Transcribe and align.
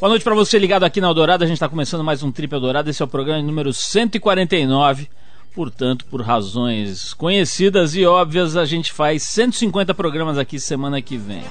Boa 0.00 0.10
noite 0.10 0.24
para 0.24 0.34
você 0.34 0.58
ligado 0.58 0.82
aqui 0.82 1.00
na 1.00 1.06
Eldorado. 1.06 1.44
A 1.44 1.46
gente 1.46 1.54
está 1.54 1.68
começando 1.68 2.02
mais 2.02 2.22
um 2.22 2.30
Trip 2.30 2.52
Eldorado. 2.52 2.90
Esse 2.90 3.00
é 3.00 3.04
o 3.04 3.08
programa 3.08 3.40
número 3.40 3.72
149. 3.72 5.08
Portanto, 5.54 6.04
por 6.06 6.20
razões 6.20 7.14
conhecidas 7.14 7.94
e 7.94 8.04
óbvias, 8.04 8.56
a 8.56 8.64
gente 8.64 8.92
faz 8.92 9.22
150 9.22 9.94
programas 9.94 10.36
aqui 10.36 10.58
semana 10.58 11.00
que 11.00 11.16
vem. 11.16 11.44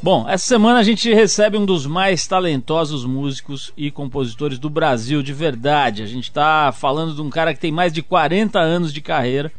Bom, 0.00 0.28
essa 0.28 0.46
semana 0.46 0.78
a 0.78 0.82
gente 0.84 1.12
recebe 1.12 1.58
um 1.58 1.66
dos 1.66 1.86
mais 1.86 2.24
talentosos 2.26 3.04
músicos 3.04 3.72
e 3.76 3.90
compositores 3.90 4.58
do 4.60 4.70
Brasil, 4.70 5.20
de 5.20 5.32
verdade. 5.32 6.02
A 6.02 6.06
gente 6.06 6.24
está 6.24 6.70
falando 6.70 7.14
de 7.14 7.20
um 7.20 7.28
cara 7.28 7.52
que 7.52 7.60
tem 7.60 7.72
mais 7.72 7.92
de 7.92 8.00
40 8.00 8.60
anos 8.60 8.92
de 8.92 9.00
carreira 9.00 9.52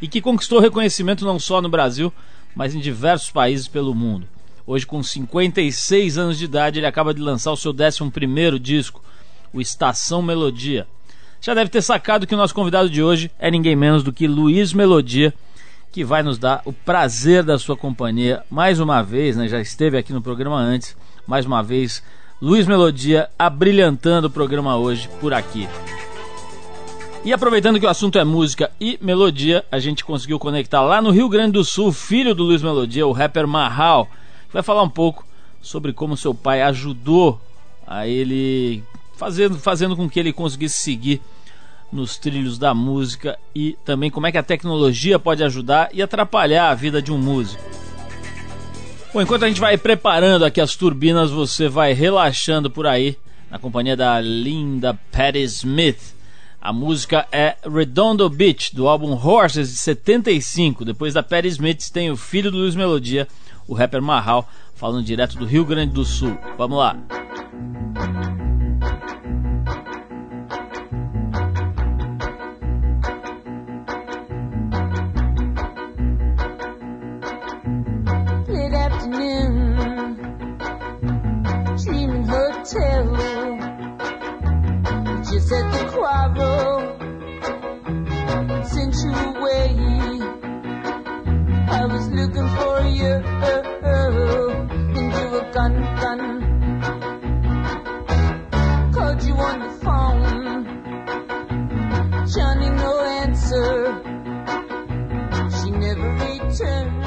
e 0.00 0.06
que 0.06 0.20
conquistou 0.20 0.60
reconhecimento 0.60 1.24
não 1.26 1.38
só 1.38 1.60
no 1.60 1.68
Brasil, 1.68 2.12
mas 2.54 2.76
em 2.76 2.80
diversos 2.80 3.30
países 3.30 3.66
pelo 3.66 3.92
mundo. 3.92 4.26
Hoje, 4.72 4.86
com 4.86 5.02
56 5.02 6.16
anos 6.16 6.38
de 6.38 6.44
idade, 6.44 6.78
ele 6.78 6.86
acaba 6.86 7.12
de 7.12 7.20
lançar 7.20 7.50
o 7.50 7.56
seu 7.56 7.72
11 7.72 8.56
disco, 8.60 9.02
o 9.52 9.60
Estação 9.60 10.22
Melodia. 10.22 10.86
Já 11.40 11.54
deve 11.54 11.68
ter 11.68 11.82
sacado 11.82 12.24
que 12.24 12.36
o 12.36 12.38
nosso 12.38 12.54
convidado 12.54 12.88
de 12.88 13.02
hoje 13.02 13.32
é 13.36 13.50
ninguém 13.50 13.74
menos 13.74 14.04
do 14.04 14.12
que 14.12 14.28
Luiz 14.28 14.72
Melodia, 14.72 15.34
que 15.90 16.04
vai 16.04 16.22
nos 16.22 16.38
dar 16.38 16.62
o 16.64 16.72
prazer 16.72 17.42
da 17.42 17.58
sua 17.58 17.76
companhia 17.76 18.44
mais 18.48 18.78
uma 18.78 19.02
vez, 19.02 19.36
né? 19.36 19.48
já 19.48 19.60
esteve 19.60 19.98
aqui 19.98 20.12
no 20.12 20.22
programa 20.22 20.58
antes, 20.58 20.96
mais 21.26 21.44
uma 21.44 21.64
vez, 21.64 22.00
Luiz 22.40 22.64
Melodia 22.64 23.28
abrilhantando 23.36 24.28
o 24.28 24.30
programa 24.30 24.76
hoje 24.76 25.10
por 25.20 25.34
aqui. 25.34 25.68
E 27.24 27.32
aproveitando 27.32 27.80
que 27.80 27.86
o 27.86 27.90
assunto 27.90 28.20
é 28.20 28.24
música 28.24 28.70
e 28.80 28.96
melodia, 29.02 29.64
a 29.68 29.80
gente 29.80 30.04
conseguiu 30.04 30.38
conectar 30.38 30.80
lá 30.80 31.02
no 31.02 31.10
Rio 31.10 31.28
Grande 31.28 31.54
do 31.54 31.64
Sul, 31.64 31.90
filho 31.90 32.36
do 32.36 32.44
Luiz 32.44 32.62
Melodia, 32.62 33.04
o 33.04 33.10
rapper 33.10 33.48
Marral, 33.48 34.08
vai 34.52 34.62
falar 34.62 34.82
um 34.82 34.88
pouco 34.88 35.26
sobre 35.60 35.92
como 35.92 36.16
seu 36.16 36.34
pai 36.34 36.62
ajudou 36.62 37.40
a 37.86 38.06
ele 38.06 38.82
fazendo, 39.16 39.58
fazendo 39.58 39.96
com 39.96 40.08
que 40.08 40.18
ele 40.18 40.32
conseguisse 40.32 40.82
seguir 40.82 41.20
nos 41.92 42.16
trilhos 42.16 42.58
da 42.58 42.72
música 42.72 43.38
e 43.54 43.76
também 43.84 44.10
como 44.10 44.26
é 44.26 44.32
que 44.32 44.38
a 44.38 44.42
tecnologia 44.42 45.18
pode 45.18 45.42
ajudar 45.42 45.90
e 45.92 46.00
atrapalhar 46.00 46.70
a 46.70 46.74
vida 46.74 47.02
de 47.02 47.12
um 47.12 47.18
músico. 47.18 47.62
Bom, 49.12 49.20
enquanto 49.20 49.44
a 49.44 49.48
gente 49.48 49.60
vai 49.60 49.76
preparando 49.76 50.44
aqui 50.44 50.60
as 50.60 50.76
turbinas, 50.76 51.32
você 51.32 51.68
vai 51.68 51.92
relaxando 51.92 52.70
por 52.70 52.86
aí 52.86 53.18
na 53.50 53.58
companhia 53.58 53.96
da 53.96 54.20
linda 54.20 54.94
Patti 55.10 55.42
Smith. 55.42 56.14
A 56.62 56.72
música 56.72 57.26
é 57.32 57.56
Redondo 57.64 58.28
Beach, 58.30 58.74
do 58.74 58.86
álbum 58.86 59.12
Horses 59.12 59.70
de 59.70 59.78
75. 59.78 60.84
Depois 60.84 61.14
da 61.14 61.24
Patti 61.24 61.48
Smith 61.48 61.90
tem 61.90 62.10
o 62.10 62.16
filho 62.16 62.52
do 62.52 62.58
Luiz 62.58 62.76
Melodia, 62.76 63.26
o 63.70 63.74
rapper 63.74 64.02
Marral, 64.02 64.48
falando 64.74 65.04
direto 65.04 65.38
do 65.38 65.46
Rio 65.46 65.64
Grande 65.64 65.92
do 65.92 66.04
Sul. 66.04 66.36
Vamos 66.58 66.76
lá. 66.76 66.96
Sent 88.62 88.94
you 89.04 89.12
away. 89.12 89.74
I 91.70 91.86
was 91.86 92.08
looking 92.08 92.48
for 92.56 92.82
you. 92.86 93.59
Gun. 96.00 96.20
Called 98.92 99.22
you 99.22 99.34
on 99.34 99.58
the 99.60 99.70
phone. 99.84 100.64
Johnny, 102.26 102.70
no 102.70 103.00
answer. 103.22 103.94
She 105.56 105.70
never 105.70 106.10
returned. 106.12 107.00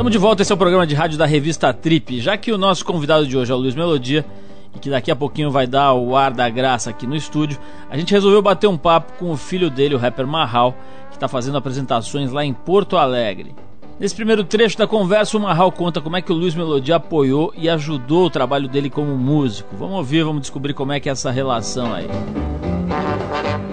Estamos 0.00 0.12
de 0.12 0.18
volta, 0.18 0.40
esse 0.40 0.50
é 0.50 0.54
o 0.54 0.58
programa 0.58 0.86
de 0.86 0.94
rádio 0.94 1.18
da 1.18 1.26
revista 1.26 1.74
Trip. 1.74 2.20
Já 2.20 2.34
que 2.36 2.50
o 2.50 2.56
nosso 2.56 2.84
convidado 2.84 3.26
de 3.26 3.36
hoje 3.36 3.52
é 3.52 3.54
o 3.54 3.58
Luiz 3.58 3.74
Melodia, 3.74 4.24
que 4.80 4.90
daqui 4.90 5.10
a 5.10 5.16
pouquinho 5.16 5.50
vai 5.50 5.66
dar 5.66 5.92
o 5.94 6.16
ar 6.16 6.32
da 6.32 6.48
graça 6.48 6.90
aqui 6.90 7.06
no 7.06 7.14
estúdio, 7.14 7.58
a 7.90 7.96
gente 7.96 8.12
resolveu 8.12 8.40
bater 8.40 8.66
um 8.66 8.78
papo 8.78 9.12
com 9.18 9.30
o 9.30 9.36
filho 9.36 9.70
dele, 9.70 9.94
o 9.94 9.98
rapper 9.98 10.26
Marral, 10.26 10.74
que 11.10 11.16
está 11.16 11.28
fazendo 11.28 11.58
apresentações 11.58 12.32
lá 12.32 12.44
em 12.44 12.54
Porto 12.54 12.96
Alegre. 12.96 13.54
Nesse 14.00 14.16
primeiro 14.16 14.42
trecho 14.42 14.78
da 14.78 14.86
conversa, 14.86 15.36
o 15.36 15.40
Marral 15.40 15.70
conta 15.70 16.00
como 16.00 16.16
é 16.16 16.22
que 16.22 16.32
o 16.32 16.34
Luiz 16.34 16.54
Melodia 16.54 16.96
apoiou 16.96 17.52
e 17.54 17.68
ajudou 17.68 18.24
o 18.24 18.30
trabalho 18.30 18.66
dele 18.66 18.88
como 18.88 19.14
músico. 19.14 19.76
Vamos 19.76 19.96
ouvir, 19.96 20.24
vamos 20.24 20.40
descobrir 20.40 20.72
como 20.72 20.90
é 20.90 20.98
que 20.98 21.10
é 21.10 21.12
essa 21.12 21.30
relação 21.30 21.92
aí. 21.92 22.08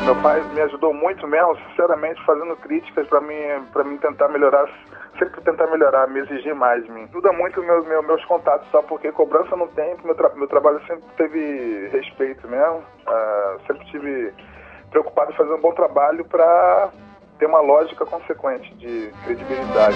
Meu 0.04 0.16
pai 0.18 0.44
me 0.54 0.60
ajudou 0.62 0.94
muito 0.94 1.26
mesmo, 1.28 1.58
sinceramente, 1.70 2.22
fazendo 2.26 2.56
críticas 2.58 3.08
para 3.08 3.22
mim, 3.22 3.66
para 3.72 3.86
mim 3.86 3.98
tentar 3.98 4.28
melhorar 4.28 4.68
sempre 5.18 5.42
tentar 5.42 5.68
melhorar, 5.68 6.08
me 6.08 6.20
exigir 6.20 6.56
mais 6.56 6.84
de 6.84 6.92
mim. 6.92 7.04
Ajuda 7.10 7.32
muito 7.34 7.62
meu, 7.62 7.84
meu, 7.84 8.04
meus 8.04 8.24
contatos, 8.26 8.68
só 8.72 8.82
porque 8.82 9.12
cobrança 9.12 9.56
não 9.56 9.68
tem, 9.68 9.96
meu, 10.04 10.16
tra 10.16 10.30
meu 10.36 10.48
trabalho 10.48 10.80
sempre 10.88 11.04
teve 11.18 11.90
respeito 11.92 12.48
mesmo. 12.48 12.84
Uh, 13.08 13.68
sempre 13.68 13.86
tive 13.88 14.34
preocupado 14.90 15.32
em 15.32 15.36
fazer 15.36 15.54
um 15.54 15.62
bom 15.62 15.74
trabalho 15.74 16.24
para 16.26 16.90
ter 17.38 17.46
uma 17.46 17.62
lógica 17.62 18.06
consequente 18.06 18.74
de 18.76 19.12
credibilidade. 19.24 19.96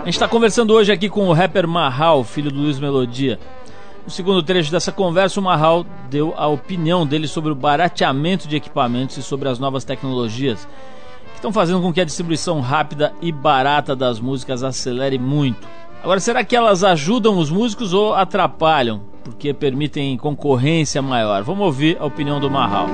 A 0.00 0.04
gente 0.04 0.14
está 0.14 0.28
conversando 0.28 0.74
hoje 0.74 0.92
aqui 0.92 1.08
com 1.08 1.28
o 1.28 1.32
rapper 1.32 1.66
Marral, 1.66 2.24
filho 2.24 2.50
do 2.50 2.60
Luiz 2.60 2.78
Melodia. 2.78 3.38
No 4.04 4.10
segundo 4.10 4.42
trecho 4.42 4.70
dessa 4.70 4.92
conversa, 4.92 5.40
o 5.40 5.42
Marral 5.42 5.84
deu 6.10 6.34
a 6.36 6.46
opinião 6.46 7.06
dele 7.06 7.26
sobre 7.26 7.50
o 7.50 7.54
barateamento 7.54 8.46
de 8.46 8.56
equipamentos 8.56 9.16
e 9.16 9.22
sobre 9.22 9.48
as 9.48 9.58
novas 9.58 9.82
tecnologias 9.82 10.68
estão 11.44 11.52
fazendo 11.52 11.82
com 11.82 11.92
que 11.92 12.00
a 12.00 12.06
distribuição 12.06 12.58
rápida 12.62 13.12
e 13.20 13.30
barata 13.30 13.94
das 13.94 14.18
músicas 14.18 14.62
acelere 14.62 15.18
muito. 15.18 15.68
Agora, 16.02 16.18
será 16.18 16.42
que 16.42 16.56
elas 16.56 16.82
ajudam 16.82 17.36
os 17.36 17.50
músicos 17.50 17.92
ou 17.92 18.14
atrapalham? 18.14 19.02
Porque 19.22 19.52
permitem 19.52 20.16
concorrência 20.16 21.02
maior. 21.02 21.42
Vamos 21.42 21.66
ouvir 21.66 21.98
a 22.00 22.06
opinião 22.06 22.40
do 22.40 22.50
Marral. 22.50 22.86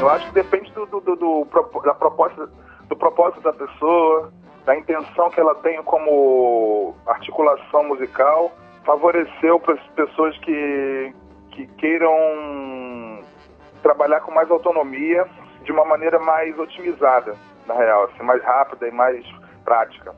Eu 0.00 0.10
acho 0.10 0.26
que 0.26 0.34
depende 0.34 0.70
do, 0.72 0.84
do, 0.84 1.00
do, 1.00 1.16
do 1.16 1.80
da 1.82 1.94
proposta, 1.94 2.50
do 2.90 2.96
propósito 2.96 3.40
da 3.40 3.54
pessoa, 3.54 4.30
da 4.66 4.76
intenção 4.76 5.30
que 5.30 5.40
ela 5.40 5.54
tem 5.56 5.82
como 5.82 6.94
articulação 7.06 7.88
musical, 7.88 8.52
favoreceu 8.84 9.58
para 9.60 9.74
as 9.76 9.86
pessoas 9.94 10.36
que, 10.38 11.14
que 11.52 11.66
queiram 11.78 12.12
trabalhar 13.82 14.20
com 14.20 14.30
mais 14.30 14.50
autonomia 14.50 15.26
de 15.70 15.72
uma 15.72 15.84
maneira 15.84 16.18
mais 16.18 16.58
otimizada, 16.58 17.36
na 17.64 17.74
real, 17.74 18.04
assim, 18.04 18.24
mais 18.24 18.42
rápida 18.42 18.88
e 18.88 18.90
mais 18.90 19.24
prática. 19.64 20.12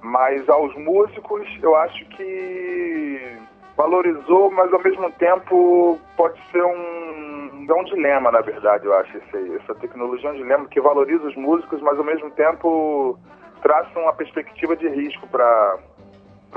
Mas 0.00 0.48
aos 0.48 0.74
músicos, 0.76 1.46
eu 1.62 1.76
acho 1.76 2.06
que 2.06 3.38
valorizou, 3.76 4.50
mas 4.50 4.72
ao 4.72 4.82
mesmo 4.82 5.10
tempo 5.12 6.00
pode 6.16 6.40
ser 6.50 6.64
um, 6.64 7.66
é 7.68 7.74
um 7.74 7.84
dilema, 7.84 8.32
na 8.32 8.40
verdade, 8.40 8.86
eu 8.86 8.94
acho. 8.94 9.14
Esse, 9.18 9.56
essa 9.56 9.74
tecnologia 9.74 10.30
é 10.30 10.32
um 10.32 10.36
dilema 10.36 10.68
que 10.68 10.80
valoriza 10.80 11.26
os 11.26 11.36
músicos, 11.36 11.82
mas 11.82 11.98
ao 11.98 12.04
mesmo 12.04 12.30
tempo 12.30 13.18
traça 13.60 13.98
uma 13.98 14.12
perspectiva 14.14 14.74
de 14.74 14.88
risco 14.88 15.26
para 15.26 15.78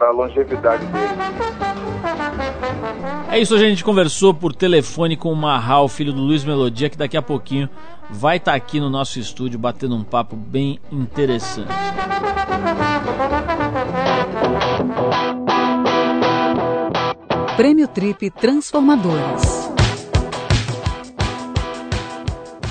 a 0.05 0.11
longevidade 0.11 0.85
dele. 0.85 1.07
É 3.29 3.39
isso, 3.39 3.53
a 3.55 3.59
gente 3.59 3.83
conversou 3.83 4.33
por 4.33 4.53
telefone 4.55 5.17
com 5.17 5.31
o 5.31 5.35
Marral, 5.35 5.87
filho 5.87 6.13
do 6.13 6.21
Luiz 6.21 6.43
Melodia, 6.45 6.89
que 6.89 6.97
daqui 6.97 7.17
a 7.17 7.21
pouquinho 7.21 7.69
vai 8.09 8.37
estar 8.37 8.51
tá 8.51 8.57
aqui 8.57 8.79
no 8.79 8.89
nosso 8.89 9.19
estúdio 9.19 9.59
batendo 9.59 9.95
um 9.95 10.03
papo 10.03 10.35
bem 10.35 10.79
interessante. 10.91 11.73
Prêmio 17.55 17.87
Trip 17.87 18.29
Transformadores. 18.29 19.71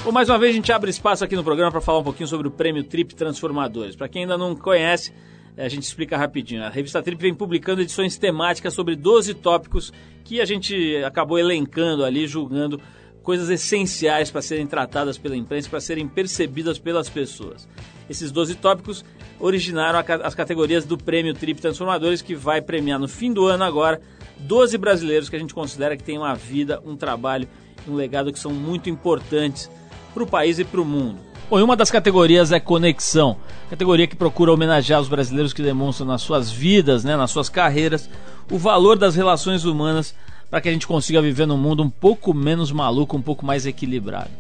Bom, 0.05 0.12
mais 0.12 0.29
uma 0.29 0.38
vez 0.38 0.52
a 0.52 0.55
gente 0.55 0.72
abre 0.72 0.88
espaço 0.88 1.25
aqui 1.25 1.34
no 1.34 1.43
programa 1.43 1.72
para 1.72 1.81
falar 1.81 1.99
um 1.99 2.05
pouquinho 2.05 2.29
sobre 2.29 2.46
o 2.46 2.50
Prêmio 2.52 2.84
Trip 2.84 3.12
Transformadores. 3.14 3.96
Para 3.96 4.08
quem 4.08 4.22
ainda 4.22 4.38
não 4.38 4.55
conhece, 4.55 5.12
a 5.56 5.69
gente 5.69 5.85
explica 5.85 6.17
rapidinho. 6.17 6.62
A 6.62 6.69
revista 6.69 7.03
Trip 7.03 7.20
vem 7.20 7.35
publicando 7.35 7.81
edições 7.81 8.19
temáticas 8.19 8.75
sobre 8.75 8.94
12 8.94 9.35
tópicos 9.35 9.93
que 10.25 10.41
a 10.41 10.44
gente 10.44 10.97
acabou 11.05 11.38
elencando 11.38 12.05
ali, 12.05 12.26
julgando 12.26 12.81
coisas 13.23 13.49
essenciais 13.49 14.31
para 14.31 14.43
serem 14.43 14.67
tratadas 14.67 15.19
pela 15.19 15.37
imprensa, 15.37 15.69
para 15.69 15.81
serem 15.81 16.06
percebidas 16.06 16.79
pelas 16.79 17.08
pessoas. 17.08 17.69
Esses 18.08 18.31
12 18.31 18.55
tópicos 18.56 19.05
originaram 19.41 19.99
as 20.23 20.35
categorias 20.35 20.85
do 20.85 20.97
Prêmio 20.97 21.35
Trip 21.35 21.61
Transformadores, 21.61 22.23
que 22.23 22.35
vai 22.35 22.62
premiar 22.62 23.00
no 23.00 23.08
fim 23.08 23.32
do 23.32 23.47
ano 23.47 23.64
agora 23.64 24.00
12 24.38 24.79
brasileiros 24.79 25.29
que 25.29 25.37
a 25.37 25.38
gente 25.38 25.55
considera 25.55 25.97
que 25.97 26.05
têm 26.05 26.19
uma 26.19 26.35
vida, 26.35 26.81
um 26.85 26.97
trabalho, 26.97 27.49
um 27.88 27.94
legado 27.94 28.32
que 28.32 28.38
são 28.38 28.53
muito 28.53 28.88
importantes 28.88 29.70
para 30.14 30.23
o 30.23 30.26
país 30.26 30.58
e 30.58 30.64
para 30.64 30.81
o 30.81 30.85
mundo. 30.85 31.25
Bom, 31.48 31.60
e 31.60 31.62
uma 31.62 31.76
das 31.76 31.93
categorias 31.93 32.50
é 32.50 32.58
Conexão, 32.58 33.37
categoria 33.70 34.08
que 34.08 34.16
procura 34.16 34.52
homenagear 34.52 35.00
os 35.00 35.08
brasileiros 35.08 35.52
que 35.52 35.62
demonstram 35.62 36.04
nas 36.04 36.20
suas 36.20 36.50
vidas, 36.50 37.04
né, 37.04 37.16
nas 37.16 37.31
suas 37.31 37.48
carreiras, 37.48 38.10
o 38.50 38.58
valor 38.58 38.98
das 38.98 39.14
relações 39.14 39.64
humanas 39.64 40.12
para 40.50 40.60
que 40.60 40.69
a 40.69 40.72
gente 40.72 40.88
consiga 40.88 41.22
viver 41.22 41.46
num 41.46 41.56
mundo 41.56 41.84
um 41.84 41.90
pouco 41.90 42.34
menos 42.34 42.72
maluco, 42.72 43.16
um 43.16 43.22
pouco 43.22 43.46
mais 43.46 43.64
equilibrado. 43.64 44.31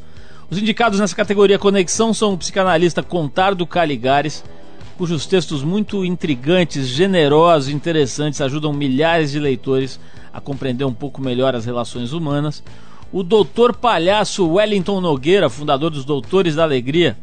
Os 0.50 0.58
indicados 0.58 0.98
nessa 0.98 1.14
categoria 1.14 1.60
Conexão 1.60 2.12
são 2.12 2.34
o 2.34 2.38
psicanalista 2.38 3.04
Contardo 3.04 3.64
Caligares, 3.68 4.42
cujos 4.98 5.26
textos 5.26 5.62
muito 5.62 6.04
intrigantes, 6.04 6.88
generosos 6.88 7.68
e 7.68 7.72
interessantes 7.72 8.40
ajudam 8.40 8.72
milhares 8.72 9.30
de 9.30 9.38
leitores 9.38 10.00
a 10.32 10.40
compreender 10.40 10.84
um 10.84 10.94
pouco 10.94 11.20
melhor 11.20 11.54
as 11.54 11.66
relações 11.66 12.12
humanas. 12.12 12.64
O 13.12 13.22
doutor 13.22 13.74
palhaço 13.74 14.48
Wellington 14.48 15.00
Nogueira, 15.00 15.48
fundador 15.48 15.90
dos 15.90 16.04
Doutores 16.04 16.56
da 16.56 16.64
Alegria, 16.64 17.16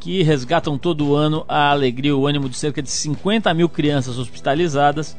que 0.00 0.22
resgatam 0.22 0.78
todo 0.78 1.14
ano 1.14 1.44
a 1.46 1.70
alegria 1.70 2.10
e 2.10 2.14
o 2.14 2.26
ânimo 2.26 2.48
de 2.48 2.56
cerca 2.56 2.80
de 2.80 2.90
50 2.90 3.52
mil 3.52 3.68
crianças 3.68 4.18
hospitalizadas. 4.18 5.16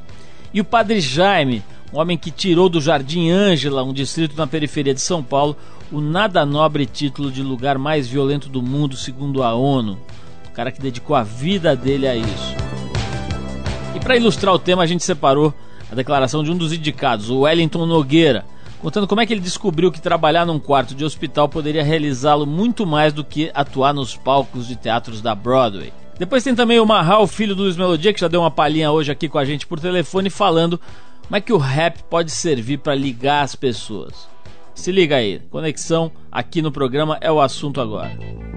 E 0.53 0.59
o 0.59 0.65
padre 0.65 0.99
Jaime, 0.99 1.63
um 1.93 1.99
homem 1.99 2.17
que 2.17 2.31
tirou 2.31 2.67
do 2.69 2.81
Jardim 2.81 3.29
Ângela, 3.29 3.83
um 3.83 3.93
distrito 3.93 4.35
na 4.35 4.47
periferia 4.47 4.93
de 4.93 5.01
São 5.01 5.21
Paulo, 5.21 5.55
o 5.91 6.01
nada 6.01 6.45
nobre 6.45 6.85
título 6.85 7.31
de 7.31 7.43
lugar 7.43 7.77
mais 7.77 8.07
violento 8.07 8.49
do 8.49 8.61
mundo, 8.61 8.97
segundo 8.97 9.43
a 9.43 9.53
ONU. 9.53 9.99
O 10.47 10.51
cara 10.51 10.71
que 10.71 10.81
dedicou 10.81 11.15
a 11.15 11.23
vida 11.23 11.75
dele 11.75 12.07
a 12.07 12.15
isso. 12.15 12.55
E 13.95 13.99
para 13.99 14.17
ilustrar 14.17 14.53
o 14.53 14.59
tema, 14.59 14.81
a 14.83 14.87
gente 14.87 15.03
separou 15.03 15.53
a 15.91 15.95
declaração 15.95 16.43
de 16.43 16.51
um 16.51 16.57
dos 16.57 16.73
indicados, 16.73 17.29
o 17.29 17.41
Wellington 17.41 17.85
Nogueira, 17.85 18.43
contando 18.81 19.07
como 19.07 19.21
é 19.21 19.25
que 19.25 19.33
ele 19.33 19.41
descobriu 19.41 19.91
que 19.91 20.01
trabalhar 20.01 20.45
num 20.45 20.59
quarto 20.59 20.93
de 20.93 21.03
hospital 21.03 21.49
poderia 21.49 21.83
realizá-lo 21.83 22.45
muito 22.45 22.85
mais 22.85 23.13
do 23.13 23.23
que 23.23 23.51
atuar 23.53 23.93
nos 23.93 24.15
palcos 24.15 24.67
de 24.67 24.75
teatros 24.75 25.21
da 25.21 25.33
Broadway. 25.33 25.91
Depois 26.17 26.43
tem 26.43 26.55
também 26.55 26.79
o 26.79 26.85
Marral, 26.85 27.27
filho 27.27 27.55
do 27.55 27.63
Luiz 27.63 27.77
Melodia, 27.77 28.13
que 28.13 28.19
já 28.19 28.27
deu 28.27 28.41
uma 28.41 28.49
palhinha 28.49 28.91
hoje 28.91 29.11
aqui 29.11 29.29
com 29.29 29.37
a 29.37 29.45
gente 29.45 29.67
por 29.67 29.79
telefone, 29.79 30.29
falando 30.29 30.79
como 31.23 31.35
é 31.35 31.41
que 31.41 31.53
o 31.53 31.57
rap 31.57 32.01
pode 32.03 32.31
servir 32.31 32.79
para 32.79 32.95
ligar 32.95 33.43
as 33.43 33.55
pessoas. 33.55 34.27
Se 34.73 34.91
liga 34.91 35.15
aí, 35.15 35.39
conexão 35.51 36.11
aqui 36.31 36.61
no 36.61 36.71
programa 36.71 37.17
é 37.21 37.31
o 37.31 37.41
assunto 37.41 37.81
agora. 37.81 38.56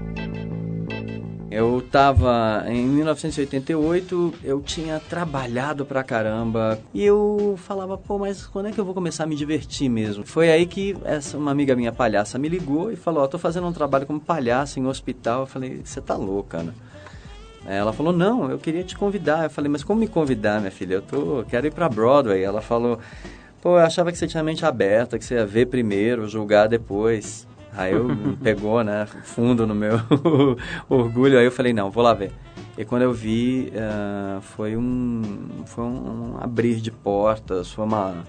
Eu 1.51 1.83
tava 1.91 2.63
em 2.67 2.85
1988, 2.85 4.35
eu 4.41 4.61
tinha 4.61 5.01
trabalhado 5.01 5.85
pra 5.85 6.01
caramba 6.01 6.79
e 6.93 7.03
eu 7.03 7.55
falava, 7.57 7.97
pô, 7.97 8.17
mas 8.17 8.47
quando 8.47 8.69
é 8.69 8.71
que 8.71 8.79
eu 8.79 8.85
vou 8.85 8.93
começar 8.93 9.25
a 9.25 9.27
me 9.27 9.35
divertir 9.35 9.89
mesmo? 9.89 10.25
Foi 10.25 10.49
aí 10.49 10.65
que 10.65 10.95
essa 11.03 11.37
uma 11.37 11.51
amiga 11.51 11.75
minha 11.75 11.91
palhaça 11.91 12.39
me 12.39 12.47
ligou 12.47 12.89
e 12.89 12.95
falou: 12.95 13.21
Ó, 13.21 13.25
oh, 13.25 13.27
tô 13.27 13.37
fazendo 13.37 13.67
um 13.67 13.73
trabalho 13.73 14.05
como 14.05 14.19
palhaça 14.19 14.79
em 14.79 14.83
um 14.85 14.87
hospital. 14.87 15.41
Eu 15.41 15.47
falei: 15.47 15.81
Você 15.83 15.99
tá 15.99 16.15
louca, 16.15 16.63
né? 16.63 16.73
Ela 17.65 17.91
falou: 17.91 18.13
Não, 18.13 18.49
eu 18.49 18.57
queria 18.57 18.83
te 18.83 18.95
convidar. 18.95 19.43
Eu 19.43 19.49
falei: 19.49 19.69
Mas 19.69 19.83
como 19.83 19.99
me 19.99 20.07
convidar, 20.07 20.59
minha 20.59 20.71
filha? 20.71 20.95
Eu 20.95 21.01
tô, 21.01 21.43
quero 21.49 21.67
ir 21.67 21.73
para 21.73 21.89
Broadway. 21.89 22.41
Ela 22.41 22.61
falou: 22.61 22.99
Pô, 23.61 23.77
eu 23.77 23.85
achava 23.85 24.11
que 24.11 24.17
você 24.17 24.25
tinha 24.25 24.41
mente 24.41 24.65
aberta, 24.65 25.19
que 25.19 25.25
você 25.25 25.35
ia 25.35 25.45
ver 25.45 25.67
primeiro, 25.67 26.27
julgar 26.27 26.67
depois. 26.67 27.45
Aí 27.75 27.93
eu 27.93 28.07
pegou, 28.43 28.83
né, 28.83 29.05
fundo 29.23 29.65
no 29.65 29.73
meu 29.73 29.99
orgulho. 30.89 31.37
Aí 31.37 31.45
eu 31.45 31.51
falei: 31.51 31.73
Não, 31.73 31.89
vou 31.89 32.03
lá 32.03 32.13
ver. 32.13 32.31
E 32.77 32.85
quando 32.85 33.03
eu 33.03 33.13
vi, 33.13 33.71
uh, 33.75 34.41
foi, 34.41 34.77
um, 34.77 35.21
foi 35.65 35.83
um 35.83 36.37
abrir 36.39 36.81
de 36.81 36.89
portas, 36.91 37.71
foi 37.71 37.85
uma 37.85 38.23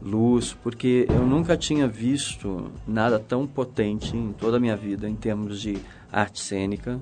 luz, 0.00 0.56
porque 0.62 1.06
eu 1.08 1.26
nunca 1.26 1.56
tinha 1.56 1.86
visto 1.86 2.70
nada 2.86 3.18
tão 3.18 3.46
potente 3.46 4.16
em 4.16 4.32
toda 4.32 4.56
a 4.56 4.60
minha 4.60 4.76
vida 4.76 5.08
em 5.08 5.14
termos 5.14 5.60
de 5.60 5.78
arte 6.10 6.40
cênica 6.40 6.98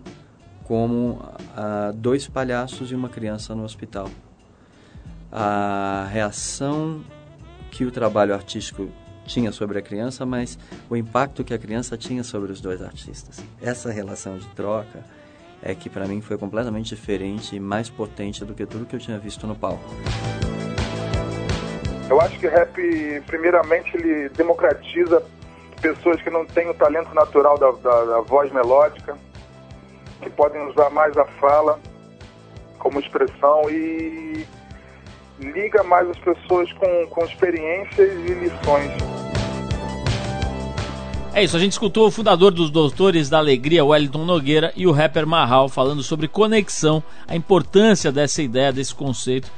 como 0.68 1.18
ah, 1.56 1.92
dois 1.94 2.28
palhaços 2.28 2.92
e 2.92 2.94
uma 2.94 3.08
criança 3.08 3.54
no 3.54 3.64
hospital. 3.64 4.10
A 5.32 6.06
reação 6.12 7.00
que 7.70 7.86
o 7.86 7.90
trabalho 7.90 8.34
artístico 8.34 8.88
tinha 9.28 9.52
sobre 9.52 9.78
a 9.78 9.82
criança, 9.82 10.26
mas 10.26 10.58
o 10.90 10.96
impacto 10.96 11.44
que 11.44 11.54
a 11.54 11.58
criança 11.58 11.96
tinha 11.96 12.24
sobre 12.24 12.50
os 12.50 12.60
dois 12.60 12.82
artistas. 12.82 13.40
Essa 13.62 13.92
relação 13.92 14.38
de 14.38 14.46
troca 14.48 15.04
é 15.62 15.74
que 15.74 15.88
para 15.88 16.06
mim 16.06 16.20
foi 16.20 16.36
completamente 16.36 16.94
diferente 16.94 17.54
e 17.54 17.60
mais 17.60 17.88
potente 17.88 18.44
do 18.44 18.54
que 18.54 18.66
tudo 18.66 18.86
que 18.86 18.96
eu 18.96 19.00
tinha 19.00 19.18
visto 19.18 19.46
no 19.46 19.54
palco. 19.54 19.84
Eu 22.08 22.20
acho 22.20 22.38
que 22.38 22.46
o 22.46 22.50
rap, 22.50 22.72
primeiramente, 23.26 23.94
ele 23.96 24.30
democratiza 24.30 25.22
pessoas 25.80 26.20
que 26.22 26.30
não 26.30 26.44
têm 26.46 26.68
o 26.70 26.74
talento 26.74 27.14
natural 27.14 27.58
da, 27.58 27.70
da, 27.70 28.04
da 28.04 28.20
voz 28.22 28.50
melódica, 28.50 29.16
que 30.22 30.30
podem 30.30 30.66
usar 30.68 30.90
mais 30.90 31.16
a 31.16 31.24
fala 31.24 31.78
como 32.78 32.98
expressão 32.98 33.68
e 33.68 34.46
liga 35.38 35.82
mais 35.82 36.08
as 36.08 36.18
pessoas 36.18 36.72
com, 36.72 37.06
com 37.08 37.24
experiências 37.24 38.12
e 38.12 38.34
lições. 38.34 39.17
É 41.38 41.44
isso, 41.44 41.56
a 41.56 41.60
gente 41.60 41.70
escutou 41.70 42.08
o 42.08 42.10
fundador 42.10 42.50
dos 42.50 42.68
Doutores 42.68 43.30
da 43.30 43.38
Alegria, 43.38 43.84
Wellington 43.84 44.24
Nogueira, 44.24 44.72
e 44.74 44.88
o 44.88 44.90
rapper 44.90 45.24
Marral 45.24 45.68
falando 45.68 46.02
sobre 46.02 46.26
conexão, 46.26 47.00
a 47.28 47.36
importância 47.36 48.10
dessa 48.10 48.42
ideia, 48.42 48.72
desse 48.72 48.92
conceito, 48.92 49.48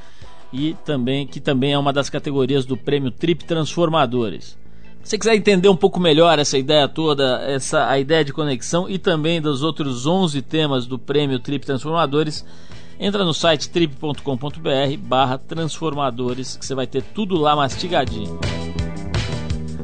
e 0.53 0.75
também 0.85 1.25
que 1.25 1.39
também 1.39 1.73
é 1.73 1.79
uma 1.79 1.91
das 1.91 2.07
categorias 2.07 2.67
do 2.67 2.77
prêmio 2.77 3.09
Trip 3.09 3.43
Transformadores. 3.45 4.55
Se 5.01 5.09
você 5.09 5.17
quiser 5.17 5.35
entender 5.35 5.69
um 5.69 5.75
pouco 5.75 5.99
melhor 5.99 6.37
essa 6.37 6.55
ideia 6.55 6.87
toda, 6.87 7.41
essa 7.47 7.89
a 7.89 7.97
ideia 7.97 8.23
de 8.23 8.31
conexão 8.31 8.87
e 8.87 8.99
também 8.99 9.41
dos 9.41 9.63
outros 9.63 10.05
11 10.05 10.39
temas 10.43 10.85
do 10.85 10.99
prêmio 10.99 11.39
Trip 11.39 11.65
Transformadores, 11.65 12.45
entra 12.99 13.25
no 13.25 13.33
site 13.33 13.71
trip.com.br 13.71 14.97
barra 14.99 15.39
transformadores 15.39 16.55
que 16.55 16.63
você 16.63 16.75
vai 16.75 16.85
ter 16.85 17.01
tudo 17.01 17.35
lá 17.37 17.55
mastigadinho. 17.55 18.39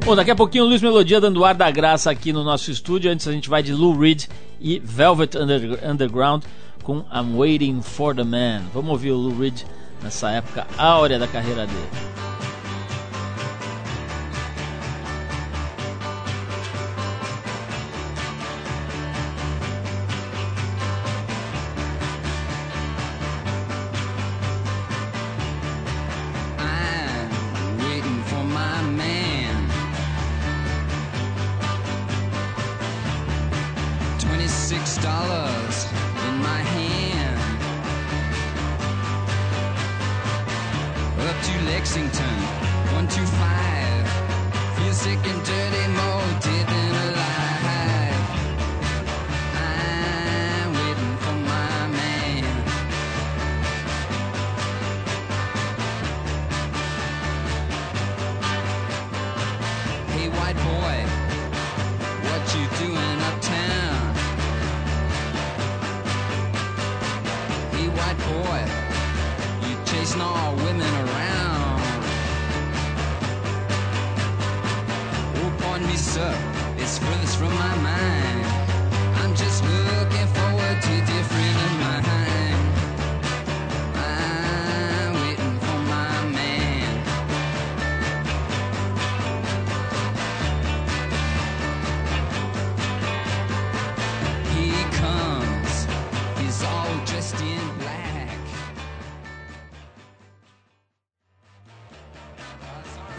Bom, 0.07 0.15
daqui 0.15 0.31
a 0.31 0.35
pouquinho 0.37 0.63
o 0.63 0.67
Luiz 0.69 0.81
Melodia 0.81 1.19
dando 1.19 1.43
ar 1.43 1.53
da 1.53 1.69
graça 1.69 2.09
aqui 2.09 2.31
no 2.31 2.41
nosso 2.41 2.71
estúdio. 2.71 3.11
Antes 3.11 3.27
a 3.27 3.31
gente 3.33 3.49
vai 3.49 3.61
de 3.61 3.73
Lou 3.73 3.99
Reed 3.99 4.23
e 4.57 4.79
Velvet 4.79 5.37
Under 5.37 5.79
Underground 5.83 6.45
com 6.81 6.99
I'm 7.13 7.35
Waiting 7.35 7.81
for 7.81 8.15
the 8.15 8.23
Man. 8.23 8.61
Vamos 8.73 8.91
ouvir 8.91 9.11
o 9.11 9.17
Lou 9.17 9.37
Reed 9.37 9.63
nessa 10.01 10.31
época 10.31 10.65
áurea 10.77 11.19
da 11.19 11.27
carreira 11.27 11.67
dele. 11.67 12.26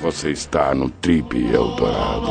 Você 0.08 0.30
está 0.30 0.74
no 0.74 0.88
Trip 0.88 1.36
Eldorado. 1.36 2.28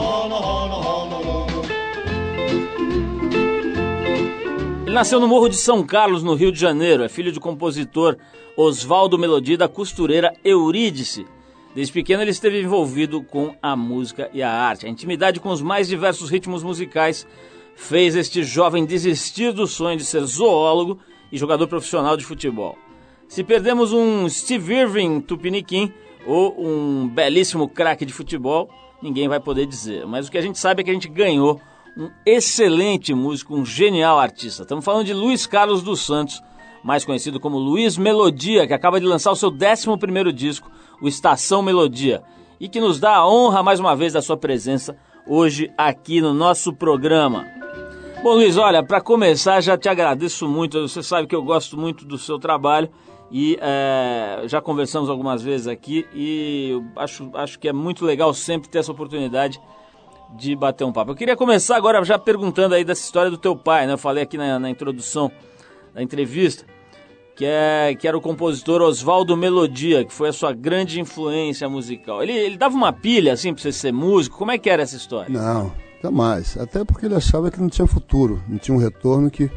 Ele 4.84 4.96
nasceu 4.96 5.20
no 5.20 5.28
Morro 5.28 5.48
de 5.48 5.58
São 5.58 5.86
Carlos, 5.86 6.24
no 6.24 6.34
Rio 6.34 6.52
de 6.52 6.60
Janeiro. 6.60 7.04
É 7.04 7.08
filho 7.08 7.32
de 7.32 7.40
compositor 7.40 8.18
Oswaldo 8.58 9.20
Melodia 9.20 9.60
da 9.60 9.68
costureira 9.68 10.34
Eurídice. 10.44 11.28
Desde 11.76 11.94
pequeno 11.94 12.24
ele 12.24 12.32
esteve 12.32 12.60
envolvido 12.60 13.22
com 13.22 13.56
a 13.62 13.76
música 13.76 14.28
e 14.34 14.42
a 14.42 14.52
arte. 14.52 14.88
A 14.88 14.90
intimidade 14.90 15.40
com 15.40 15.50
os 15.50 15.62
mais 15.62 15.88
diversos 15.88 16.32
ritmos 16.32 16.64
musicais 16.64 17.28
fez 17.76 18.16
este 18.16 18.42
jovem 18.42 18.88
desistir 18.88 19.54
do 19.54 19.68
sonho 19.68 19.98
de 19.98 20.04
ser 20.04 20.22
zoólogo 20.22 20.98
e 21.32 21.38
jogador 21.38 21.68
profissional 21.68 22.18
de 22.18 22.26
futebol. 22.26 22.76
Se 23.28 23.44
perdemos 23.44 23.94
um 23.94 24.28
Steve 24.28 24.74
Irving 24.74 25.22
tupiniquim 25.22 25.94
ou 26.28 26.54
um 26.60 27.08
belíssimo 27.08 27.70
craque 27.70 28.06
de 28.06 28.12
futebol, 28.12 28.70
ninguém 29.02 29.30
vai 29.30 29.40
poder 29.40 29.66
dizer. 29.66 30.06
Mas 30.06 30.28
o 30.28 30.32
que 30.32 30.38
a 30.38 30.42
gente 30.42 30.60
sabe 30.60 30.82
é 30.82 30.84
que 30.84 30.92
a 30.92 30.94
gente 30.94 31.08
ganhou 31.08 31.60
um 31.98 32.12
excelente 32.26 33.14
músico, 33.14 33.56
um 33.56 33.66
genial 33.66 34.20
artista. 34.20 34.64
Estamos 34.64 34.84
falando 34.84 35.06
de 35.06 35.14
Luiz 35.14 35.48
Carlos 35.48 35.82
dos 35.82 36.06
Santos, 36.06 36.44
mais 36.84 37.06
conhecido 37.06 37.40
como 37.40 37.58
Luiz 37.58 37.98
Melodia, 37.98 38.68
que 38.68 38.74
acaba 38.74 39.00
de 39.00 39.06
lançar 39.06 39.32
o 39.32 39.36
seu 39.36 39.50
11 39.50 40.32
disco, 40.34 40.70
o 41.02 41.08
Estação 41.08 41.62
Melodia, 41.62 42.22
e 42.60 42.68
que 42.68 42.80
nos 42.80 43.00
dá 43.00 43.16
a 43.16 43.28
honra 43.28 43.64
mais 43.64 43.80
uma 43.80 43.96
vez 43.96 44.14
da 44.14 44.22
sua 44.22 44.38
presença 44.38 44.98
hoje 45.26 45.72
aqui 45.78 46.22
no 46.22 46.34
nosso 46.34 46.74
programa. 46.74 47.48
Bom, 48.22 48.34
Luiz, 48.34 48.58
olha, 48.58 48.84
para 48.84 49.00
começar, 49.00 49.62
já 49.62 49.78
te 49.78 49.88
agradeço 49.88 50.48
muito. 50.48 50.88
Você 50.88 51.02
sabe 51.02 51.28
que 51.28 51.36
eu 51.36 51.44
gosto 51.44 51.78
muito 51.78 52.06
do 52.06 52.18
seu 52.18 52.38
trabalho 52.38 52.90
e 53.32 53.58
é, 53.62 54.44
já 54.46 54.62
conversamos 54.62 55.10
algumas 55.10 55.42
vezes 55.42 55.68
aqui 55.68 56.08
e 56.14 56.82
acho, 56.96 57.30
acho 57.34 57.60
que 57.60 57.68
é 57.68 57.74
muito 57.74 58.06
legal 58.06 58.34
sempre 58.34 58.70
ter 58.70 58.80
essa 58.80 58.92
oportunidade 58.92 59.60
de 60.36 60.56
bater 60.56 60.84
um 60.84 60.92
papo. 60.92 61.12
Eu 61.12 61.16
queria 61.16 61.36
começar 61.36 61.76
agora 61.76 62.04
já 62.04 62.18
perguntando 62.18 62.76
aí 62.76 62.84
dessa 62.84 63.02
história 63.02 63.32
do 63.32 63.38
teu 63.38 63.56
pai, 63.56 63.88
né? 63.88 63.94
Eu 63.94 63.98
falei 63.98 64.24
aqui 64.24 64.38
na, 64.38 64.60
na 64.60 64.70
introdução 64.70 65.32
da 65.94 66.02
entrevista 66.02 66.66
que, 67.38 67.46
é, 67.46 67.94
que 67.94 68.08
era 68.08 68.18
o 68.18 68.22
compositor 68.22 68.82
Oswaldo 68.82 69.38
Melodia, 69.38 70.04
que 70.04 70.12
foi 70.12 70.30
a 70.30 70.34
sua 70.34 70.52
grande 70.52 71.00
influência 71.00 71.70
musical. 71.70 72.24
Ele, 72.24 72.34
ele 72.34 72.58
dava 72.58 72.76
uma 72.76 72.92
pilha, 72.92 73.34
assim, 73.34 73.54
pra 73.54 73.62
você 73.62 73.72
ser 73.72 73.94
músico? 73.94 74.40
Como 74.40 74.52
é 74.52 74.58
que 74.58 74.68
era 74.68 74.82
essa 74.82 74.96
história? 74.96 75.30
Não, 75.30 75.72
jamais. 76.02 76.58
Até 76.58 76.84
porque 76.84 77.06
ele 77.06 77.14
achava 77.14 77.52
que 77.52 77.62
não 77.62 77.70
tinha 77.70 77.86
futuro, 77.86 78.42
não 78.50 78.58
tinha 78.58 78.76
um 78.76 78.80
retorno 78.80 79.30
que, 79.30 79.52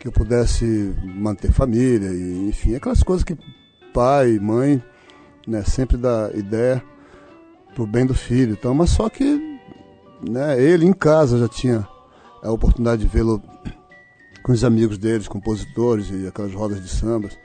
que 0.00 0.08
eu 0.08 0.12
pudesse 0.12 0.94
manter 1.04 1.52
família, 1.52 2.08
e, 2.08 2.48
enfim, 2.48 2.74
aquelas 2.74 3.02
coisas 3.02 3.22
que 3.22 3.36
pai, 3.92 4.38
mãe, 4.38 4.82
né, 5.46 5.62
sempre 5.62 5.98
dá 5.98 6.30
ideia 6.34 6.82
pro 7.74 7.86
bem 7.86 8.06
do 8.06 8.14
filho. 8.14 8.52
Então, 8.52 8.74
mas 8.74 8.90
só 8.90 9.10
que 9.10 9.58
né, 10.26 10.60
ele 10.60 10.86
em 10.86 10.92
casa 10.94 11.38
já 11.38 11.48
tinha 11.48 11.86
a 12.42 12.50
oportunidade 12.50 13.02
de 13.02 13.08
vê-lo 13.08 13.42
com 14.42 14.52
os 14.52 14.64
amigos 14.64 14.96
deles, 14.96 15.28
compositores 15.28 16.10
e 16.10 16.26
aquelas 16.26 16.54
rodas 16.54 16.82
de 16.82 16.88
sambas 16.88 17.38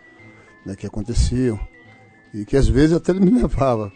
né, 0.66 0.78
que 0.78 0.88
aconteciam 0.88 1.60
e 2.34 2.46
que 2.46 2.56
às 2.56 2.70
vezes 2.70 2.96
até 2.96 3.12
ele 3.12 3.20
me 3.20 3.32
levava. 3.42 3.92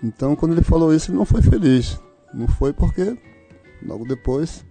Então, 0.00 0.36
quando 0.36 0.52
ele 0.52 0.62
falou 0.62 0.94
isso, 0.94 1.10
ele 1.10 1.18
não 1.18 1.24
foi 1.24 1.42
feliz. 1.42 1.98
Não 2.32 2.46
foi 2.46 2.72
porque 2.72 3.18
logo 3.84 4.04
depois 4.04 4.64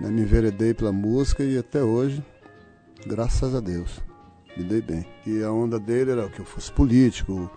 né, 0.00 0.08
me 0.08 0.22
enveredei 0.22 0.72
pela 0.72 0.92
música 0.92 1.44
e 1.44 1.58
até 1.58 1.82
hoje, 1.82 2.24
graças 3.08 3.54
a 3.54 3.60
Deus, 3.60 4.00
me 4.56 4.62
dei 4.62 4.82
bem. 4.82 5.06
E 5.26 5.42
a 5.42 5.50
onda 5.50 5.80
dele 5.80 6.12
era 6.12 6.28
que 6.28 6.40
eu 6.40 6.44
fosse 6.44 6.70
político, 6.70 7.50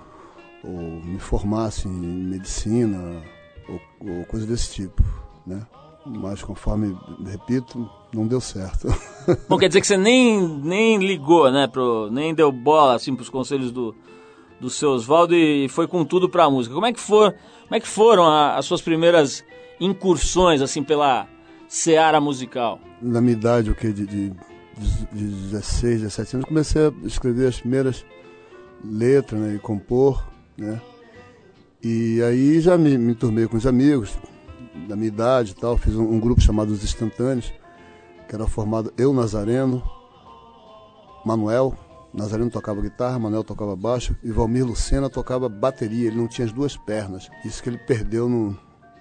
ou 0.64 0.72
me 0.72 1.20
formasse 1.20 1.88
em 1.88 1.92
medicina, 1.92 3.22
ou, 3.68 3.82
ou 4.10 4.26
coisa 4.26 4.48
desse 4.48 4.74
tipo, 4.74 5.04
né? 5.46 5.68
Mas 6.06 6.42
conforme, 6.42 6.98
repito, 7.26 7.88
não 8.14 8.26
deu 8.26 8.40
certo. 8.42 8.88
Bom, 9.48 9.58
quer 9.58 9.68
dizer 9.68 9.82
que 9.82 9.88
você 9.88 9.98
nem, 9.98 10.42
nem 10.42 10.98
ligou, 10.98 11.52
né? 11.52 11.68
Pro, 11.68 12.10
nem 12.10 12.34
deu 12.34 12.52
bola 12.52 12.96
assim 12.96 13.14
para 13.14 13.22
os 13.22 13.30
conselhos 13.30 13.72
do, 13.72 13.94
do 14.60 14.70
seu 14.70 14.92
Oswaldo 14.92 15.36
e 15.36 15.68
foi 15.70 15.88
com 15.88 16.04
tudo 16.06 16.30
para 16.30 16.46
a 16.46 16.50
música. 16.50 16.74
Como 16.74 16.88
é 16.88 16.94
que, 16.94 17.00
for, 17.00 17.36
como 17.64 17.76
é 17.76 17.80
que 17.80 17.88
foram 17.88 18.26
a, 18.26 18.56
as 18.56 18.66
suas 18.66 18.82
primeiras 18.82 19.44
incursões 19.80 20.62
assim 20.62 20.82
pela 20.82 21.28
seara 21.68 22.20
musical? 22.20 22.80
Na 23.00 23.22
minha 23.22 23.34
idade, 23.34 23.70
o 23.70 23.76
que 23.76 23.94
de, 23.94 24.08
de, 24.08 24.34
16, 25.12 26.02
17 26.02 26.36
anos, 26.38 26.48
comecei 26.48 26.88
a 26.88 26.94
escrever 27.06 27.48
as 27.48 27.60
primeiras 27.60 28.06
letras 28.84 29.40
né, 29.40 29.56
e 29.56 29.60
compor, 29.60 30.26
né? 30.58 30.82
E 31.84 32.22
aí 32.22 32.62
já 32.62 32.78
me, 32.78 32.98
me 32.98 33.16
com 33.48 33.58
os 33.58 33.66
amigos 33.66 34.18
da 34.88 34.96
minha 34.96 35.08
idade 35.08 35.52
e 35.52 35.56
tal, 35.56 35.78
fiz 35.78 35.96
um, 35.96 36.04
um 36.04 36.20
grupo 36.20 36.40
chamado 36.40 36.72
Os 36.72 36.84
Instantâneos, 36.84 37.52
que 38.28 38.36
era 38.36 38.48
formado 38.48 38.94
eu, 38.98 39.12
Nazareno, 39.14 39.84
Manuel, 41.26 41.76
Nazareno 42.14 42.50
tocava 42.50 42.82
guitarra, 42.82 43.18
Manuel 43.18 43.44
tocava 43.44 43.76
baixo 43.76 44.16
e 44.24 44.32
Valmir 44.32 44.66
Lucena 44.66 45.10
tocava 45.10 45.48
bateria. 45.48 46.08
Ele 46.08 46.18
não 46.18 46.28
tinha 46.28 46.46
as 46.46 46.52
duas 46.52 46.76
pernas. 46.76 47.30
Isso 47.46 47.64
que 47.64 47.70
ele 47.70 47.78
perdeu 47.78 48.28
no, 48.28 48.58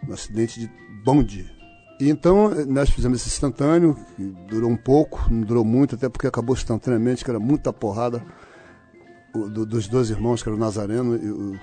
no 0.06 0.14
acidente 0.14 0.60
de 0.60 0.70
bonde. 1.02 1.50
Então 2.08 2.50
nós 2.66 2.88
fizemos 2.88 3.20
esse 3.20 3.28
instantâneo, 3.28 3.96
que 4.16 4.22
durou 4.48 4.70
um 4.70 4.76
pouco, 4.76 5.26
não 5.30 5.42
durou 5.42 5.64
muito, 5.64 5.94
até 5.94 6.08
porque 6.08 6.26
acabou 6.26 6.56
instantaneamente, 6.56 7.22
que 7.24 7.30
era 7.30 7.38
muita 7.38 7.72
porrada 7.72 8.24
o, 9.34 9.48
do, 9.48 9.66
dos 9.66 9.86
dois 9.86 10.10
irmãos, 10.10 10.42
que 10.42 10.48
era 10.48 10.56
o 10.56 10.58
Nazareno 10.58 11.16
e 11.16 11.30
o, 11.30 11.60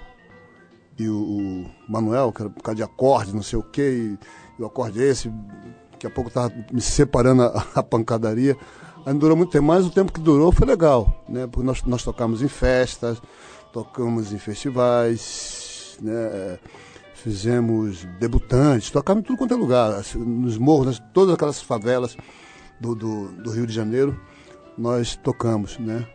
e 0.99 1.09
o, 1.09 1.15
o, 1.15 1.65
Manuel, 1.89 2.31
que 2.31 2.41
era 2.41 2.49
por 2.49 2.61
causa 2.61 2.75
de 2.75 2.83
acorde, 2.83 3.33
não 3.33 3.41
sei 3.41 3.57
o 3.57 3.63
quê, 3.63 4.17
e, 4.17 4.59
e 4.59 4.63
o 4.63 4.65
acorde 4.65 5.03
é 5.03 5.07
esse, 5.07 5.31
daqui 5.91 6.05
a 6.05 6.09
pouco 6.09 6.29
estava 6.29 6.53
me 6.71 6.81
separando 6.81 7.43
a, 7.43 7.65
a, 7.75 7.83
pancadaria. 7.83 8.55
Aí 9.05 9.13
não 9.13 9.19
durou 9.19 9.37
muito 9.37 9.51
tempo, 9.51 9.65
mas 9.65 9.85
o 9.85 9.89
tempo 9.89 10.11
que 10.11 10.19
durou 10.19 10.51
foi 10.51 10.67
legal, 10.67 11.23
né? 11.27 11.47
Porque 11.47 11.65
nós, 11.65 11.83
nós 11.83 12.03
tocamos 12.03 12.41
em 12.41 12.47
festas, 12.47 13.21
tocamos 13.71 14.33
em 14.33 14.37
festivais, 14.37 15.97
né? 16.01 16.59
Fizemos 17.27 18.05
debutantes, 18.21 18.89
tocamos 18.89 19.19
em 19.19 19.25
tudo 19.25 19.37
quanto 19.37 19.53
é 19.53 19.57
lugar, 19.57 19.91
assim, 19.91 20.17
nos 20.17 20.57
morros, 20.57 20.85
nas, 20.85 20.99
todas 21.11 21.35
aquelas 21.35 21.61
favelas 21.61 22.15
do, 22.79 22.95
do, 22.95 23.27
do, 23.33 23.51
Rio 23.51 23.67
de 23.67 23.73
Janeiro, 23.73 24.17
nós 24.77 25.17
tocamos, 25.17 25.77
né? 25.77 26.07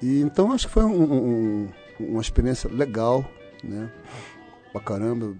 E 0.00 0.20
então 0.20 0.52
acho 0.52 0.68
que 0.68 0.72
foi 0.72 0.84
um, 0.84 1.02
um, 1.12 1.68
uma 1.98 2.20
experiência 2.20 2.70
legal, 2.72 3.28
né? 3.64 3.90
Pra 4.70 4.80
caramba. 4.80 5.34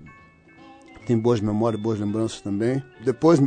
Tem 1.07 1.17
boas 1.17 1.41
memórias, 1.41 1.81
boas 1.81 2.01
lembranças 2.01 2.41
também. 2.41 2.83
Depois 3.05 3.39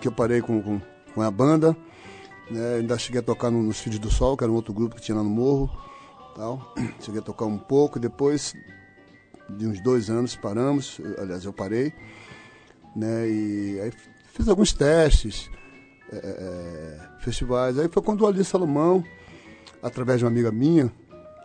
que 0.00 0.08
eu 0.08 0.12
parei 0.12 0.40
com, 0.40 0.60
com, 0.60 0.80
com 1.14 1.22
a 1.22 1.30
banda, 1.30 1.76
né? 2.50 2.78
ainda 2.80 2.98
cheguei 2.98 3.20
a 3.20 3.22
tocar 3.22 3.48
no, 3.48 3.62
nos 3.62 3.78
Filhos 3.78 4.00
do 4.00 4.10
Sol, 4.10 4.36
que 4.36 4.42
era 4.42 4.52
um 4.52 4.56
outro 4.56 4.74
grupo 4.74 4.96
que 4.96 5.02
tinha 5.02 5.16
lá 5.16 5.22
no 5.22 5.30
morro. 5.30 5.70
Tal. 6.34 6.74
Cheguei 6.98 7.20
a 7.20 7.24
tocar 7.24 7.44
um 7.44 7.58
pouco, 7.58 8.00
depois 8.00 8.52
de 9.50 9.66
uns 9.66 9.80
dois 9.80 10.10
anos 10.10 10.36
paramos, 10.36 11.00
aliás, 11.18 11.44
eu 11.44 11.52
parei, 11.52 11.92
né? 12.94 13.28
E 13.28 13.80
aí 13.80 13.92
fiz 14.32 14.48
alguns 14.48 14.72
testes, 14.72 15.50
é, 16.12 16.16
é, 16.16 17.20
festivais. 17.20 17.78
Aí 17.78 17.88
foi 17.88 18.02
quando 18.02 18.22
o 18.22 18.26
Ali 18.26 18.44
Salomão, 18.44 19.04
através 19.82 20.18
de 20.18 20.24
uma 20.24 20.30
amiga 20.30 20.50
minha, 20.50 20.92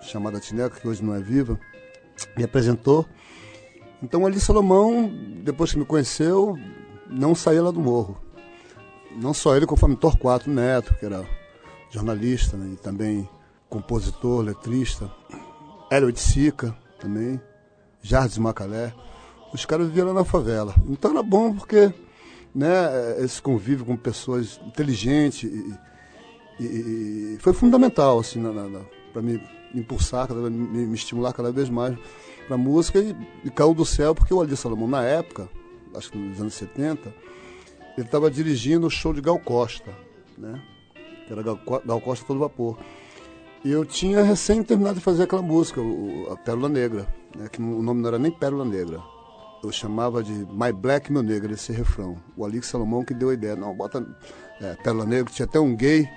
chamada 0.02 0.40
Tineca, 0.40 0.80
que 0.80 0.88
hoje 0.88 1.04
não 1.04 1.14
é 1.14 1.20
viva, 1.20 1.60
me 2.38 2.44
apresentou. 2.44 3.06
Então 4.02 4.26
ali 4.26 4.40
Salomão, 4.40 5.12
depois 5.44 5.72
que 5.72 5.80
me 5.80 5.86
conheceu, 5.86 6.58
não 7.10 7.36
saía 7.36 7.62
lá 7.62 7.72
do 7.72 7.80
morro. 7.80 8.20
Não 9.16 9.34
só 9.34 9.56
ele, 9.56 9.66
conforme 9.66 9.96
Torquato 9.96 10.50
Neto, 10.50 10.96
que 10.96 11.06
era 11.06 11.26
jornalista 11.90 12.56
né, 12.56 12.74
e 12.74 12.78
também 12.78 13.28
compositor, 13.70 14.42
letrista. 14.42 15.12
Hélio 15.90 16.12
de 16.12 16.20
Sica 16.20 16.76
também, 17.00 17.40
Jardim 18.02 18.42
Macalé. 18.42 18.94
Os 19.54 19.66
caras 19.66 19.88
viviam 19.88 20.08
lá 20.08 20.14
na 20.14 20.24
favela. 20.24 20.74
Então 20.88 21.12
era 21.12 21.24
bom 21.24 21.54
porque 21.54 21.94
né, 22.54 22.68
esse 23.20 23.42
convívio 23.42 23.86
com 23.86 23.96
pessoas 23.96 24.60
inteligentes 24.66 25.44
e, 25.44 25.76
e, 26.60 27.36
e 27.36 27.38
foi 27.40 27.54
fundamental 27.54 28.20
assim, 28.20 28.42
para 29.12 29.22
mim 29.22 29.42
impulsar, 29.74 30.32
me, 30.34 30.50
me, 30.50 30.96
estimular 30.96 31.34
cada 31.34 31.52
vez 31.52 31.70
mais 31.70 31.98
para 32.46 32.56
a 32.56 32.58
música 32.58 33.00
e, 33.00 33.16
e, 33.44 33.50
caiu 33.50 33.74
do 33.74 33.86
céu 33.86 34.14
porque 34.14 34.34
o 34.34 34.42
Ali 34.42 34.56
Salomão, 34.56 34.88
na 34.88 35.04
época, 35.04 35.50
acho 35.96 36.12
que 36.12 36.18
nos 36.18 36.40
anos 36.42 36.54
70, 36.54 37.14
ele 37.98 38.06
estava 38.06 38.30
dirigindo 38.30 38.88
o 38.88 38.90
show 38.90 39.14
de 39.14 39.22
Gal 39.22 39.40
Costa, 39.40 39.94
né? 40.38 40.62
que 41.26 41.32
era 41.32 41.42
Gal, 41.42 41.60
Gal 41.86 42.02
Costa 42.02 42.26
todo 42.26 42.40
vapor. 42.40 42.78
Eu 43.64 43.86
tinha 43.86 44.24
recém 44.24 44.64
terminado 44.64 44.96
de 44.96 45.02
fazer 45.02 45.24
aquela 45.24 45.42
música, 45.42 45.80
o, 45.80 46.32
a 46.32 46.36
Pérola 46.36 46.68
Negra, 46.68 47.08
né? 47.36 47.48
que 47.48 47.62
o 47.62 47.82
nome 47.84 48.02
não 48.02 48.08
era 48.08 48.18
nem 48.18 48.32
Pérola 48.32 48.66
Negra. 48.66 49.00
Eu 49.64 49.72
chamava 49.72 50.24
de 50.24 50.32
My 50.32 50.74
Black 50.74 51.12
Meu 51.12 51.22
Negro, 51.22 51.54
esse 51.54 51.72
refrão. 51.72 52.18
O 52.36 52.44
Ali 52.44 52.64
Salomão 52.64 53.06
que 53.06 53.14
deu 53.14 53.30
a 53.30 53.34
ideia. 53.36 53.56
Não, 53.56 53.76
bota 53.76 54.04
é, 54.60 54.74
Pérola 54.76 55.06
Negra, 55.06 55.32
tinha 55.32 55.46
até 55.46 55.60
um 55.60 55.76
gay 55.76 56.10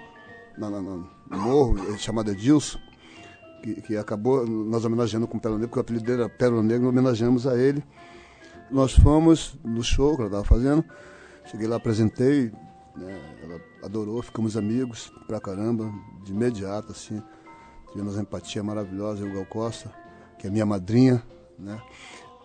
no, 0.57 1.07
morro, 1.31 1.99
chamado 1.99 2.31
Edilson, 2.31 2.79
que, 3.63 3.75
que 3.83 3.97
acabou 3.99 4.47
nós 4.47 4.83
homenageando 4.87 5.29
com 5.29 5.39
Pérola 5.39 5.59
Negra, 5.59 5.69
porque 5.69 5.81
o 5.81 5.83
apelido 5.83 6.07
dele 6.07 6.23
era 6.23 6.31
Pérola 6.31 6.63
Negra, 6.63 6.89
homenageamos 6.89 7.47
a 7.47 7.59
ele. 7.59 7.85
Nós 8.71 8.93
fomos 8.95 9.59
no 9.63 9.83
show 9.83 10.17
que 10.17 10.23
ela 10.23 10.29
estava 10.29 10.45
fazendo, 10.45 10.83
cheguei 11.45 11.67
lá, 11.67 11.77
apresentei, 11.77 12.51
né? 12.97 13.39
Ela 13.43 13.61
adorou, 13.83 14.23
ficamos 14.23 14.57
amigos 14.57 15.13
pra 15.27 15.41
caramba, 15.41 15.93
de 16.23 16.33
imediato, 16.33 16.93
assim. 16.93 17.23
Tivemos 17.91 18.15
uma 18.15 18.23
empatia 18.23 18.63
maravilhosa, 18.63 19.25
eu 19.25 19.33
Gal 19.33 19.47
Costa, 19.47 19.91
que 20.39 20.47
é 20.47 20.51
minha 20.51 20.67
madrinha, 20.67 21.23
né? 21.59 21.81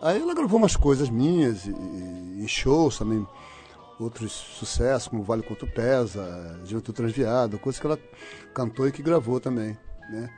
Aí 0.00 0.20
ela 0.20 0.34
gravou 0.34 0.58
umas 0.58 0.76
coisas 0.76 1.10
minhas, 1.10 1.66
e, 1.66 1.70
e, 1.70 2.42
em 2.42 2.48
shows 2.48 2.98
também, 2.98 3.26
outros 3.98 4.32
sucessos, 4.32 5.08
como 5.08 5.22
Vale 5.22 5.42
Quanto 5.42 5.66
Pesa, 5.66 6.58
Juventude 6.64 6.96
Transviada, 6.96 7.58
coisas 7.58 7.80
que 7.80 7.86
ela 7.86 7.98
cantou 8.54 8.88
e 8.88 8.92
que 8.92 9.02
gravou 9.02 9.40
também, 9.40 9.76
né? 10.10 10.30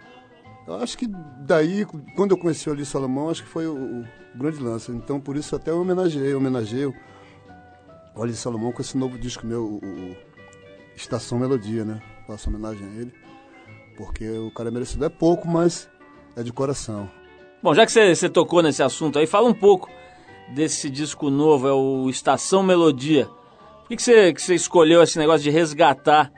Eu 0.66 0.76
acho 0.76 0.96
que 0.96 1.06
daí, 1.40 1.84
quando 2.16 2.32
eu 2.32 2.38
conheci 2.38 2.68
o 2.68 2.72
Ali 2.72 2.84
Salomão, 2.84 3.28
acho 3.28 3.42
que 3.42 3.48
foi 3.48 3.66
o, 3.66 3.74
o 3.74 4.38
grande 4.38 4.60
lance. 4.60 4.92
Então, 4.92 5.20
por 5.20 5.36
isso 5.36 5.56
até 5.56 5.72
eu 5.72 5.80
homenageei, 5.80 6.34
homenageei 6.34 6.92
o 8.14 8.22
Ali 8.22 8.34
Salomão 8.34 8.72
com 8.72 8.82
esse 8.82 8.96
novo 8.96 9.18
disco 9.18 9.46
meu, 9.46 9.64
o, 9.64 9.76
o 9.78 10.16
Estação 10.96 11.38
Melodia, 11.38 11.84
né? 11.84 12.00
Faço 12.26 12.48
homenagem 12.48 12.86
a 12.86 13.00
ele, 13.00 13.12
porque 13.96 14.28
o 14.28 14.50
cara 14.50 14.68
é 14.68 14.72
merecido. 14.72 15.04
É 15.04 15.08
pouco, 15.08 15.48
mas 15.48 15.88
é 16.36 16.42
de 16.42 16.52
coração. 16.52 17.10
Bom, 17.62 17.74
já 17.74 17.86
que 17.86 17.92
você 17.92 18.28
tocou 18.28 18.62
nesse 18.62 18.82
assunto 18.82 19.18
aí, 19.18 19.26
fala 19.26 19.48
um 19.48 19.54
pouco 19.54 19.88
desse 20.54 20.90
disco 20.90 21.30
novo, 21.30 21.68
é 21.68 21.72
o 21.72 22.10
Estação 22.10 22.62
Melodia. 22.62 23.26
Por 23.86 23.96
que 23.96 24.02
você 24.02 24.32
que 24.32 24.44
que 24.44 24.54
escolheu 24.54 25.02
esse 25.02 25.18
negócio 25.18 25.42
de 25.42 25.50
resgatar 25.50 26.32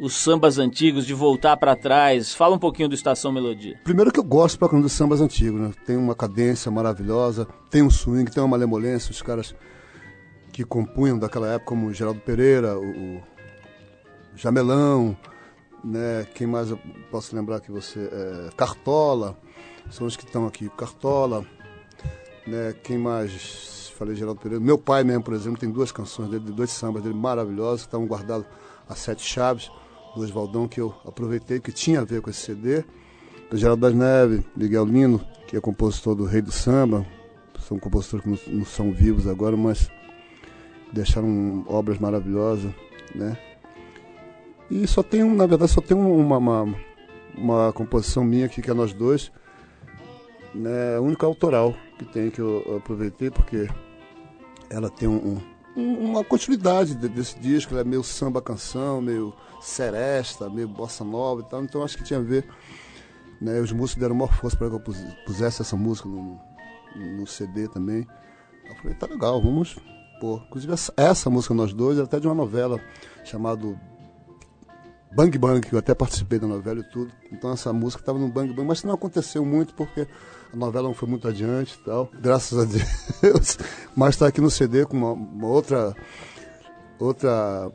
os 0.00 0.16
sambas 0.16 0.58
antigos, 0.58 1.06
de 1.06 1.12
voltar 1.12 1.56
para 1.58 1.76
trás. 1.76 2.34
Fala 2.34 2.56
um 2.56 2.58
pouquinho 2.58 2.88
do 2.88 2.94
Estação 2.94 3.30
Melodia. 3.30 3.78
Primeiro 3.84 4.10
que 4.10 4.18
eu 4.18 4.24
gosto 4.24 4.58
pra 4.58 4.66
caramba 4.66 4.84
dos 4.86 4.94
sambas 4.94 5.20
antigos, 5.20 5.60
né? 5.60 5.70
Tem 5.84 5.96
uma 5.96 6.14
cadência 6.14 6.70
maravilhosa, 6.70 7.46
tem 7.70 7.82
um 7.82 7.90
swing, 7.90 8.30
tem 8.30 8.42
uma 8.42 8.48
malemolência, 8.48 9.10
os 9.10 9.20
caras 9.20 9.54
que 10.52 10.64
compunham 10.64 11.18
daquela 11.18 11.48
época, 11.48 11.66
como 11.66 11.86
o 11.86 11.92
Geraldo 11.92 12.20
Pereira, 12.20 12.78
o, 12.78 13.16
o 13.16 13.22
Jamelão, 14.36 15.16
né? 15.84 16.26
Quem 16.34 16.46
mais 16.46 16.70
eu 16.70 16.78
posso 17.10 17.34
lembrar 17.34 17.60
que 17.60 17.70
você... 17.70 18.00
É, 18.00 18.50
Cartola, 18.56 19.36
são 19.90 20.06
os 20.06 20.16
que 20.16 20.24
estão 20.24 20.46
aqui. 20.46 20.68
Cartola, 20.76 21.44
né? 22.46 22.74
Quem 22.82 22.98
mais... 22.98 23.90
Falei 23.96 24.14
Geraldo 24.14 24.40
Pereira. 24.40 24.64
Meu 24.64 24.78
pai 24.78 25.04
mesmo, 25.04 25.22
por 25.22 25.34
exemplo, 25.34 25.58
tem 25.58 25.70
duas 25.70 25.92
canções 25.92 26.30
dele, 26.30 26.52
dois 26.52 26.70
sambas 26.70 27.02
dele 27.02 27.14
maravilhosos, 27.14 27.82
que 27.82 27.88
estavam 27.88 28.06
guardados 28.06 28.46
a 28.88 28.94
sete 28.94 29.22
chaves 29.22 29.70
do 30.16 30.22
Oswaldão 30.22 30.66
que 30.66 30.80
eu 30.80 30.94
aproveitei, 31.04 31.60
que 31.60 31.70
tinha 31.70 32.00
a 32.00 32.04
ver 32.04 32.22
com 32.22 32.30
esse 32.30 32.40
CD. 32.40 32.82
Do 33.50 33.58
Geraldo 33.58 33.82
das 33.82 33.94
Neves, 33.94 34.42
Miguel 34.56 34.86
Lino, 34.86 35.20
que 35.46 35.56
é 35.56 35.60
compositor 35.60 36.14
do 36.14 36.24
Rei 36.24 36.40
do 36.40 36.50
Samba. 36.50 37.04
São 37.58 37.78
compositores 37.78 38.24
que 38.24 38.50
não, 38.50 38.58
não 38.60 38.64
são 38.64 38.90
vivos 38.90 39.26
agora, 39.26 39.56
mas 39.56 39.90
deixaram 40.92 41.64
obras 41.68 41.98
maravilosas, 41.98 42.72
né? 43.14 43.36
E 44.70 44.86
só 44.86 45.02
tem, 45.02 45.24
na 45.24 45.46
verdade, 45.46 45.70
só 45.70 45.80
tem 45.80 45.96
uma, 45.96 46.38
uma, 46.38 46.76
uma 47.36 47.72
composição 47.72 48.24
minha 48.24 48.46
aqui, 48.46 48.62
que 48.62 48.70
é 48.70 48.74
nós 48.74 48.92
dois, 48.92 49.32
né? 50.54 50.96
A 50.96 51.00
única 51.00 51.26
autoral 51.26 51.74
que 51.98 52.04
tem, 52.04 52.30
que 52.30 52.40
eu, 52.40 52.76
aproveitei, 52.76 53.30
porque 53.30 53.68
ela 54.68 54.88
tem 54.88 55.08
um, 55.08 55.40
um, 55.76 55.94
uma 55.98 56.24
continuidade 56.24 56.94
desse 56.94 57.38
disco, 57.38 57.72
ela 57.72 57.82
é 57.82 57.84
meio 57.84 58.04
samba 58.04 58.40
canção, 58.40 59.00
meio 59.00 59.34
seresta, 59.60 60.48
meio 60.48 60.68
bossa 60.68 61.04
nova 61.04 61.42
e 61.42 61.44
tal, 61.44 61.62
então 61.62 61.82
acho 61.82 61.96
que 61.98 62.04
tinha 62.04 62.20
a 62.20 62.22
ver. 62.22 62.46
Né, 63.40 63.58
os 63.58 63.72
músicos 63.72 64.02
deram 64.02 64.14
maior 64.14 64.34
força 64.34 64.54
para 64.54 64.68
que 64.68 64.76
eu 64.76 64.82
pusesse 65.24 65.62
essa 65.62 65.74
música 65.74 66.06
no, 66.06 66.38
no 66.94 67.26
CD 67.26 67.66
também. 67.68 68.06
Eu 68.68 68.76
falei, 68.76 68.94
tá 68.94 69.06
legal, 69.06 69.40
vamos 69.40 69.78
pôr. 70.20 70.42
Inclusive, 70.46 70.72
essa, 70.72 70.92
essa 70.96 71.30
música, 71.30 71.54
nós 71.54 71.72
dois, 71.72 71.98
é 71.98 72.02
até 72.02 72.20
de 72.20 72.26
uma 72.26 72.34
novela 72.34 72.78
chamada 73.24 73.66
Bang 75.12 75.36
Bang, 75.38 75.60
que 75.66 75.74
eu 75.74 75.78
até 75.78 75.92
participei 75.94 76.38
da 76.38 76.46
novela 76.46 76.80
e 76.80 76.84
tudo. 76.84 77.10
Então 77.32 77.52
essa 77.52 77.72
música 77.72 78.00
estava 78.02 78.18
no 78.18 78.28
Bang 78.28 78.52
Bang, 78.52 78.68
mas 78.68 78.84
não 78.84 78.94
aconteceu 78.94 79.44
muito 79.44 79.74
porque 79.74 80.06
a 80.52 80.56
novela 80.56 80.86
não 80.86 80.94
foi 80.94 81.08
muito 81.08 81.26
adiante 81.26 81.74
e 81.80 81.84
tal. 81.84 82.08
Graças 82.20 82.58
a 82.58 82.64
Deus. 83.20 83.58
Mas 83.96 84.10
está 84.10 84.28
aqui 84.28 84.40
no 84.40 84.50
CD 84.50 84.84
com 84.86 84.96
uma, 84.96 85.12
uma 85.12 85.48
outra 85.48 85.96
outra 86.98 87.72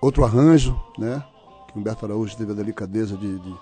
outro 0.00 0.24
arranjo, 0.24 0.74
né? 0.98 1.22
Que 1.68 1.78
Humberto 1.78 2.04
Araújo 2.04 2.36
teve 2.36 2.50
a 2.50 2.54
delicadeza 2.54 3.16
de, 3.16 3.38
de, 3.38 3.54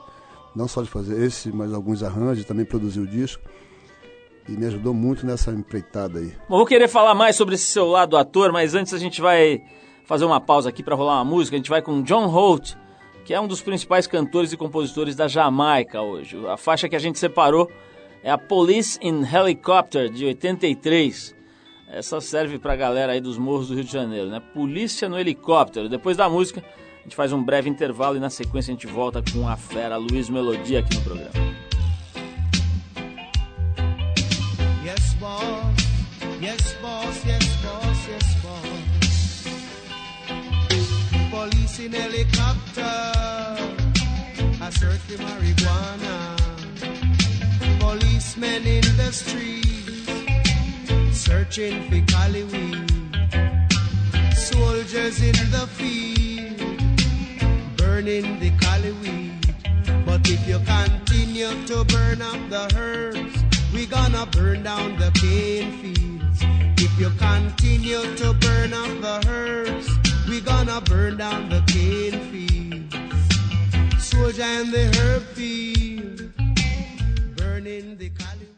não 0.57 0.67
só 0.67 0.81
de 0.83 0.89
fazer 0.89 1.23
esse, 1.23 1.53
mas 1.53 1.75
alguns 1.75 2.03
arranjos, 2.03 2.47
também 2.47 2.65
produziu 2.65 3.03
o 3.03 3.07
disco. 3.07 3.43
E 4.49 4.53
me 4.53 4.67
ajudou 4.67 4.95
muito 4.95 5.27
nessa 5.27 5.51
empreitada 5.51 6.19
aí. 6.19 6.33
Bom, 6.49 6.57
vou 6.57 6.67
querer 6.67 6.89
falar 6.89 7.15
mais 7.15 7.37
sobre 7.37 7.55
esse 7.55 7.67
seu 7.67 7.87
lado 7.87 8.17
ator, 8.17 8.51
mas 8.51 8.75
antes 8.75 8.95
a 8.95 8.99
gente 8.99 9.21
vai 9.21 9.63
fazer 10.07 10.25
uma 10.25 10.41
pausa 10.41 10.71
aqui 10.71 10.83
para 10.83 10.95
rolar 10.95 11.17
uma 11.17 11.25
música. 11.25 11.55
A 11.55 11.59
gente 11.59 11.69
vai 11.69 11.83
com 11.83 12.03
John 12.03 12.27
Holt, 12.27 12.75
que 13.27 13.35
é 13.35 13.41
um 13.41 13.47
dos 13.47 13.61
principais 13.61 14.07
cantores 14.07 14.51
e 14.53 14.57
compositores 14.57 15.15
da 15.15 15.29
Jamaica 15.29 16.01
hoje. 16.01 16.39
A 16.47 16.57
faixa 16.57 16.89
que 16.89 16.97
a 16.97 16.99
gente 16.99 17.19
separou 17.19 17.71
é 18.23 18.31
a 18.31 18.39
Police 18.39 18.99
in 19.03 19.23
Helicopter, 19.23 20.09
de 20.09 20.25
83. 20.25 21.37
Essa 21.91 22.21
serve 22.21 22.59
pra 22.59 22.75
galera 22.75 23.13
aí 23.13 23.21
dos 23.21 23.37
morros 23.37 23.69
do 23.69 23.75
Rio 23.75 23.85
de 23.85 23.93
Janeiro, 23.93 24.29
né? 24.29 24.41
Polícia 24.55 25.09
no 25.11 25.19
helicóptero. 25.19 25.91
Depois 25.91 26.17
da 26.17 26.29
música, 26.29 26.65
a 27.01 27.03
gente 27.03 27.15
faz 27.15 27.33
um 27.33 27.43
breve 27.43 27.69
intervalo 27.69 28.17
e 28.17 28.21
na 28.21 28.31
sequência 28.31 28.71
a 28.71 28.75
gente 28.75 28.87
volta 28.87 29.23
com 29.33 29.47
a 29.47 29.57
fera 29.57 29.97
Luiz 29.97 30.31
Melodia 30.31 30.81
aqui 30.81 30.95
no 30.95 31.03
programa. 31.03 31.58
Boss. 35.29 35.77
Yes, 36.41 36.75
boss. 36.83 37.17
Yes, 37.31 37.47
boss. 37.63 38.01
Yes, 38.13 38.29
boss. 38.43 38.67
Police 41.35 41.79
in 41.85 41.93
helicopter. 41.93 42.97
I 44.67 44.69
search 44.81 45.03
for 45.09 45.19
marijuana. 45.27 46.17
Policemen 47.81 48.63
in 48.77 48.87
the 49.01 49.11
streets 49.13 49.69
searching 51.27 51.77
for 51.89 52.01
Hollywood. 52.15 52.91
Soldiers 54.51 55.17
in 55.31 55.39
the 55.57 55.67
field 55.79 56.79
burning 57.77 58.29
the 58.43 58.51
Hollywood. 58.65 59.33
But 60.07 60.23
if 60.35 60.41
you 60.51 60.59
continue 60.75 61.53
to 61.71 61.77
burn 61.93 62.23
up 62.23 62.41
the 62.55 62.65
herbs, 62.77 63.48
we 63.73 63.87
gonna 63.87 64.27
burn 64.27 64.63
down 64.63 64.97
the 64.97 65.11
cane 65.21 65.73
fields. 65.81 66.41
If 66.81 66.99
you 66.99 67.11
continue 67.19 68.03
to 68.17 68.33
burn 68.35 68.73
up 68.73 69.01
the 69.01 69.29
herbs, 69.29 69.89
we 70.29 70.41
gonna 70.41 70.81
burn 70.81 71.17
down 71.17 71.49
the 71.49 71.63
cane 71.67 72.21
fields. 72.31 72.95
Soldier 73.99 74.43
in 74.43 74.71
the 74.71 74.87
herb 74.99 75.23
field, 75.35 76.33
burning 77.37 77.97
the 77.97 78.11
Hollywood. 78.19 78.49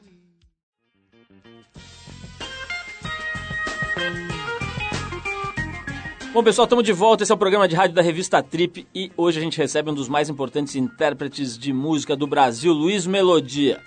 Bom, 6.33 6.45
pessoal, 6.45 6.65
estamos 6.65 6.85
de 6.85 6.93
volta. 6.93 7.25
Esse 7.25 7.33
é 7.33 7.35
o 7.35 7.39
programa 7.39 7.67
de 7.67 7.75
rádio 7.75 7.95
da 7.95 8.03
revista 8.03 8.41
Trip 8.41 8.87
e 8.95 9.11
hoje 9.17 9.39
a 9.39 9.43
gente 9.43 9.59
recebe 9.59 9.91
um 9.91 9.95
dos 9.95 10.09
mais 10.09 10.29
importantes 10.29 10.77
intérpretes 10.77 11.59
de 11.59 11.73
música 11.73 12.15
do 12.15 12.27
Brasil, 12.27 12.73
Luiz 12.73 13.05
Melodia. 13.05 13.81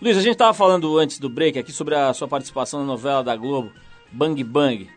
Luiz, 0.00 0.16
a 0.16 0.20
gente 0.20 0.34
estava 0.34 0.54
falando 0.54 0.96
antes 0.96 1.18
do 1.18 1.28
break 1.28 1.58
aqui 1.58 1.72
sobre 1.72 1.96
a 1.96 2.14
sua 2.14 2.28
participação 2.28 2.78
na 2.78 2.86
novela 2.86 3.24
da 3.24 3.34
Globo, 3.34 3.72
Bang 4.12 4.44
Bang. 4.44 4.88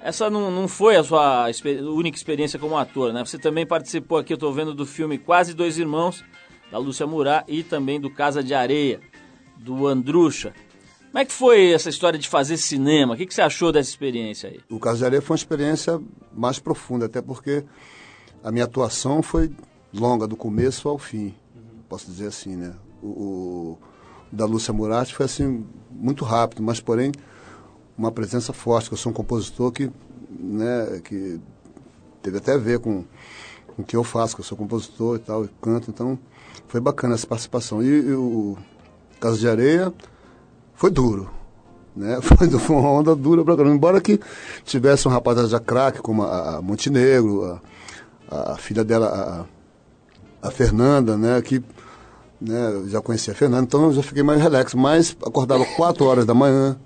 Essa 0.00 0.28
não, 0.28 0.50
não 0.50 0.66
foi 0.66 0.96
a 0.96 1.04
sua 1.04 1.46
única 1.94 2.16
experiência 2.16 2.58
como 2.58 2.76
ator, 2.76 3.12
né? 3.12 3.24
Você 3.24 3.38
também 3.38 3.64
participou 3.64 4.18
aqui, 4.18 4.32
eu 4.32 4.34
estou 4.34 4.52
vendo, 4.52 4.74
do 4.74 4.84
filme 4.84 5.16
Quase 5.16 5.54
Dois 5.54 5.78
Irmãos, 5.78 6.24
da 6.72 6.78
Lúcia 6.78 7.06
Murá, 7.06 7.44
e 7.46 7.62
também 7.62 8.00
do 8.00 8.10
Casa 8.10 8.42
de 8.42 8.52
Areia, 8.52 9.00
do 9.56 9.86
Andrucha. 9.86 10.52
Como 11.12 11.20
é 11.20 11.24
que 11.24 11.32
foi 11.32 11.70
essa 11.70 11.88
história 11.88 12.18
de 12.18 12.28
fazer 12.28 12.56
cinema? 12.56 13.14
O 13.14 13.16
que, 13.16 13.26
que 13.26 13.34
você 13.34 13.42
achou 13.42 13.70
dessa 13.70 13.90
experiência 13.90 14.50
aí? 14.50 14.58
O 14.68 14.80
Caso 14.80 14.98
de 14.98 15.04
Areia 15.04 15.22
foi 15.22 15.34
uma 15.34 15.38
experiência 15.38 16.02
mais 16.32 16.58
profunda, 16.58 17.06
até 17.06 17.22
porque 17.22 17.64
a 18.42 18.50
minha 18.50 18.64
atuação 18.64 19.22
foi 19.22 19.52
longa, 19.94 20.26
do 20.26 20.34
começo 20.34 20.88
ao 20.88 20.98
fim, 20.98 21.32
posso 21.88 22.06
dizer 22.06 22.26
assim, 22.26 22.56
né? 22.56 22.74
O, 23.00 23.06
o 23.06 23.78
da 24.32 24.46
Lúcia 24.46 24.72
Murati 24.72 25.14
foi 25.14 25.26
assim, 25.26 25.64
muito 25.90 26.24
rápido, 26.24 26.62
mas 26.62 26.80
porém 26.80 27.12
uma 27.96 28.10
presença 28.10 28.52
forte, 28.52 28.88
que 28.88 28.94
eu 28.94 28.98
sou 28.98 29.12
um 29.12 29.14
compositor 29.14 29.70
que, 29.70 29.90
né, 30.30 31.00
que 31.04 31.38
teve 32.22 32.38
até 32.38 32.54
a 32.54 32.58
ver 32.58 32.78
com, 32.78 33.04
com 33.76 33.82
o 33.82 33.84
que 33.84 33.94
eu 33.94 34.02
faço, 34.02 34.34
que 34.34 34.40
eu 34.40 34.44
sou 34.44 34.56
compositor 34.56 35.16
e 35.16 35.18
tal, 35.18 35.44
e 35.44 35.50
canto, 35.60 35.90
então 35.90 36.18
foi 36.66 36.80
bacana 36.80 37.14
essa 37.14 37.26
participação. 37.26 37.82
E, 37.82 37.86
e 37.86 38.14
o 38.14 38.56
Caso 39.20 39.38
de 39.38 39.48
Areia 39.48 39.92
foi 40.74 40.90
duro. 40.90 41.30
Né? 41.94 42.18
Foi, 42.22 42.48
uma 42.74 42.90
onda 42.90 43.14
dura 43.14 43.44
pra 43.44 43.54
caramba. 43.54 43.74
Embora 43.74 44.00
que 44.00 44.18
tivesse 44.64 45.06
um 45.06 45.10
rapaz 45.10 45.48
já 45.50 45.60
craque, 45.60 46.00
como 46.00 46.22
a, 46.22 46.56
a 46.56 46.62
Montenegro, 46.62 47.60
a, 48.30 48.52
a, 48.54 48.56
filha 48.56 48.82
dela, 48.82 49.46
a, 50.42 50.48
a 50.48 50.50
Fernanda, 50.50 51.16
né? 51.18 51.40
Que 51.42 51.62
né, 52.46 52.84
já 52.88 53.00
conhecia 53.00 53.32
a 53.32 53.36
Fernanda, 53.36 53.64
então 53.64 53.84
eu 53.84 53.92
já 53.92 54.02
fiquei 54.02 54.22
mais 54.22 54.40
relax. 54.40 54.74
Mas 54.74 55.16
acordava 55.24 55.64
4 55.64 56.04
horas 56.04 56.26
da 56.26 56.34
manhã, 56.34 56.76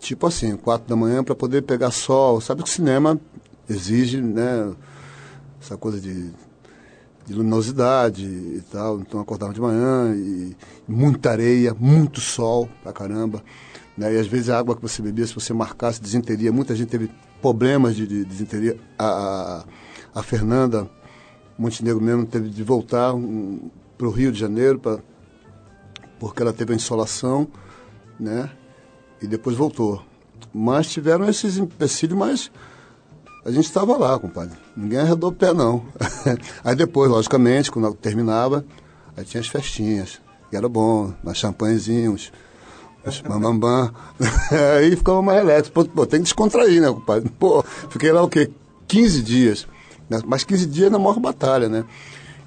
tipo 0.00 0.26
assim, 0.26 0.56
4 0.56 0.88
da 0.88 0.96
manhã, 0.96 1.24
para 1.24 1.34
poder 1.34 1.62
pegar 1.62 1.90
sol. 1.90 2.40
Sabe 2.40 2.62
que 2.62 2.70
cinema 2.70 3.18
exige, 3.68 4.20
né, 4.20 4.72
essa 5.60 5.76
coisa 5.76 6.00
de, 6.00 6.30
de 7.26 7.34
luminosidade 7.34 8.24
e 8.24 8.62
tal. 8.70 9.00
Então 9.00 9.20
acordava 9.20 9.52
de 9.52 9.60
manhã 9.60 10.14
e 10.14 10.56
muita 10.86 11.30
areia, 11.30 11.74
muito 11.74 12.20
sol 12.20 12.68
pra 12.82 12.92
caramba. 12.92 13.42
Né? 13.96 14.14
E 14.14 14.18
às 14.18 14.26
vezes 14.26 14.50
a 14.50 14.58
água 14.58 14.76
que 14.76 14.82
você 14.82 15.00
bebia, 15.00 15.26
se 15.26 15.34
você 15.34 15.52
marcasse, 15.52 16.00
desinteria. 16.00 16.52
Muita 16.52 16.74
gente 16.74 16.88
teve 16.88 17.10
problemas 17.40 17.96
de, 17.96 18.06
de 18.06 18.24
desinteria. 18.24 18.76
A, 18.98 19.06
a, 19.06 19.64
a, 20.20 20.22
Fernanda 20.22 20.88
Montenegro 21.58 22.00
mesmo 22.00 22.26
teve 22.26 22.50
de 22.50 22.62
voltar 22.62 23.14
um, 23.14 23.70
para 23.96 24.06
o 24.06 24.10
Rio 24.10 24.32
de 24.32 24.38
Janeiro 24.38 24.78
pra, 24.78 24.98
porque 26.18 26.42
ela 26.42 26.52
teve 26.52 26.72
a 26.72 26.76
insolação, 26.76 27.48
né? 28.18 28.50
E 29.20 29.26
depois 29.26 29.56
voltou. 29.56 30.02
Mas 30.52 30.88
tiveram 30.88 31.28
esses 31.28 31.58
empecilhos, 31.58 32.18
mas 32.18 32.50
a 33.44 33.50
gente 33.50 33.66
estava 33.66 33.96
lá, 33.96 34.18
compadre. 34.18 34.56
Ninguém 34.76 34.98
arredou 34.98 35.30
o 35.30 35.32
pé, 35.32 35.52
não. 35.52 35.84
aí 36.64 36.74
depois, 36.74 37.10
logicamente, 37.10 37.70
quando 37.70 37.94
terminava, 37.94 38.64
aí 39.16 39.24
tinha 39.24 39.40
as 39.40 39.48
festinhas. 39.48 40.20
E 40.52 40.56
era 40.56 40.68
bom, 40.68 41.12
mais 41.22 41.38
champanhezinhos, 41.38 42.32
bambambam. 43.28 43.92
aí 44.76 44.96
ficava 44.96 45.22
mais 45.22 45.38
relax. 45.38 45.68
Pô, 45.68 45.84
pô, 45.84 46.06
tem 46.06 46.20
que 46.20 46.24
descontrair, 46.24 46.80
né, 46.80 46.88
compadre? 46.88 47.28
Pô, 47.38 47.62
fiquei 47.90 48.12
lá 48.12 48.22
o 48.22 48.28
quê? 48.28 48.50
15 48.88 49.22
dias. 49.22 49.66
Mas 50.26 50.44
15 50.44 50.66
dias 50.66 50.90
na 50.90 50.98
maior 50.98 51.18
batalha, 51.18 51.68
né? 51.68 51.84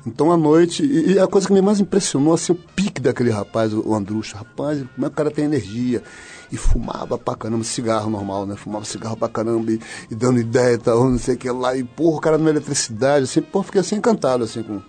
Então, 0.05 0.31
à 0.31 0.37
noite, 0.37 0.83
e, 0.83 1.13
e, 1.13 1.19
a 1.19 1.27
coisa 1.27 1.47
que 1.47 1.53
me 1.53 1.61
mais 1.61 1.79
impressionou, 1.79 2.33
assim, 2.33 2.53
o 2.53 2.55
pique 2.55 3.01
daquele 3.01 3.29
rapaz, 3.29 3.73
o 3.73 3.93
Andrucho. 3.93 4.37
Rapaz, 4.37 4.83
como 4.95 5.05
é 5.05 5.09
que 5.09 5.13
o 5.13 5.17
cara 5.17 5.31
tem 5.31 5.45
energia? 5.45 6.01
E 6.51 6.57
fumava 6.57 7.17
pra 7.17 7.35
caramba, 7.35 7.63
cigarro 7.63 8.09
normal, 8.09 8.45
né? 8.45 8.55
Fumava 8.55 8.85
cigarro 8.85 9.17
pra 9.17 9.29
caramba 9.29 9.71
e, 9.71 9.79
e 10.09 10.15
dando 10.15 10.39
ideia 10.39 10.75
e 10.75 10.77
tal, 10.77 11.09
não 11.09 11.19
sei 11.19 11.35
o 11.35 11.37
que 11.37 11.49
lá. 11.51 11.75
E, 11.75 11.83
porra, 11.83 12.17
o 12.17 12.21
cara 12.21 12.37
numa 12.37 12.49
eletricidade, 12.49 13.25
assim, 13.25 13.41
porra, 13.41 13.65
fiquei 13.65 13.81
assim 13.81 13.95
encantado, 13.97 14.45
assim, 14.45 14.63
com, 14.63 14.81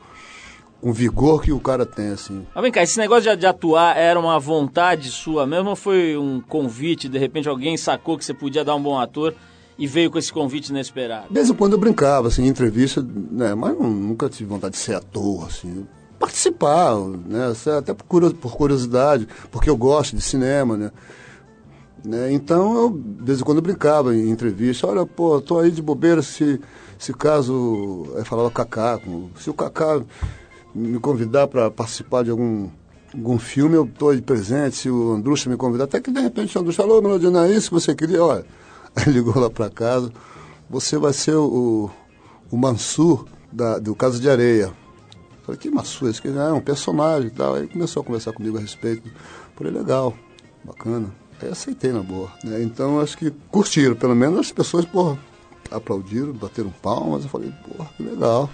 com 0.80 0.90
o 0.90 0.92
vigor 0.92 1.42
que 1.42 1.52
o 1.52 1.60
cara 1.60 1.84
tem, 1.84 2.08
assim. 2.08 2.46
Mas 2.54 2.62
vem 2.62 2.72
cá, 2.72 2.82
esse 2.82 2.98
negócio 2.98 3.30
de, 3.30 3.36
de, 3.36 3.46
atuar 3.46 3.96
era 3.96 4.18
uma 4.18 4.38
vontade 4.38 5.10
sua 5.10 5.46
mesmo 5.46 5.70
ou 5.70 5.76
foi 5.76 6.16
um 6.16 6.40
convite? 6.40 7.08
De 7.08 7.18
repente 7.18 7.48
alguém 7.48 7.76
sacou 7.76 8.16
que 8.16 8.24
você 8.24 8.32
podia 8.32 8.64
dar 8.64 8.74
um 8.74 8.82
bom 8.82 8.98
ator 8.98 9.34
e 9.80 9.86
veio 9.86 10.10
com 10.10 10.18
esse 10.18 10.30
convite 10.30 10.68
inesperado? 10.68 11.28
De 11.28 11.34
vez 11.34 11.48
em 11.48 11.54
quando 11.54 11.72
eu 11.72 11.78
brincava, 11.78 12.28
assim, 12.28 12.44
em 12.44 12.48
entrevista, 12.48 13.02
né? 13.02 13.54
Mas 13.54 13.76
nunca 13.78 14.28
tive 14.28 14.50
vontade 14.50 14.74
de 14.74 14.78
ser 14.78 14.94
ator, 14.94 15.46
assim. 15.46 15.86
Participar, 16.18 16.96
né? 16.98 17.50
Até 17.78 17.94
por 17.94 18.52
curiosidade, 18.54 19.26
porque 19.50 19.70
eu 19.70 19.76
gosto 19.78 20.14
de 20.14 20.20
cinema, 20.20 20.76
né? 20.76 20.90
né? 22.04 22.30
Então, 22.30 22.76
eu, 22.76 22.90
de 22.90 23.24
vez 23.24 23.40
em 23.40 23.42
quando 23.42 23.62
brincava 23.62 24.14
em 24.14 24.28
entrevista. 24.28 24.86
Olha, 24.86 25.06
pô, 25.06 25.40
tô 25.40 25.58
aí 25.58 25.70
de 25.70 25.80
bobeira 25.80 26.20
se, 26.20 26.60
se 26.98 27.14
caso... 27.14 28.04
Aí 28.18 28.24
falava 28.24 28.50
Cacá. 28.50 29.00
Se 29.36 29.48
o 29.48 29.54
Cacá 29.54 30.02
me 30.74 31.00
convidar 31.00 31.48
para 31.48 31.70
participar 31.70 32.22
de 32.22 32.30
algum 32.30 32.68
algum 33.12 33.40
filme, 33.40 33.74
eu 33.74 33.84
estou 33.86 34.14
de 34.14 34.22
presente, 34.22 34.76
se 34.76 34.88
o 34.88 35.12
Andrucha 35.12 35.50
me 35.50 35.56
convidar, 35.56 35.82
até 35.82 36.00
que 36.00 36.12
de 36.12 36.20
repente 36.20 36.56
o 36.56 36.60
Andrucha 36.60 36.82
falou, 36.82 37.02
Melodia, 37.02 37.28
não 37.28 37.42
é 37.42 37.50
isso 37.50 37.68
que 37.68 37.74
você 37.74 37.92
queria? 37.92 38.22
Olha, 38.22 38.44
Aí 38.96 39.04
ligou 39.12 39.38
lá 39.38 39.50
para 39.50 39.70
casa, 39.70 40.12
você 40.68 40.98
vai 40.98 41.12
ser 41.12 41.34
o, 41.34 41.90
o 42.50 42.56
Mansur 42.56 43.26
da, 43.52 43.78
do 43.78 43.94
Caso 43.94 44.20
de 44.20 44.28
Areia. 44.28 44.72
Falei, 45.42 45.58
que 45.58 45.70
Mansur? 45.70 46.10
Esse 46.10 46.20
que 46.20 46.28
é 46.28 46.52
um 46.52 46.60
personagem 46.60 47.28
e 47.28 47.30
tal. 47.30 47.54
Aí 47.54 47.66
começou 47.66 48.02
a 48.02 48.04
conversar 48.04 48.32
comigo 48.32 48.56
a 48.56 48.60
respeito. 48.60 49.10
Falei, 49.56 49.72
legal, 49.72 50.14
bacana. 50.64 51.12
Aí 51.42 51.48
aceitei 51.48 51.92
na 51.92 52.02
boa. 52.02 52.30
Né? 52.44 52.62
Então 52.62 53.00
acho 53.00 53.16
que 53.16 53.30
curtiram, 53.50 53.96
pelo 53.96 54.14
menos 54.14 54.38
as 54.40 54.52
pessoas, 54.52 54.84
porra, 54.84 55.18
aplaudiram, 55.70 56.32
bateram 56.32 56.70
palmas. 56.82 57.24
Eu 57.24 57.30
falei, 57.30 57.52
porra, 57.66 57.90
que 57.96 58.02
legal. 58.02 58.50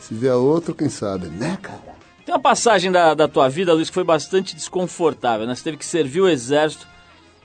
Se 0.00 0.14
vier 0.14 0.34
outro, 0.34 0.74
quem 0.74 0.88
sabe, 0.88 1.28
né, 1.28 1.58
cara? 1.60 1.98
Tem 2.24 2.34
uma 2.34 2.40
passagem 2.40 2.92
da, 2.92 3.14
da 3.14 3.26
tua 3.26 3.48
vida, 3.48 3.72
Luiz, 3.72 3.88
que 3.88 3.94
foi 3.94 4.04
bastante 4.04 4.54
desconfortável, 4.54 5.46
né? 5.46 5.54
Você 5.54 5.64
teve 5.64 5.78
que 5.78 5.86
servir 5.86 6.20
o 6.20 6.28
exército 6.28 6.86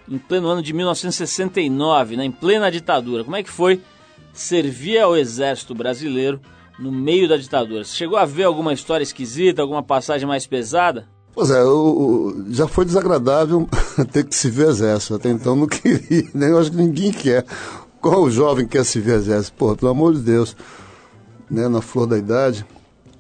em 0.10 0.18
pleno 0.18 0.48
ano 0.48 0.62
de 0.62 0.74
1969, 0.74 2.18
né, 2.18 2.26
em 2.26 2.32
plena 2.32 2.72
ditadura. 2.72 3.24
Como 3.24 3.36
é 3.36 3.44
que 3.44 3.50
foi 3.50 3.82
servir 4.34 5.00
ao 5.00 5.16
exército 5.16 5.74
brasileiro 5.74 6.42
no 6.80 6.92
meio 6.92 7.28
da 7.28 7.38
ditadura? 7.38 7.84
Você 7.84 7.96
chegou 7.96 8.18
a 8.18 8.26
ver 8.26 8.44
alguma 8.44 8.74
história 8.74 9.04
esquisita, 9.04 9.62
alguma 9.62 9.84
passagem 9.84 10.28
mais 10.28 10.46
pesada? 10.46 11.08
Pois 11.34 11.50
é, 11.50 11.60
eu, 11.62 12.46
já 12.50 12.68
foi 12.68 12.86
desagradável 12.86 13.68
ter 14.12 14.26
que 14.26 14.36
se 14.36 14.50
ver 14.50 14.70
exército. 14.70 15.16
Até 15.16 15.30
então 15.30 15.56
não 15.56 15.66
queria, 15.68 16.30
né? 16.34 16.52
Eu 16.52 16.60
acho 16.60 16.72
que 16.72 16.78
ninguém 16.78 17.12
quer. 17.12 17.46
Qual 18.00 18.30
jovem 18.30 18.68
quer 18.68 18.84
se 18.84 19.00
ver 19.00 19.16
exército? 19.16 19.56
Pô, 19.58 19.76
pelo 19.76 19.92
amor 19.92 20.14
de 20.14 20.20
Deus. 20.20 20.56
Né, 21.50 21.68
na 21.68 21.82
flor 21.82 22.08
da 22.08 22.18
idade, 22.18 22.66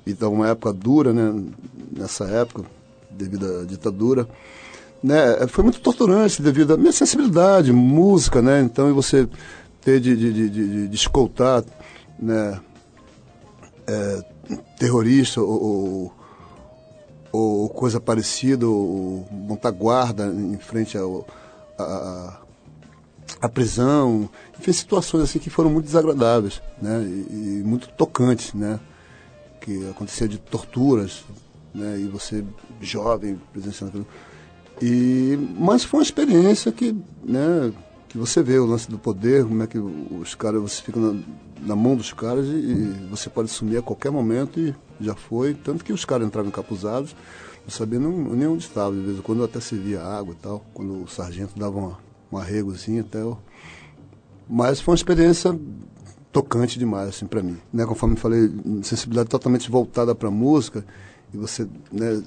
e 0.08 0.14
tá 0.14 0.28
uma 0.28 0.48
época 0.48 0.74
dura, 0.74 1.14
né? 1.14 1.44
Nessa 1.92 2.24
época, 2.26 2.64
devido 3.12 3.62
à 3.62 3.66
ditadura 3.66 4.28
né, 5.04 5.46
foi 5.50 5.66
muito 5.66 5.82
torturante 5.82 6.42
devido 6.42 6.74
à 6.74 6.78
minha 6.78 6.94
sensibilidade, 6.94 7.74
música, 7.74 8.42
né? 8.42 8.62
Então, 8.62 8.90
e 8.90 8.94
você 8.94 9.28
ter 9.82 10.00
de, 10.00 10.16
de, 10.16 10.32
de, 10.32 10.50
de, 10.50 10.88
de 10.88 10.96
escoltar, 10.96 11.62
né, 12.18 12.62
é, 13.86 14.24
terrorista 14.80 15.42
ou, 15.42 16.14
ou, 17.34 17.64
ou, 17.64 17.70
coisa 17.70 18.00
parecida, 18.00 18.66
ou 18.66 19.28
montar 19.30 19.72
guarda 19.72 20.28
em 20.28 20.58
frente 20.58 20.98
ao, 20.98 21.28
a, 21.78 22.40
a 23.42 23.50
prisão, 23.50 24.30
enfim, 24.58 24.72
situações 24.72 25.24
assim 25.24 25.40
que 25.40 25.50
foram 25.50 25.70
muito 25.70 25.86
desagradáveis, 25.86 26.62
né, 26.82 27.04
e, 27.04 27.60
e 27.60 27.64
muito 27.66 27.90
tocantes, 27.90 28.54
né, 28.54 28.80
que 29.60 29.90
acontecia 29.90 30.30
de 30.30 30.38
torturas, 30.38 31.26
né, 31.76 32.00
e 32.00 32.08
você 32.08 32.42
jovem 32.80 33.42
presenciando 33.52 34.08
e, 34.82 35.38
mas 35.58 35.84
foi 35.84 36.00
uma 36.00 36.04
experiência 36.04 36.72
que, 36.72 36.96
né, 37.24 37.72
que 38.10 38.18
você 38.18 38.42
vê 38.42 38.58
o 38.60 38.66
lance 38.66 38.90
do 38.90 38.98
poder, 38.98 39.44
como 39.44 39.64
é 39.64 39.68
que 39.68 39.78
os 39.78 40.36
caras, 40.36 40.62
você 40.62 40.82
fica 40.82 41.00
na, 41.00 41.20
na 41.62 41.76
mão 41.76 41.96
dos 41.96 42.14
caras 42.14 42.46
e, 42.48 42.50
e, 42.50 43.08
você 43.10 43.30
pode 43.30 43.50
sumir 43.50 43.78
a 43.78 43.82
qualquer 43.82 44.12
momento 44.12 44.60
e 44.60 44.74
já 45.00 45.16
foi. 45.16 45.54
Tanto 45.54 45.84
que 45.84 45.94
os 45.94 46.06
caras 46.06 46.28
entravam 46.28 46.50
encapuzados, 46.50 47.16
não 47.64 47.70
sabia 47.70 48.00
nem 48.00 48.48
onde 48.48 48.64
estava. 48.64 48.94
De 48.94 49.02
vez 49.02 49.18
em 49.18 49.22
quando 49.22 49.44
até 49.44 49.60
servia 49.60 50.02
água 50.02 50.34
e 50.34 50.42
tal, 50.42 50.66
quando 50.74 51.04
o 51.04 51.08
sargento 51.08 51.58
dava 51.58 51.78
uma, 51.78 51.98
um 52.32 52.38
arregozinho 52.38 53.02
até. 53.02 53.22
Eu... 53.22 53.38
Mas 54.50 54.82
foi 54.82 54.92
uma 54.92 54.98
experiência 54.98 55.58
tocante 56.32 56.78
demais, 56.78 57.10
assim, 57.10 57.26
para 57.26 57.42
mim. 57.42 57.58
Né, 57.72 57.86
conforme 57.86 58.16
falei, 58.16 58.52
sensibilidade 58.82 59.30
totalmente 59.30 59.70
voltada 59.70 60.14
para 60.14 60.28
a 60.28 60.32
música 60.32 60.84
e 61.34 61.38
você 61.38 61.68
né, 61.92 62.22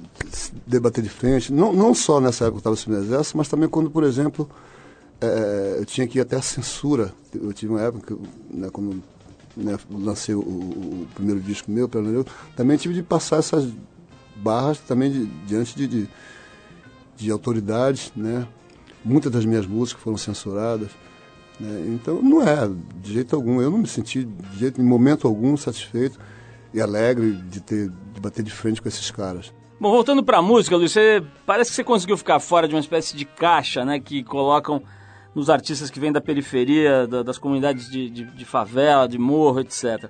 debater 0.67 1.03
de 1.03 1.11
frente, 1.11 1.53
não, 1.53 1.73
não 1.73 1.95
só 1.95 2.21
nessa 2.21 2.47
época 2.47 2.63
que 2.63 2.69
eu 2.69 2.73
estava 2.75 2.99
no 2.99 3.05
exército, 3.05 3.37
mas 3.37 3.49
também 3.49 3.69
quando, 3.69 3.91
por 3.91 4.03
exemplo, 4.03 4.51
é, 5.21 5.77
eu 5.79 5.85
tinha 5.87 6.07
que 6.07 6.19
ir 6.19 6.21
até 6.21 6.37
a 6.37 6.43
censura. 6.43 7.13
Eu 7.33 7.53
tive 7.53 7.73
uma 7.73 7.83
época, 7.83 8.17
né, 8.51 8.69
quando 8.73 9.03
né, 9.57 9.79
lancei 9.91 10.35
o, 10.35 10.41
o, 10.41 11.07
primeiro 11.15 11.41
disco 11.41 11.71
meu, 11.71 11.89
pelo 11.89 12.27
também 12.57 12.77
tive 12.77 12.95
de 12.95 13.03
passar 13.03 13.39
essas 13.39 13.73
barras 14.37 14.79
também 14.81 15.11
de, 15.11 15.27
diante 15.47 15.77
de, 15.77 15.87
de, 15.87 16.09
de, 17.17 17.31
autoridades, 17.31 18.13
né? 18.15 18.47
Muitas 19.05 19.31
das 19.31 19.45
minhas 19.45 19.67
músicas 19.67 20.03
foram 20.03 20.17
censuradas. 20.17 20.91
Né? 21.61 21.87
Então, 21.95 22.21
não 22.21 22.43
é, 22.43 22.69
de 23.01 23.15
jeito 23.15 23.37
algum. 23.37 23.63
Eu 23.63 23.71
não 23.71 23.79
me 23.79 23.87
senti, 23.87 24.25
de 24.25 24.59
jeito, 24.59 24.81
em 24.81 24.85
momento 24.85 25.27
algum, 25.27 25.57
satisfeito 25.57 26.19
e 26.75 26.81
alegre 26.81 27.33
de 27.49 27.61
ter 27.61 27.91
de 28.17 28.21
bater 28.21 28.43
de 28.43 28.51
frente 28.51 28.83
com 28.83 28.89
esses 28.89 29.11
caras. 29.11 29.53
Bom, 29.79 29.91
voltando 29.91 30.25
para 30.25 30.39
a 30.39 30.43
música, 30.43 30.77
Luiz, 30.77 30.91
você, 30.91 31.23
parece 31.45 31.71
que 31.71 31.77
você 31.77 31.85
conseguiu 31.85 32.17
ficar 32.17 32.41
fora 32.41 32.67
de 32.67 32.75
uma 32.75 32.81
espécie 32.81 33.15
de 33.15 33.25
caixa, 33.25 33.85
né, 33.85 34.01
que 34.01 34.25
colocam 34.25 34.83
nos 35.35 35.51
artistas 35.51 35.91
que 35.91 36.01
vêm 36.01 36.11
da 36.11 36.21
periferia, 36.21 37.07
da, 37.07 37.23
das 37.23 37.37
comunidades 37.37 37.91
de, 37.91 38.09
de, 38.09 38.25
de, 38.25 38.45
favela, 38.47 39.07
de 39.07 39.19
morro, 39.19 39.61
etc. 39.61 40.09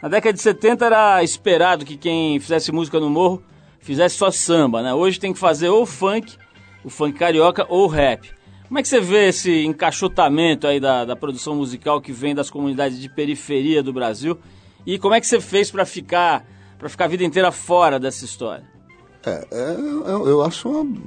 Na 0.00 0.08
década 0.08 0.32
de 0.32 0.40
70 0.40 0.86
era 0.86 1.24
esperado 1.24 1.84
que 1.84 1.96
quem 1.96 2.38
fizesse 2.38 2.70
música 2.70 3.00
no 3.00 3.10
morro 3.10 3.42
fizesse 3.80 4.16
só 4.16 4.30
samba, 4.30 4.82
né? 4.82 4.94
Hoje 4.94 5.18
tem 5.18 5.32
que 5.32 5.38
fazer 5.38 5.68
ou 5.68 5.84
funk, 5.84 6.36
o 6.84 6.88
funk 6.88 7.18
carioca, 7.18 7.66
ou 7.68 7.88
rap. 7.88 8.30
Como 8.68 8.78
é 8.78 8.82
que 8.82 8.88
você 8.88 9.00
vê 9.00 9.28
esse 9.28 9.64
encaixotamento 9.64 10.68
aí 10.68 10.78
da, 10.78 11.04
da 11.04 11.16
produção 11.16 11.56
musical 11.56 12.00
que 12.00 12.12
vem 12.12 12.36
das 12.36 12.50
comunidades 12.50 13.00
de 13.00 13.08
periferia 13.08 13.82
do 13.82 13.92
Brasil 13.92 14.38
e 14.86 14.96
como 14.96 15.14
é 15.14 15.20
que 15.20 15.26
você 15.26 15.40
fez 15.40 15.72
para 15.72 15.84
ficar 15.84 16.44
para 16.78 16.88
ficar 16.88 17.06
a 17.06 17.08
vida 17.08 17.24
inteira 17.24 17.50
fora 17.50 17.98
dessa 17.98 18.24
história? 18.24 18.64
É, 19.26 19.46
é 19.50 19.74
eu, 19.74 20.28
eu, 20.28 20.42
acho 20.42 20.68
uma 20.68 20.98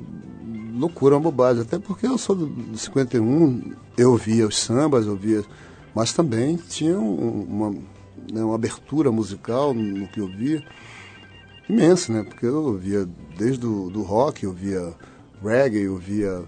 loucura, 0.78 1.16
uma 1.16 1.22
bobagem. 1.22 1.62
Até 1.64 1.80
porque 1.80 2.06
eu 2.06 2.18
sou 2.18 2.36
de 2.36 2.78
51, 2.78 3.74
eu 3.98 4.16
via 4.18 4.48
os 4.48 4.58
sambas, 4.58 5.06
eu 5.06 5.16
via, 5.16 5.44
mas 5.96 6.14
também 6.14 6.58
tinha 6.58 6.98
uma, 6.98 7.72
né, 8.32 8.44
uma 8.44 8.56
abertura 8.56 9.12
musical 9.12 9.74
no 9.74 10.08
que 10.08 10.20
eu 10.20 10.28
via 10.28 10.64
imensa, 11.70 12.12
né? 12.12 12.24
Porque 12.24 12.46
eu 12.46 12.78
via 12.78 13.08
desde 13.38 13.66
o 13.66 13.90
do 13.90 14.02
rock, 14.02 14.44
eu 14.44 14.52
via 14.52 14.94
reggae, 15.42 15.84
eu 15.84 15.98
via, 15.98 16.44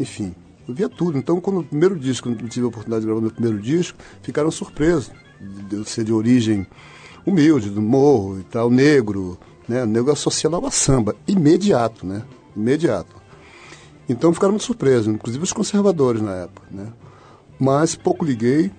enfim, 0.00 0.34
eu 0.66 0.74
via 0.74 0.88
tudo. 0.88 1.16
Então, 1.16 1.40
quando 1.40 1.60
o 1.60 1.64
primeiro 1.64 1.96
disco, 1.96 2.28
quando 2.28 2.48
tive 2.48 2.66
a 2.66 2.68
oportunidade 2.68 3.02
de 3.02 3.06
gravar 3.06 3.20
meu 3.20 3.30
primeiro 3.30 3.60
disco, 3.60 3.98
ficaram 4.22 4.50
surpresos 4.50 5.12
de 5.40 5.76
eu 5.76 5.84
ser 5.84 6.04
de 6.04 6.12
origem 6.12 6.66
humilde, 7.28 7.70
do 7.70 7.82
morro 7.82 8.40
e 8.40 8.42
tal, 8.44 8.70
negro, 8.70 9.38
né? 9.68 9.82
O 9.82 9.86
negro 9.86 10.12
associado 10.12 10.56
ao 10.56 10.70
samba, 10.70 11.14
imediato, 11.26 12.06
né? 12.06 12.22
Imediato. 12.56 13.16
Então 14.08 14.32
ficaram 14.32 14.52
muito 14.52 14.64
surpresos, 14.64 15.06
inclusive 15.06 15.44
os 15.44 15.52
conservadores 15.52 16.22
na 16.22 16.34
época, 16.34 16.66
né? 16.70 16.92
Mas 17.58 17.94
pouco 17.94 18.24
liguei, 18.24 18.70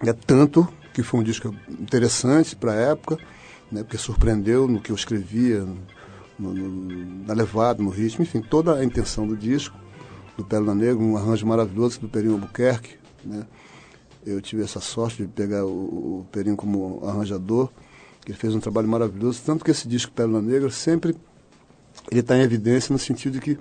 é 0.00 0.12
tanto 0.12 0.66
que 0.94 1.02
foi 1.02 1.20
um 1.20 1.22
disco 1.22 1.54
interessante 1.68 2.56
para 2.56 2.72
a 2.72 2.76
época, 2.76 3.18
né? 3.70 3.82
Porque 3.82 3.98
surpreendeu 3.98 4.66
no 4.66 4.80
que 4.80 4.90
eu 4.90 4.96
escrevia, 4.96 5.66
no, 6.38 6.54
no, 6.54 7.26
na 7.26 7.34
levada, 7.34 7.82
no 7.82 7.90
ritmo, 7.90 8.22
enfim, 8.22 8.40
toda 8.40 8.74
a 8.74 8.84
intenção 8.84 9.26
do 9.26 9.36
disco, 9.36 9.76
do 10.36 10.44
Pérola 10.44 10.74
Negra, 10.74 11.02
um 11.02 11.16
arranjo 11.16 11.46
maravilhoso 11.46 12.00
do 12.00 12.08
Perinho 12.08 12.34
Albuquerque, 12.34 12.96
né? 13.24 13.44
Eu 14.26 14.40
tive 14.42 14.62
essa 14.62 14.80
sorte 14.80 15.22
de 15.22 15.28
pegar 15.28 15.64
o, 15.64 15.70
o 16.20 16.26
Perinho 16.32 16.56
como 16.56 17.00
arranjador, 17.06 17.70
que 18.24 18.32
fez 18.32 18.54
um 18.54 18.60
trabalho 18.60 18.88
maravilhoso, 18.88 19.40
tanto 19.46 19.64
que 19.64 19.70
esse 19.70 19.86
disco 19.86 20.12
Pérola 20.12 20.42
Negra 20.42 20.68
sempre 20.70 21.16
ele 22.10 22.20
está 22.20 22.36
em 22.36 22.42
evidência 22.42 22.92
no 22.92 22.98
sentido 22.98 23.34
de 23.34 23.40
que 23.40 23.58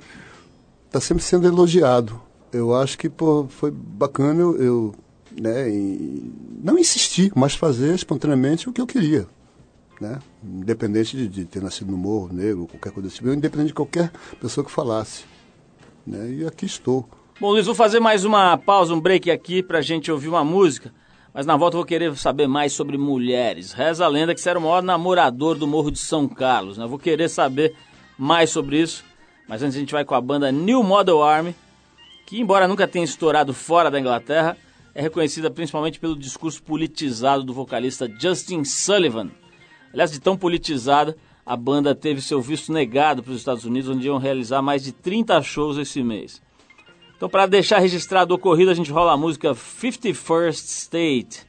está 0.88 0.99
sempre 0.99 1.23
sendo 1.23 1.47
elogiado. 1.47 2.19
Eu 2.51 2.75
acho 2.75 2.97
que 2.97 3.10
pô, 3.10 3.47
foi 3.47 3.71
bacana 3.71 4.41
eu, 4.41 4.58
eu 4.62 4.95
né, 5.39 5.67
não 6.63 6.78
insistir, 6.78 7.32
mas 7.36 7.54
fazer 7.54 7.93
espontaneamente 7.93 8.67
o 8.67 8.73
que 8.73 8.82
eu 8.82 8.88
queria 8.88 9.28
né? 9.99 10.19
Independente 10.43 11.15
de, 11.15 11.28
de, 11.28 11.45
ter 11.45 11.62
nascido 11.62 11.91
no 11.91 11.97
Morro 11.97 12.34
Negro, 12.34 12.67
qualquer 12.67 12.91
coisa 12.91 13.08
desse 13.08 13.17
tipo, 13.17 13.30
independente 13.30 13.67
de 13.67 13.73
qualquer 13.73 14.12
pessoa 14.39 14.65
que 14.65 14.71
falasse. 14.71 15.25
Né? 16.06 16.32
E 16.32 16.45
aqui 16.45 16.65
estou. 16.65 17.08
Bom, 17.39 17.52
Luiz, 17.52 17.65
vou 17.65 17.76
fazer 17.76 18.00
mais 18.00 18.24
uma 18.24 18.58
pausa, 18.58 18.93
um 18.93 19.00
break 19.00 19.30
aqui 19.30 19.62
para 19.62 19.80
a 19.80 19.82
gente 19.82 20.12
ouvir 20.12 20.30
uma 20.30 20.43
música. 20.43 20.93
Mas 21.34 21.45
na 21.45 21.58
volta 21.58 21.76
eu 21.76 21.80
vou 21.80 21.86
querer 21.86 22.15
saber 22.15 22.48
mais 22.48 22.71
sobre 22.71 22.98
mulheres. 22.98 23.74
Reza 23.74 24.06
a 24.06 24.08
lenda 24.08 24.34
que 24.34 24.39
você 24.39 24.50
era 24.50 24.60
o 24.60 24.62
maior 24.62 24.82
namorador 24.82 25.58
do 25.58 25.67
Morro 25.67 25.91
de 25.91 26.00
São 26.00 26.28
Carlos. 26.28 26.78
Né? 26.78 26.88
Vou 26.88 26.98
querer 26.98 27.28
saber 27.28 27.76
mais 28.17 28.50
sobre 28.50 28.82
isso. 28.82 29.04
Mas 29.48 29.62
antes 29.62 29.76
a 29.76 29.80
gente 29.80 29.91
vai 29.91 30.06
com 30.06 30.15
a 30.15 30.21
banda 30.21 30.52
New 30.52 30.82
Model 30.82 31.21
Army, 31.21 31.54
que 32.26 32.39
embora 32.39 32.67
nunca 32.67 32.88
tenha 32.88 33.04
estourado 33.04 33.54
fora 33.54 33.91
da 33.91 34.00
Inglaterra, 34.00 34.58
é 34.93 35.02
reconhecida 35.02 35.52
principalmente 35.52 36.00
pelo 36.00 36.15
discurso 36.15 36.63
politizado 36.63 37.43
do 37.43 37.54
vocalista 37.54 38.10
Justin 38.17 38.63
Sullivan, 38.63 39.30
Aliás, 39.95 40.12
de 40.12 40.19
tão 40.19 40.36
politizada, 40.36 41.15
a 41.45 41.56
banda 41.56 41.95
teve 41.95 42.21
seu 42.21 42.41
visto 42.41 42.74
negado 42.74 43.24
para 43.24 43.32
os 43.32 43.38
Estados 43.38 43.63
Unidos, 43.63 43.89
onde 43.89 44.08
iam 44.08 44.17
realizar 44.17 44.62
mais 44.62 44.84
de 44.84 44.91
30 44.91 45.41
shows 45.41 45.78
esse 45.78 46.04
mês. 46.04 46.41
Então, 47.15 47.30
para 47.30 47.45
deixar 47.45 47.80
registrado 47.80 48.34
o 48.34 48.38
ocorrido, 48.38 48.71
a 48.71 48.73
gente 48.73 48.91
rola 48.91 49.13
a 49.13 49.17
música 49.17 49.54
51st 49.54 50.51
State. 50.51 51.47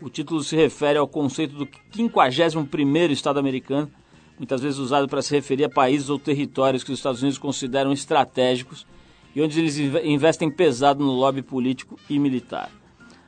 O 0.00 0.08
título 0.08 0.42
se 0.42 0.54
refere 0.54 0.98
ao 0.98 1.08
conceito 1.08 1.54
do 1.54 1.66
51º 1.66 3.10
Estado 3.10 3.38
americano, 3.38 3.90
muitas 4.38 4.60
vezes 4.60 4.78
usado 4.78 5.08
para 5.08 5.20
se 5.20 5.34
referir 5.34 5.64
a 5.64 5.68
países 5.68 6.08
ou 6.08 6.18
territórios 6.18 6.84
que 6.84 6.92
os 6.92 6.98
Estados 6.98 7.20
Unidos 7.20 7.38
consideram 7.38 7.92
estratégicos 7.92 8.86
e 9.34 9.42
onde 9.42 9.58
eles 9.58 9.78
investem 10.04 10.50
pesado 10.50 11.04
no 11.04 11.12
lobby 11.12 11.42
político 11.42 11.98
e 12.08 12.18
militar. 12.18 12.70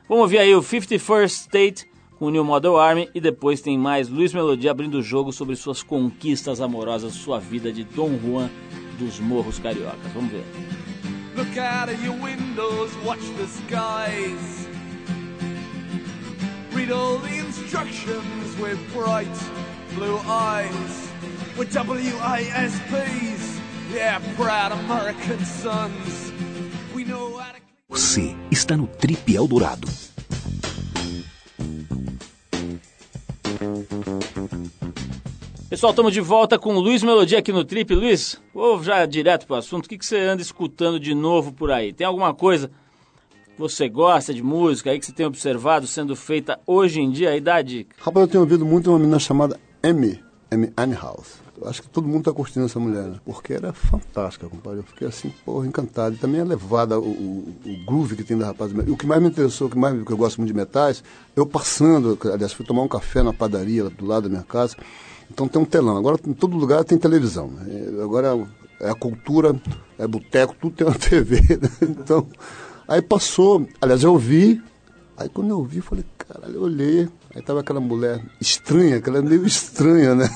Vamos 0.07 0.23
ouvir 0.23 0.39
aí 0.39 0.55
o 0.55 0.61
51st 0.61 1.25
State 1.25 1.85
com 2.17 2.25
o 2.25 2.29
New 2.29 2.43
Model 2.43 2.77
Army 2.77 3.09
e 3.13 3.21
depois 3.21 3.61
tem 3.61 3.77
mais 3.77 4.09
Luiz 4.09 4.33
Melodia 4.33 4.71
abrindo 4.71 4.95
o 4.95 5.03
jogo 5.03 5.31
sobre 5.31 5.55
suas 5.55 5.83
conquistas 5.83 6.61
amorosas, 6.61 7.13
sua 7.13 7.39
vida 7.39 7.71
de 7.71 7.83
Dom 7.83 8.17
Juan 8.17 8.49
dos 8.97 9.19
Morros 9.19 9.59
Cariocas. 9.59 10.11
Vamos 10.13 10.31
ver. 10.31 10.43
Look 11.35 11.57
out 11.57 11.89
of 11.89 12.03
your 12.03 12.15
windows, 12.21 12.95
watch 13.03 13.25
the 13.37 13.47
skies. 13.47 14.67
Read 16.71 16.91
all 16.91 17.17
the 17.17 17.39
instructions 17.39 18.55
with 18.57 18.79
bright 18.93 19.27
blue 19.95 20.19
eyes. 20.25 21.09
We're 21.57 21.65
WISPs, 21.65 23.59
yeah, 23.91 24.19
proud 24.35 24.71
American 24.73 25.43
sons. 25.45 26.31
We 26.93 27.03
know 27.03 27.37
how 27.37 27.53
to... 27.53 27.59
Você 27.89 28.35
está 28.51 28.77
no 28.77 28.87
Trip 28.87 29.35
Eldorado. 29.35 29.87
Pessoal, 35.73 35.89
estamos 35.89 36.13
de 36.13 36.21
volta 36.21 36.59
com 36.59 36.75
o 36.75 36.79
Luiz 36.79 37.01
Melodia 37.01 37.39
aqui 37.39 37.51
no 37.51 37.65
Trip. 37.65 37.95
Luiz, 37.95 38.39
vou 38.53 38.83
já 38.83 39.07
direto 39.07 39.47
para 39.47 39.55
o 39.55 39.57
assunto. 39.57 39.87
O 39.87 39.89
que, 39.89 39.97
que 39.97 40.05
você 40.05 40.19
anda 40.19 40.39
escutando 40.39 40.99
de 40.99 41.15
novo 41.15 41.51
por 41.51 41.71
aí? 41.71 41.91
Tem 41.91 42.05
alguma 42.05 42.31
coisa 42.31 42.69
que 43.27 43.57
você 43.57 43.89
gosta 43.89 44.31
de 44.31 44.43
música 44.43 44.91
aí 44.91 44.99
que 44.99 45.05
você 45.07 45.11
tem 45.11 45.25
observado 45.25 45.87
sendo 45.87 46.15
feita 46.15 46.59
hoje 46.67 47.01
em 47.01 47.09
dia? 47.09 47.31
Aí 47.31 47.41
dá 47.41 47.55
a 47.55 47.63
dica. 47.63 47.95
Rapaz, 47.97 48.27
eu 48.27 48.31
tenho 48.31 48.43
ouvido 48.43 48.63
muito 48.63 48.91
uma 48.91 48.99
menina 48.99 49.17
chamada 49.17 49.59
Amy, 49.81 50.23
Amy 50.51 50.71
Winehouse. 50.79 51.41
Acho 51.65 51.81
que 51.81 51.89
todo 51.89 52.07
mundo 52.07 52.19
está 52.19 52.31
curtindo 52.31 52.67
essa 52.67 52.79
mulher, 52.79 53.05
né? 53.05 53.19
Porque 53.25 53.53
era 53.53 53.73
fantástica, 53.73 54.47
compadre. 54.47 54.81
Eu 54.81 54.83
fiquei 54.83 55.07
assim, 55.07 55.33
porra, 55.43 55.65
encantado. 55.65 56.13
E 56.13 56.19
também 56.19 56.39
é 56.39 56.43
levada 56.43 56.99
o, 56.99 57.03
o, 57.03 57.55
o, 57.65 57.85
groove 57.87 58.15
que 58.15 58.23
tem 58.23 58.37
da 58.37 58.45
rapaz. 58.45 58.71
O 58.71 58.95
que 58.95 59.07
mais 59.07 59.19
me 59.19 59.29
interessou, 59.29 59.65
o 59.65 59.71
que 59.71 59.77
mais 59.77 60.03
que 60.03 60.11
eu 60.11 60.17
gosto 60.17 60.37
muito 60.37 60.51
de 60.51 60.55
metais, 60.55 61.03
eu 61.35 61.47
passando, 61.47 62.15
aliás, 62.31 62.53
fui 62.53 62.63
tomar 62.63 62.83
um 62.83 62.87
café 62.87 63.23
na 63.23 63.33
padaria 63.33 63.89
do 63.89 64.05
lado 64.05 64.23
da 64.23 64.29
minha 64.29 64.43
casa. 64.43 64.77
Então 65.33 65.47
tem 65.47 65.59
um 65.59 65.65
telão. 65.65 65.97
Agora 65.97 66.17
em 66.25 66.33
todo 66.33 66.55
lugar 66.55 66.83
tem 66.83 66.97
televisão. 66.97 67.47
Né? 67.47 68.03
Agora 68.03 68.47
é 68.79 68.89
a 68.89 68.93
cultura, 68.93 69.59
é 69.97 70.07
boteco, 70.07 70.55
tudo 70.61 70.75
tem 70.75 70.85
uma 70.85 70.95
TV. 70.99 71.41
Né? 71.59 71.69
Então, 71.81 72.27
aí 72.87 73.01
passou, 73.01 73.67
aliás, 73.81 74.03
eu 74.03 74.15
vi, 74.17 74.61
aí 75.17 75.27
quando 75.27 75.49
eu 75.49 75.63
vi, 75.63 75.81
falei, 75.81 76.05
caralho, 76.17 76.55
eu 76.55 76.61
olhei, 76.61 77.09
aí 77.35 77.41
tava 77.41 77.61
aquela 77.61 77.79
mulher 77.79 78.23
estranha, 78.39 78.97
aquela 78.97 79.21
meio 79.21 79.45
estranha, 79.45 80.13
né? 80.13 80.29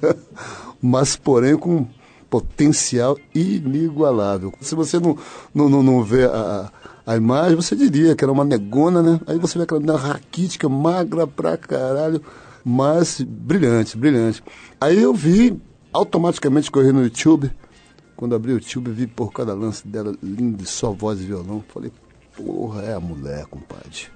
Mas, 0.80 1.16
porém, 1.16 1.56
com 1.56 1.86
potencial 2.30 3.18
inigualável. 3.34 4.54
Se 4.60 4.74
você 4.74 4.98
não, 4.98 5.18
não, 5.54 5.68
não, 5.68 5.82
não 5.82 6.02
vê 6.02 6.24
a, 6.24 6.70
a 7.06 7.16
imagem, 7.16 7.56
você 7.56 7.76
diria 7.76 8.16
que 8.16 8.24
era 8.24 8.32
uma 8.32 8.44
negona, 8.44 9.02
né? 9.02 9.20
Aí 9.26 9.38
você 9.38 9.58
vê 9.58 9.64
aquela 9.64 9.80
menina 9.80 9.98
raquítica, 9.98 10.68
magra 10.68 11.26
pra 11.26 11.56
caralho 11.56 12.22
mas 12.64 13.20
brilhante, 13.20 13.96
brilhante. 13.96 14.42
Aí 14.80 15.00
eu 15.00 15.14
vi, 15.14 15.60
automaticamente 15.92 16.70
corri 16.70 16.92
no 16.92 17.02
YouTube, 17.02 17.50
quando 18.16 18.34
abri 18.34 18.52
o 18.52 18.54
YouTube, 18.54 18.90
vi 18.90 19.06
por 19.06 19.32
cada 19.32 19.54
lance 19.54 19.86
dela, 19.86 20.14
lindo, 20.22 20.64
só 20.66 20.92
voz 20.92 21.20
e 21.20 21.24
violão. 21.24 21.64
Falei, 21.68 21.90
porra, 22.36 22.82
é 22.82 22.94
a 22.94 23.00
mulher, 23.00 23.46
compadre. 23.46 24.06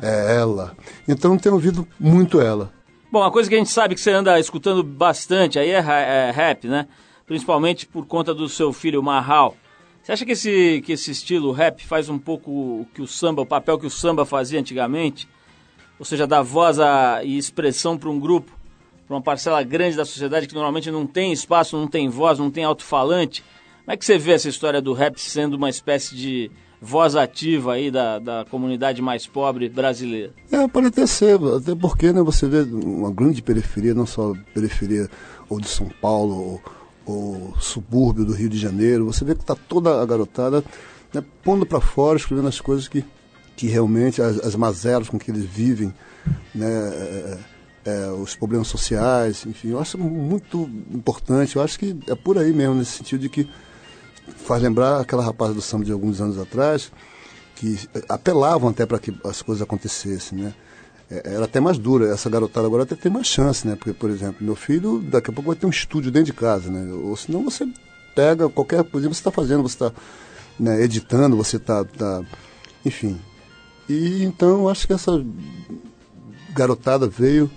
É 0.00 0.36
ela. 0.36 0.76
Então 1.06 1.36
tenho 1.36 1.54
ouvido 1.54 1.86
muito 1.98 2.40
ela. 2.40 2.72
Bom, 3.10 3.24
a 3.24 3.32
coisa 3.32 3.48
que 3.48 3.54
a 3.54 3.58
gente 3.58 3.70
sabe 3.70 3.94
que 3.94 4.00
você 4.00 4.12
anda 4.12 4.38
escutando 4.38 4.82
bastante 4.84 5.58
aí 5.58 5.70
é, 5.70 5.78
é 5.78 6.30
rap, 6.30 6.68
né? 6.68 6.86
Principalmente 7.26 7.86
por 7.86 8.06
conta 8.06 8.32
do 8.34 8.48
seu 8.48 8.72
filho 8.72 9.02
Marral. 9.02 9.56
Você 10.02 10.12
acha 10.12 10.24
que 10.24 10.32
esse, 10.32 10.82
que 10.84 10.92
esse 10.92 11.10
estilo 11.10 11.52
rap 11.52 11.84
faz 11.86 12.08
um 12.08 12.18
pouco 12.18 12.50
o 12.50 12.86
que 12.94 13.02
o 13.02 13.06
samba, 13.06 13.42
o 13.42 13.46
papel 13.46 13.78
que 13.78 13.86
o 13.86 13.90
samba 13.90 14.24
fazia 14.24 14.60
antigamente? 14.60 15.28
Ou 15.98 16.04
seja, 16.04 16.26
dar 16.26 16.42
voz 16.42 16.78
a, 16.78 17.22
e 17.24 17.36
expressão 17.36 17.98
para 17.98 18.08
um 18.08 18.18
grupo, 18.18 18.52
para 19.06 19.16
uma 19.16 19.22
parcela 19.22 19.62
grande 19.62 19.96
da 19.96 20.04
sociedade 20.04 20.46
que 20.46 20.54
normalmente 20.54 20.90
não 20.90 21.06
tem 21.06 21.32
espaço, 21.32 21.76
não 21.76 21.88
tem 21.88 22.08
voz, 22.08 22.38
não 22.38 22.50
tem 22.50 22.64
alto-falante. 22.64 23.42
Como 23.84 23.94
é 23.94 23.96
que 23.96 24.04
você 24.04 24.18
vê 24.18 24.32
essa 24.32 24.48
história 24.48 24.80
do 24.82 24.92
rap 24.92 25.18
sendo 25.18 25.54
uma 25.54 25.70
espécie 25.70 26.14
de 26.14 26.50
voz 26.80 27.16
ativa 27.16 27.72
aí 27.72 27.90
da, 27.90 28.18
da 28.18 28.46
comunidade 28.50 29.02
mais 29.02 29.26
pobre 29.26 29.68
brasileira? 29.68 30.32
É, 30.52 30.68
pode 30.68 30.88
até 30.88 31.06
ser, 31.06 31.38
até 31.56 31.74
porque 31.74 32.12
né, 32.12 32.22
você 32.22 32.46
vê 32.46 32.62
uma 32.62 33.10
grande 33.10 33.42
periferia, 33.42 33.94
não 33.94 34.06
só 34.06 34.34
periferia 34.54 35.08
ou 35.48 35.60
de 35.60 35.68
São 35.68 35.88
Paulo 36.00 36.60
ou, 37.06 37.14
ou 37.14 37.54
subúrbio 37.58 38.24
do 38.24 38.34
Rio 38.34 38.48
de 38.48 38.58
Janeiro, 38.58 39.06
você 39.06 39.24
vê 39.24 39.34
que 39.34 39.40
está 39.40 39.56
toda 39.56 40.00
a 40.00 40.06
garotada 40.06 40.62
né, 41.12 41.24
pondo 41.42 41.64
para 41.66 41.80
fora, 41.80 42.18
escrevendo 42.18 42.48
as 42.48 42.60
coisas 42.60 42.86
que 42.86 43.04
que 43.58 43.66
realmente 43.66 44.22
as, 44.22 44.38
as 44.38 44.54
mazelas 44.54 45.08
com 45.08 45.18
que 45.18 45.32
eles 45.32 45.44
vivem, 45.44 45.92
né, 46.54 46.68
é, 46.68 47.38
é, 47.84 48.06
os 48.12 48.36
problemas 48.36 48.68
sociais, 48.68 49.44
enfim, 49.44 49.70
eu 49.70 49.80
acho 49.80 49.98
muito 49.98 50.70
importante, 50.94 51.56
eu 51.56 51.62
acho 51.62 51.76
que 51.76 51.98
é 52.06 52.14
por 52.14 52.38
aí 52.38 52.52
mesmo, 52.52 52.76
nesse 52.76 52.92
sentido 52.92 53.20
de 53.20 53.28
que 53.28 53.50
faz 54.46 54.62
lembrar 54.62 55.00
aquela 55.00 55.24
rapaz 55.24 55.52
do 55.52 55.60
samba 55.60 55.84
de 55.84 55.90
alguns 55.90 56.20
anos 56.20 56.38
atrás, 56.38 56.92
que 57.56 57.76
apelavam 58.08 58.70
até 58.70 58.86
para 58.86 59.00
que 59.00 59.12
as 59.24 59.42
coisas 59.42 59.60
acontecessem, 59.60 60.38
né? 60.38 60.54
É, 61.10 61.34
era 61.34 61.46
até 61.46 61.58
mais 61.58 61.78
dura, 61.78 62.12
essa 62.12 62.30
garotada 62.30 62.64
agora 62.64 62.84
até 62.84 62.94
tem 62.94 63.10
mais 63.10 63.26
chance, 63.26 63.66
né? 63.66 63.74
Porque, 63.74 63.92
por 63.92 64.08
exemplo, 64.08 64.36
meu 64.40 64.54
filho 64.54 65.00
daqui 65.00 65.32
a 65.32 65.32
pouco 65.32 65.50
vai 65.50 65.56
ter 65.56 65.66
um 65.66 65.70
estúdio 65.70 66.12
dentro 66.12 66.26
de 66.26 66.38
casa, 66.38 66.70
né? 66.70 66.92
Ou 66.92 67.16
senão 67.16 67.42
você 67.42 67.66
pega 68.14 68.48
qualquer 68.48 68.84
coisa 68.84 69.08
que 69.08 69.14
você 69.14 69.20
está 69.20 69.32
fazendo, 69.32 69.62
você 69.64 69.74
está 69.74 69.92
né, 70.60 70.80
editando, 70.80 71.36
você 71.36 71.56
está, 71.56 71.84
tá, 71.84 72.22
enfim, 72.84 73.18
e 73.88 74.22
então 74.24 74.68
acho 74.68 74.86
que 74.86 74.92
essa 74.92 75.24
garotada 76.54 77.06
veio 77.06 77.50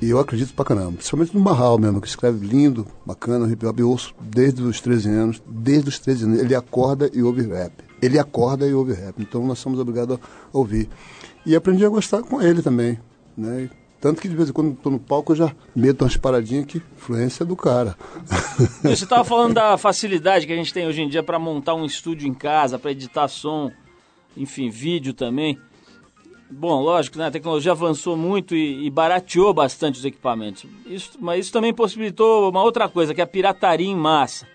e 0.00 0.10
eu 0.10 0.18
acredito 0.18 0.54
pra 0.54 0.64
caramba. 0.64 0.92
Principalmente 0.92 1.34
no 1.34 1.40
Marral 1.40 1.78
mesmo, 1.78 2.00
que 2.00 2.06
escreve 2.06 2.46
lindo, 2.46 2.86
bacana, 3.04 3.50
hip 3.50 3.66
hop. 3.66 3.80
Eu 3.80 3.90
ouço 3.90 4.14
desde 4.20 4.62
os 4.62 4.80
13 4.80 5.08
anos, 5.08 5.42
desde 5.46 5.88
os 5.88 5.98
13 5.98 6.24
anos. 6.24 6.38
Ele 6.38 6.54
acorda 6.54 7.10
e 7.12 7.22
ouve 7.22 7.42
rap. 7.42 7.72
ele 8.00 8.18
acorda 8.18 8.66
e 8.66 8.72
ouve 8.72 8.92
rap. 8.92 9.16
Então 9.18 9.44
nós 9.44 9.58
somos 9.58 9.80
obrigados 9.80 10.16
a 10.16 10.20
ouvir. 10.56 10.88
E 11.44 11.56
aprendi 11.56 11.84
a 11.84 11.88
gostar 11.88 12.22
com 12.22 12.40
ele 12.40 12.62
também, 12.62 12.98
né? 13.36 13.68
Tanto 14.00 14.22
que 14.22 14.28
de 14.28 14.36
vez 14.36 14.48
em 14.48 14.52
quando 14.52 14.72
estou 14.72 14.92
no 14.92 15.00
palco 15.00 15.32
eu 15.32 15.36
já 15.36 15.52
meto 15.74 16.02
umas 16.02 16.16
paradinhas 16.16 16.66
que 16.66 16.80
influência 16.96 17.44
do 17.44 17.56
cara. 17.56 17.96
Você 18.82 19.04
estava 19.04 19.24
falando 19.24 19.54
da 19.54 19.76
facilidade 19.76 20.46
que 20.46 20.52
a 20.52 20.56
gente 20.56 20.72
tem 20.72 20.86
hoje 20.86 21.02
em 21.02 21.08
dia 21.08 21.22
para 21.22 21.38
montar 21.38 21.74
um 21.74 21.84
estúdio 21.84 22.28
em 22.28 22.34
casa, 22.34 22.78
para 22.78 22.92
editar 22.92 23.26
som, 23.26 23.72
enfim, 24.38 24.70
vídeo 24.70 25.12
também. 25.12 25.58
Bom, 26.50 26.80
lógico, 26.80 27.18
né, 27.18 27.26
a 27.26 27.30
tecnologia 27.30 27.72
avançou 27.72 28.16
muito 28.16 28.56
e, 28.56 28.86
e, 28.86 28.90
barateou 28.90 29.52
bastante 29.52 29.98
os 29.98 30.04
equipamentos. 30.04 30.64
Isso, 30.86 31.18
mas 31.20 31.40
isso 31.40 31.52
também 31.52 31.74
possibilitou 31.74 32.48
uma 32.48 32.62
outra 32.62 32.88
coisa, 32.88 33.14
que 33.14 33.20
é 33.20 33.24
a 33.24 33.26
pirataria 33.26 33.86
em 33.86 33.94
massa. 33.94 34.46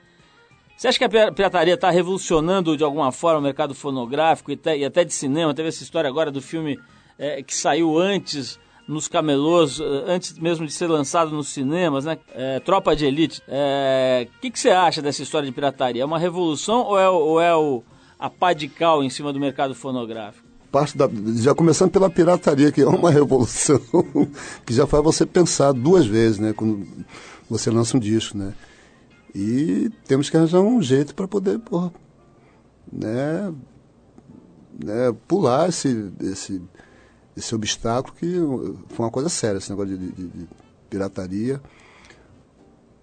Você 0.76 0.88
acha 0.88 0.98
que 0.98 1.06
a 1.06 1.32
pirataria 1.32 1.76
está 1.76 1.91
revolucionando 1.91 2.76
de 2.76 2.84
alguma 2.84 3.12
forma 3.12 3.39
o 3.39 3.43
mercado 3.43 3.76
fonográfico 3.76 4.52
e, 4.52 4.58
te, 4.58 4.76
e, 4.76 4.86
até 4.86 5.04
de 5.04 5.13
cinema? 5.13 5.54
Teve 5.54 5.69
essa 5.69 5.84
história 5.84 6.10
agora 6.10 6.32
do 6.32 6.41
filme 6.41 6.80
é, 7.17 7.43
que 7.43 7.56
saiu 7.56 8.00
antes 8.00 8.60
nos 8.88 9.08
camelôs, 9.08 9.80
eh, 9.80 9.84
antes 10.08 10.38
mesmo 10.38 10.65
de 10.65 10.74
ser 10.74 10.88
lançado 10.88 11.32
nos 11.32 11.48
cinemas, 11.50 12.06
né? 12.06 12.17
É, 12.34 12.60
Tropa 12.60 12.96
de 12.96 13.06
Elite. 13.06 13.39
O 13.41 13.43
é, 13.48 14.28
que, 14.41 14.52
que 14.52 14.60
você 14.60 14.72
acha 14.72 15.02
dessa 15.02 15.24
história 15.24 15.46
de 15.46 15.54
pirataria? 15.54 16.02
É 16.02 16.06
uma 16.06 16.19
revolução 16.19 16.82
ou 16.82 17.00
é, 17.00 17.10
ou 17.10 17.39
é 17.39 17.56
o, 17.56 17.84
a 18.24 18.30
pá 18.30 18.54
de 18.54 18.70
cal 18.70 19.04
em 19.04 19.10
cima 19.10 19.34
do 19.34 19.40
mercado 19.40 19.76
fonográfico? 19.76 20.48
parte 20.72 20.98
da, 20.98 21.08
já 21.36 21.54
começando 21.54 21.92
pela 21.92 22.10
pirataria, 22.10 22.72
que 22.72 22.82
é 22.82 22.88
uma 22.88 23.12
revolução 23.12 23.80
que 24.66 24.74
já 24.74 24.88
faz 24.88 25.04
você 25.04 25.24
pensar 25.24 25.72
duas 25.72 26.04
vezes, 26.08 26.40
né, 26.40 26.52
quando 26.52 26.88
você 27.48 27.70
lança 27.70 27.96
um 27.96 28.00
disco, 28.00 28.36
né? 28.36 28.56
E 29.36 29.92
temos 30.08 30.32
que 30.32 30.38
arranjar 30.38 30.62
um 30.62 30.82
jeito 30.82 31.14
para 31.14 31.28
poder, 31.28 31.60
porra, 31.60 31.94
né, 32.92 33.54
né, 34.84 35.16
pular 35.28 35.70
esse, 35.70 36.12
esse, 36.22 36.60
esse 37.38 37.54
obstáculo 37.54 38.16
que 38.16 38.36
foi 38.96 39.06
uma 39.06 39.12
coisa 39.12 39.30
séria, 39.30 39.60
esse 39.60 39.70
negócio 39.70 39.96
de, 39.96 40.12
de, 40.12 40.28
de 40.28 40.48
pirataria. 40.90 41.62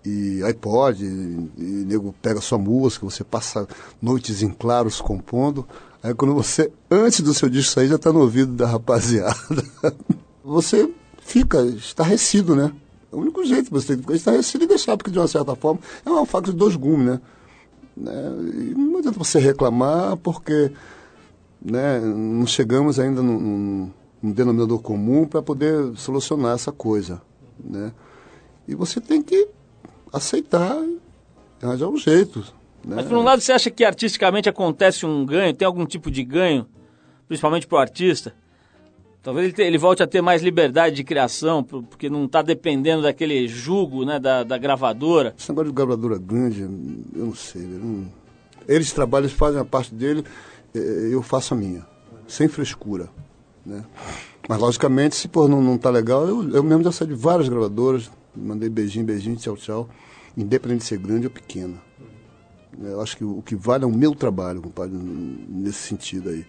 E 0.05 0.43
iPod, 0.45 1.05
e, 1.05 1.51
e 1.59 1.85
nego 1.87 2.15
pega 2.23 2.41
sua 2.41 2.57
música, 2.57 3.05
você 3.05 3.23
passa 3.23 3.69
noites 4.01 4.43
em 4.43 4.51
claros 4.51 5.01
compondo. 5.01 5.67
Aí 6.03 6.15
quando 6.15 6.35
você, 6.35 6.73
antes 6.91 7.21
do 7.21 7.35
seu 7.35 7.49
disco 7.51 7.75
sair, 7.75 7.89
já 7.89 7.97
está 7.97 8.13
no 8.13 8.21
ouvido 8.21 8.53
da 8.53 8.67
rapaziada. 8.67 9.37
você 10.43 10.91
fica 11.21 11.63
estarrecido, 11.63 12.57
né? 12.57 12.73
É 13.13 13.17
o 13.17 13.19
único 13.19 13.45
jeito 13.45 13.67
que 13.67 13.73
você 13.73 13.89
tem 13.89 13.97
que 13.97 14.03
ficar 14.03 14.15
estarrecido 14.15 14.65
e 14.65 14.67
deixar, 14.69 14.97
porque 14.97 15.11
de 15.11 15.19
uma 15.19 15.29
certa 15.29 15.55
forma 15.55 15.81
é 16.05 16.09
uma 16.09 16.25
faca 16.25 16.51
de 16.51 16.57
dois 16.57 16.77
gumes, 16.77 17.07
né? 17.07 17.21
né? 17.97 18.13
Não 18.77 18.99
adianta 18.99 19.19
você 19.19 19.39
reclamar 19.39 20.17
porque 20.17 20.73
né, 21.61 22.01
não 22.01 22.47
chegamos 22.47 22.99
ainda 22.99 23.21
num, 23.21 23.39
num, 23.39 23.91
num 24.23 24.33
denominador 24.33 24.81
comum 24.81 25.27
para 25.27 25.43
poder 25.43 25.97
solucionar 25.97 26.55
essa 26.55 26.73
coisa, 26.73 27.21
né? 27.63 27.93
E 28.67 28.75
você 28.75 29.01
tem 29.01 29.21
que 29.21 29.49
aceitar 30.13 30.77
e 30.83 31.65
arranjar 31.65 31.89
um 31.89 31.97
jeito, 31.97 32.41
né? 32.85 32.97
Mas 32.97 33.07
por 33.07 33.17
um 33.17 33.23
lado 33.23 33.41
você 33.41 33.53
acha 33.53 33.71
que 33.71 33.85
artisticamente 33.85 34.49
acontece 34.49 35.05
um 35.05 35.25
ganho, 35.25 35.55
tem 35.55 35.67
algum 35.67 35.85
tipo 35.85 36.11
de 36.11 36.25
ganho, 36.25 36.67
principalmente 37.29 37.67
para 37.67 37.77
o 37.77 37.81
artista? 37.81 38.35
Talvez 39.23 39.45
ele, 39.45 39.53
te, 39.53 39.63
ele, 39.63 39.77
volte 39.77 40.03
a 40.03 40.07
ter 40.07 40.23
mais 40.23 40.43
liberdade 40.43 40.97
de 40.97 41.05
criação, 41.05 41.63
porque 41.63 42.09
não 42.09 42.25
está 42.25 42.41
dependendo 42.41 43.03
daquele 43.03 43.47
jugo 43.47 44.03
né, 44.03 44.19
da, 44.19 44.43
da, 44.43 44.57
gravadora. 44.57 45.35
Esse 45.39 45.51
negócio 45.51 45.71
de 45.71 45.77
gravadora 45.77 46.17
grande, 46.17 46.63
eu 46.63 46.71
não 47.27 47.35
sei. 47.35 47.63
Eu 47.63 47.79
não... 47.79 48.07
Eles 48.67 48.93
trabalham, 48.93 49.27
eles 49.27 49.37
fazem 49.37 49.61
a 49.61 49.65
parte 49.65 49.95
dele, 49.95 50.25
eh, 50.75 51.11
eu 51.13 51.23
faço 51.23 51.53
a 51.53 51.57
minha, 51.57 51.87
sem 52.27 52.49
frescura. 52.49 53.11
Né? 53.67 53.85
Mas, 54.49 54.59
logicamente, 54.59 55.17
se 55.17 55.29
pô, 55.29 55.47
não, 55.47 55.61
não 55.61 55.77
tá 55.77 55.91
legal, 55.91 56.27
eu, 56.27 56.49
eu 56.55 56.63
mesmo 56.63 56.85
já 56.85 56.93
saí 56.93 57.09
de 57.09 57.15
várias 57.15 57.49
gravadoras, 57.49 58.11
mandei 58.35 58.69
beijinho, 58.69 59.05
beijinho, 59.05 59.37
tchau, 59.37 59.57
tchau, 59.57 59.89
independente 60.37 60.81
de 60.81 60.87
ser 60.87 60.99
grande 60.99 61.27
ou 61.27 61.33
pequena. 61.33 61.77
Eu 62.81 63.01
acho 63.01 63.17
que 63.17 63.25
o, 63.25 63.43
que 63.43 63.55
vale 63.55 63.85
é 63.85 63.87
o 63.87 63.93
meu 63.93 64.15
trabalho, 64.15 64.63
compadre, 64.63 64.97
nesse 64.97 65.79
sentido 65.79 66.31
aí. 66.31 66.47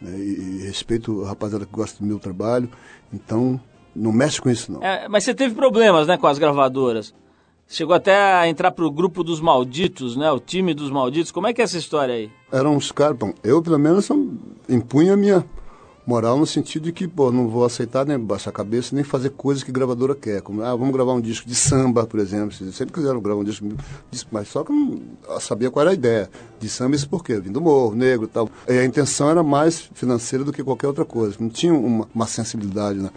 Né? 0.00 0.16
E, 0.18 0.60
e, 0.60 0.66
respeito 0.66 1.24
a 1.24 1.28
rapaziada 1.28 1.66
que 1.66 1.72
gosta 1.72 1.98
do 1.98 2.06
meu 2.06 2.18
trabalho, 2.18 2.68
então 3.12 3.60
não 3.94 4.12
mexe 4.12 4.40
com 4.40 4.50
isso 4.50 4.72
não. 4.72 4.82
É, 4.82 5.08
mas 5.08 5.24
você 5.24 5.34
teve 5.34 5.54
problemas 5.54 6.06
né, 6.06 6.16
com 6.16 6.26
as 6.26 6.38
gravadoras. 6.38 7.14
Chegou 7.66 7.94
até 7.94 8.14
a 8.14 8.46
entrar 8.46 8.72
pro 8.72 8.90
grupo 8.90 9.24
dos 9.24 9.40
malditos, 9.40 10.16
né? 10.16 10.30
O 10.30 10.38
time 10.38 10.74
dos 10.74 10.90
malditos. 10.90 11.32
Como 11.32 11.46
é 11.46 11.52
que 11.54 11.62
é 11.62 11.64
essa 11.64 11.78
história 11.78 12.14
aí? 12.14 12.30
Eram 12.52 12.76
uns 12.76 12.92
caras, 12.92 13.16
bom, 13.16 13.32
eu 13.42 13.62
pelo 13.62 13.78
menos 13.78 14.08
impunha 14.68 15.14
a 15.14 15.16
minha 15.16 15.44
moral 16.06 16.38
no 16.38 16.46
sentido 16.46 16.84
de 16.84 16.92
que, 16.92 17.08
pô, 17.08 17.32
não 17.32 17.48
vou 17.48 17.64
aceitar 17.64 18.04
nem 18.04 18.18
baixar 18.18 18.50
a 18.50 18.52
cabeça, 18.52 18.94
nem 18.94 19.02
fazer 19.02 19.30
coisas 19.30 19.64
que 19.64 19.72
gravadora 19.72 20.14
quer. 20.14 20.42
Como, 20.42 20.62
ah, 20.62 20.74
vamos 20.76 20.92
gravar 20.92 21.14
um 21.14 21.20
disco 21.20 21.48
de 21.48 21.54
samba, 21.54 22.06
por 22.06 22.20
exemplo. 22.20 22.52
Sempre 22.72 22.92
quiseram 22.92 23.20
gravar 23.20 23.40
um 23.40 23.44
disco, 23.44 23.66
mas 24.30 24.48
só 24.48 24.62
que 24.62 24.72
não 24.72 25.00
sabia 25.40 25.70
qual 25.70 25.82
era 25.82 25.90
a 25.90 25.94
ideia. 25.94 26.30
De 26.60 26.68
samba, 26.68 26.94
isso 26.94 27.08
por 27.08 27.24
quê? 27.24 27.40
Vindo 27.40 27.54
do 27.54 27.60
morro, 27.60 27.94
negro 27.94 28.26
e 28.26 28.28
tal. 28.28 28.48
E 28.68 28.72
a 28.72 28.84
intenção 28.84 29.30
era 29.30 29.42
mais 29.42 29.90
financeira 29.94 30.44
do 30.44 30.52
que 30.52 30.62
qualquer 30.62 30.88
outra 30.88 31.04
coisa. 31.04 31.36
Não 31.40 31.48
tinha 31.48 31.72
uma, 31.72 32.06
uma 32.14 32.26
sensibilidade, 32.26 32.98
né? 32.98 33.10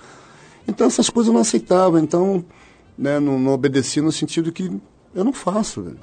Então 0.67 0.87
essas 0.87 1.09
coisas 1.09 1.27
eu 1.27 1.33
não 1.33 1.41
aceitava. 1.41 1.99
Então, 1.99 2.43
né, 2.97 3.19
não, 3.19 3.37
não 3.37 3.51
obedecia 3.51 4.01
no 4.01 4.11
sentido 4.11 4.51
que 4.51 4.71
eu 5.13 5.23
não 5.23 5.33
faço, 5.33 5.81
velho. 5.81 5.99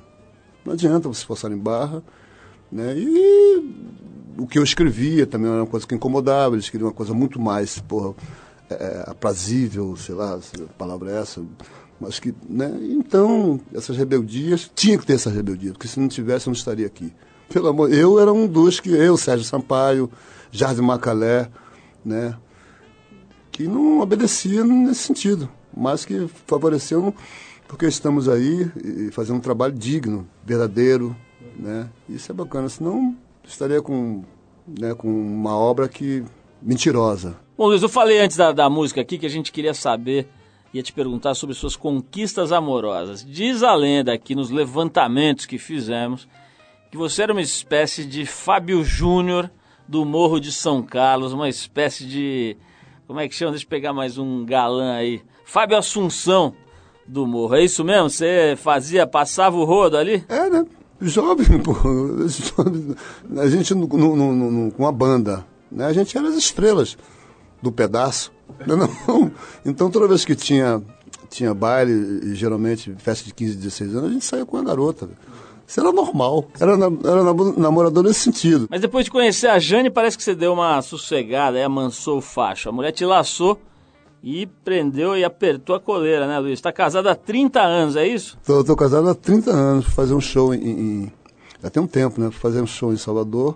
Não 0.65 0.73
adianta 0.75 1.09
você 1.09 1.25
forçar 1.25 1.51
em 1.51 1.59
barra. 1.59 2.03
Né? 2.71 2.95
E 2.97 4.04
o 4.39 4.47
que 4.47 4.59
eu 4.59 4.63
escrevia 4.63 5.27
também 5.27 5.51
era 5.51 5.61
uma 5.61 5.67
coisa 5.67 5.87
que 5.87 5.95
incomodava, 5.95 6.55
eles 6.55 6.69
queriam 6.69 6.89
uma 6.89 6.95
coisa 6.95 7.15
muito 7.15 7.41
mais, 7.41 7.79
porra, 7.79 8.15
é, 8.71 8.75
é 8.75 9.11
aprazível, 9.11 9.97
sei 9.97 10.15
lá, 10.15 10.41
se 10.41 10.63
a 10.63 10.67
palavra 10.79 11.11
é 11.11 11.21
essa, 11.21 11.43
mas 12.01 12.19
que, 12.19 12.35
né? 12.49 12.71
Então, 12.83 13.61
essas 13.73 13.97
rebeldias, 13.97 14.71
tinha 14.75 14.99
que 14.99 15.07
ter 15.07 15.15
essa 15.15 15.31
rebeldia, 15.31 15.73
porque 15.73 15.89
se 15.89 16.01
não 16.01 16.09
tivesse 16.09 16.47
eu 16.47 16.51
não 16.51 16.57
estaria 16.57 16.87
aqui. 16.87 17.13
Pelo 17.49 17.69
amor, 17.69 17.93
eu 17.93 18.19
era 18.19 18.33
um 18.33 18.47
dos 18.47 18.81
que, 18.81 18.91
eu, 18.91 19.17
Sérgio 19.17 19.45
Sampaio, 19.45 20.11
Jardim 20.51 20.83
Macalé, 20.83 21.49
né? 22.05 22.37
Que 23.53 23.69
não 23.69 24.01
obedecia 24.01 24.65
nesse 24.65 25.03
sentido, 25.03 25.49
mas 25.77 26.05
que 26.05 26.29
favoreceu 26.47 27.15
porque 27.69 27.87
estamos 27.87 28.29
aí 28.29 28.71
e 28.85 29.11
fazendo 29.11 29.37
um 29.37 29.41
trabalho 29.41 29.73
digno, 29.73 30.27
verdadeiro, 30.45 31.17
né? 31.57 31.89
Isso 32.09 32.31
é 32.31 32.35
bacana, 32.35 32.69
senão 32.69 33.17
estaria 33.47 33.81
com, 33.83 34.25
né, 34.67 34.95
com 34.95 35.09
uma 35.09 35.57
obra 35.57 35.89
que 35.89 36.25
mentirosa. 36.61 37.37
Bom, 37.57 37.67
Luiz, 37.67 37.83
eu 37.83 37.89
falei 37.89 38.19
antes 38.21 38.37
da, 38.37 38.53
da 38.53 38.69
música 38.69 39.01
aqui 39.01 39.19
que 39.19 39.27
a 39.27 39.31
gente 39.31 39.53
queria 39.53 39.75
saber, 39.75 40.29
ia 40.73 40.83
te 40.83 40.93
perguntar 40.93 41.35
sobre 41.35 41.55
suas 41.55 41.77
conquistas 41.77 42.51
amorosas. 42.51 43.25
Diz 43.25 43.63
a 43.63 43.75
lenda 43.75 44.13
aqui 44.13 44.35
nos 44.35 44.51
levantamentos 44.51 45.47
que 45.47 45.59
fizemos 45.59 46.27
que 46.91 46.97
você 46.97 47.25
era 47.25 47.33
uma 47.33 47.43
espécie 47.43 48.05
de 48.05 48.25
Fábio 48.25 48.85
Júnior 48.85 49.51
do 49.87 50.05
Morro 50.05 50.39
de 50.39 50.53
São 50.53 50.81
Carlos, 50.81 51.33
uma 51.33 51.49
espécie 51.49 52.07
de. 52.07 52.57
Como 53.07 53.19
é 53.19 53.29
que 53.29 53.35
chama? 53.35 53.51
Deixa 53.51 53.67
eu 53.67 53.69
pegar 53.69 53.93
mais 53.93 54.17
um 54.17 54.45
galã 54.45 54.95
aí. 54.95 55.21
Fábio 55.45 55.77
Assunção 55.77 56.55
do 57.07 57.27
Morro. 57.27 57.57
É 57.57 57.65
isso 57.65 57.85
mesmo? 57.85 58.09
Você 58.09 58.55
fazia, 58.57 59.07
passava 59.07 59.57
o 59.57 59.65
rodo 59.65 59.97
ali? 59.97 60.25
É, 60.29 60.49
né? 60.49 60.65
Jovem, 61.01 61.59
pô. 61.63 61.75
A 63.41 63.49
gente 63.49 63.75
no, 63.75 63.87
no, 63.87 64.51
no, 64.51 64.71
com 64.73 64.87
a 64.87 64.93
banda, 64.93 65.45
né? 65.71 65.87
A 65.87 65.93
gente 65.93 66.17
era 66.17 66.29
as 66.29 66.35
estrelas 66.35 66.97
do 67.63 67.73
pedaço. 67.73 68.33
Não, 68.67 68.77
não. 68.77 69.33
Então 69.65 69.91
toda 69.91 70.07
vez 70.07 70.23
que 70.23 70.35
tinha, 70.35 70.83
tinha 71.31 71.55
baile, 71.55 72.35
geralmente 72.35 72.95
festa 72.99 73.25
de 73.25 73.33
15, 73.33 73.57
16 73.57 73.97
anos, 73.97 74.11
a 74.11 74.13
gente 74.13 74.25
saía 74.25 74.45
com 74.45 74.59
a 74.59 74.63
garota. 74.63 75.09
Isso 75.67 75.81
era 75.81 75.91
normal. 75.91 76.47
Era, 76.61 76.73
era 76.73 77.25
namorador 77.57 78.05
nesse 78.05 78.21
sentido. 78.21 78.69
Mas 78.71 78.83
depois 78.83 79.07
de 79.07 79.11
conhecer 79.11 79.49
a 79.49 79.59
Jane, 79.59 79.89
parece 79.89 80.17
que 80.17 80.23
você 80.23 80.35
deu 80.35 80.53
uma 80.53 80.81
sossegada, 80.83 81.57
aí 81.57 81.63
amansou 81.63 82.19
o 82.19 82.21
facho. 82.21 82.69
A 82.69 82.73
mulher 82.73 82.93
te 82.93 83.05
laçou 83.05 83.59
e 84.27 84.47
prendeu 84.47 85.15
e 85.15 85.23
apertou 85.23 85.77
a 85.77 85.81
coleira, 85.81 86.27
né, 86.27 86.39
Luiz? 86.39 86.55
Está 86.55 86.73
casado 86.73 87.11
há 87.11 87.15
30 87.15 87.61
anos, 87.61 87.95
é 87.95 88.09
isso? 88.09 88.39
Estou 88.41 88.75
casado 88.75 89.07
há 89.07 89.15
30 89.15 89.51
anos, 89.51 89.85
fazer 89.85 90.15
um 90.15 90.21
show 90.21 90.55
em, 90.55 90.63
em, 90.67 91.13
Já 91.63 91.69
tem 91.69 91.83
um 91.83 91.87
tempo, 91.87 92.19
né? 92.19 92.31
Fazer 92.31 92.63
um 92.63 92.67
show 92.67 92.91
em 92.91 92.97
Salvador, 92.97 93.55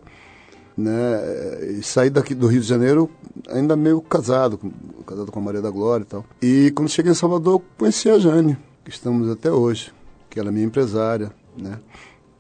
né? 0.77 1.79
E 1.79 1.83
sair 1.83 2.11
daqui 2.11 2.35
do 2.35 2.47
Rio 2.47 2.61
de 2.61 2.67
Janeiro 2.67 3.11
ainda 3.49 3.75
meio 3.77 3.99
casado, 4.03 4.61
casado 5.07 5.33
com 5.33 5.39
a 5.39 5.43
Maria 5.43 5.63
da 5.63 5.71
Glória 5.71 6.03
e 6.03 6.07
tal. 6.07 6.27
E 6.43 6.71
quando 6.77 6.91
cheguei 6.91 7.13
em 7.13 7.15
Salvador, 7.15 7.63
conheci 7.79 8.11
a 8.11 8.19
Jane, 8.19 8.59
que 8.85 8.91
estamos 8.91 9.31
até 9.31 9.51
hoje, 9.51 9.91
que 10.29 10.39
ela 10.39 10.51
é 10.51 10.53
minha 10.53 10.67
empresária, 10.67 11.33
né? 11.57 11.79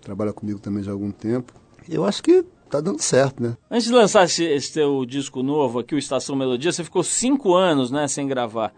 Trabalha 0.02 0.34
comigo 0.34 0.58
também 0.58 0.82
já 0.82 0.90
há 0.90 0.94
algum 0.94 1.10
tempo. 1.10 1.54
Eu 1.88 2.04
acho 2.04 2.22
que 2.22 2.44
tá 2.68 2.80
dando 2.80 3.00
certo, 3.00 3.42
né? 3.42 3.56
Antes 3.70 3.86
de 3.86 3.92
lançar 3.92 4.24
esse, 4.24 4.44
esse 4.44 4.72
teu 4.72 5.04
disco 5.04 5.42
novo 5.42 5.78
aqui, 5.78 5.94
o 5.94 5.98
Estação 5.98 6.36
Melodia, 6.36 6.72
você 6.72 6.84
ficou 6.84 7.02
cinco 7.02 7.54
anos, 7.54 7.90
né, 7.90 8.06
sem 8.08 8.26
gravar. 8.26 8.72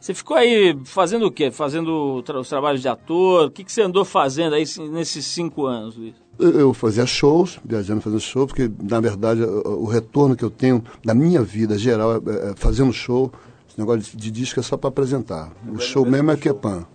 Você 0.00 0.14
ficou 0.14 0.36
aí 0.36 0.78
fazendo 0.84 1.26
o 1.26 1.30
quê? 1.30 1.50
Fazendo 1.50 2.22
tra 2.22 2.38
os 2.38 2.48
trabalhos 2.48 2.80
de 2.80 2.88
ator? 2.88 3.46
O 3.46 3.50
que, 3.50 3.64
que 3.64 3.72
você 3.72 3.82
andou 3.82 4.04
fazendo 4.04 4.54
aí 4.54 4.64
nesses 4.90 5.26
cinco 5.26 5.66
anos, 5.66 5.96
Luiz? 5.96 6.14
eu 6.38 6.72
fazia 6.72 7.04
shows, 7.04 7.58
viajando 7.64 8.00
fazendo 8.00 8.20
shows, 8.20 8.46
porque 8.46 8.70
na 8.80 9.00
verdade 9.00 9.42
o, 9.42 9.84
retorno 9.86 10.36
que 10.36 10.44
eu 10.44 10.50
tenho 10.50 10.82
da 11.04 11.12
minha 11.14 11.42
vida 11.42 11.76
geral 11.76 12.14
é, 12.14 12.50
é 12.50 12.54
fazendo 12.56 12.92
show. 12.92 13.32
Esse 13.68 13.78
negócio 13.78 14.02
de, 14.02 14.16
de 14.16 14.30
disco 14.30 14.60
é 14.60 14.62
só 14.62 14.76
para 14.76 14.88
apresentar. 14.88 15.52
O 15.68 15.78
show 15.78 16.06
mesmo 16.06 16.30
é 16.30 16.36
que 16.36 16.48
é 16.48 16.52
pan. 16.52 16.86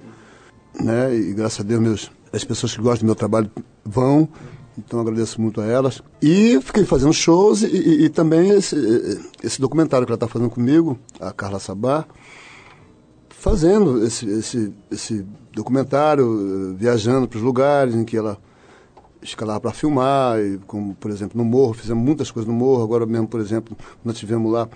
Né? 0.80 1.16
E 1.16 1.34
graças 1.34 1.60
a 1.60 1.64
Deus 1.64 1.82
meus, 1.82 2.12
as 2.32 2.44
pessoas 2.44 2.74
que 2.74 2.82
gostam 2.82 3.06
do 3.06 3.08
meu 3.08 3.16
trabalho 3.16 3.52
vão. 3.84 4.28
Então 4.78 5.00
agradeço 5.00 5.40
muito 5.42 5.62
a 5.62 5.66
elas. 5.66 6.02
E 6.22 6.60
fiquei 6.62 6.86
fazendo 6.86 7.14
shows 7.14 7.62
e, 7.62 7.68
e, 7.68 8.06
e 8.06 8.10
também 8.10 8.50
esse, 8.50 8.76
esse, 9.44 9.62
documentário 9.62 10.06
que 10.06 10.12
ela 10.12 10.18
está 10.18 10.28
fazendo 10.28 10.50
comigo, 10.50 10.98
a 11.20 11.32
Carla 11.32 11.60
Sabá, 11.60 12.06
fazendo 13.30 14.06
esse, 14.06 14.26
esse, 14.28 14.74
esse 14.90 15.26
documentário, 15.52 16.76
viajando 16.76 17.28
para 17.28 17.38
os 17.38 17.44
lugares 17.44 17.94
em 17.94 18.04
que 18.04 18.18
ela 18.18 18.38
escalava 19.22 19.60
para 19.60 19.72
filmar, 19.72 20.40
e 20.40 20.58
como 20.68 20.96
por 20.96 21.10
exemplo 21.12 21.38
no 21.38 21.46
Morro, 21.46 21.74
fizemos 21.74 22.04
muitas 22.04 22.30
coisas 22.30 22.52
no 22.52 22.58
Morro, 22.58 22.84
agora 22.84 23.06
mesmo, 23.06 23.28
por 23.28 23.40
exemplo, 23.40 23.78
nós 24.04 24.18
tivemos 24.18 24.52
lá, 24.52 24.68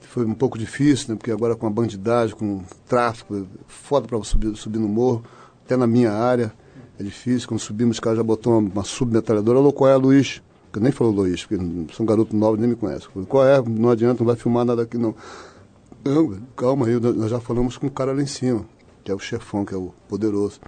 foi 0.00 0.24
um 0.24 0.34
pouco 0.34 0.58
difícil, 0.58 1.10
né, 1.10 1.16
porque 1.16 1.30
agora 1.30 1.54
com 1.54 1.66
a 1.66 1.70
bandidagem, 1.70 2.34
com 2.34 2.58
o 2.58 2.64
tráfico, 2.86 3.46
foda 3.66 4.06
para 4.06 4.22
subir, 4.22 4.56
subir 4.56 4.78
no 4.78 4.88
Morro, 4.88 5.22
até 5.64 5.76
na 5.76 5.86
minha 5.86 6.12
área, 6.12 6.52
é 6.98 7.02
difícil, 7.02 7.48
quando 7.48 7.60
subimos, 7.60 7.98
o 7.98 8.02
cara 8.02 8.16
já 8.16 8.22
botou 8.22 8.58
uma, 8.58 8.70
uma 8.70 8.84
submetralhadora, 8.84 9.58
alô, 9.58 9.72
qual 9.72 9.90
é, 9.90 9.96
Luiz? 9.96 10.42
Que 10.72 10.80
nem 10.80 10.92
falou 10.92 11.12
Luiz, 11.12 11.44
porque 11.44 11.64
são 11.94 12.04
garoto 12.04 12.36
novo, 12.36 12.56
nem 12.56 12.68
me 12.68 12.76
conhece. 12.76 13.06
Falei, 13.12 13.28
qual 13.28 13.46
é? 13.46 13.60
Não 13.62 13.90
adianta, 13.90 14.20
não 14.20 14.26
vai 14.26 14.36
filmar 14.36 14.64
nada 14.64 14.82
aqui 14.82 14.98
não. 14.98 15.14
Não, 16.04 16.38
calma 16.56 16.86
aí, 16.86 16.98
nós 17.00 17.30
já 17.30 17.40
falamos 17.40 17.76
com 17.76 17.86
o 17.86 17.90
cara 17.90 18.12
lá 18.12 18.20
em 18.20 18.26
cima, 18.26 18.64
que 19.02 19.10
é 19.10 19.14
o 19.14 19.18
chefão, 19.18 19.64
que 19.64 19.74
é 19.74 19.76
o 19.76 19.94
poderoso. 20.08 20.60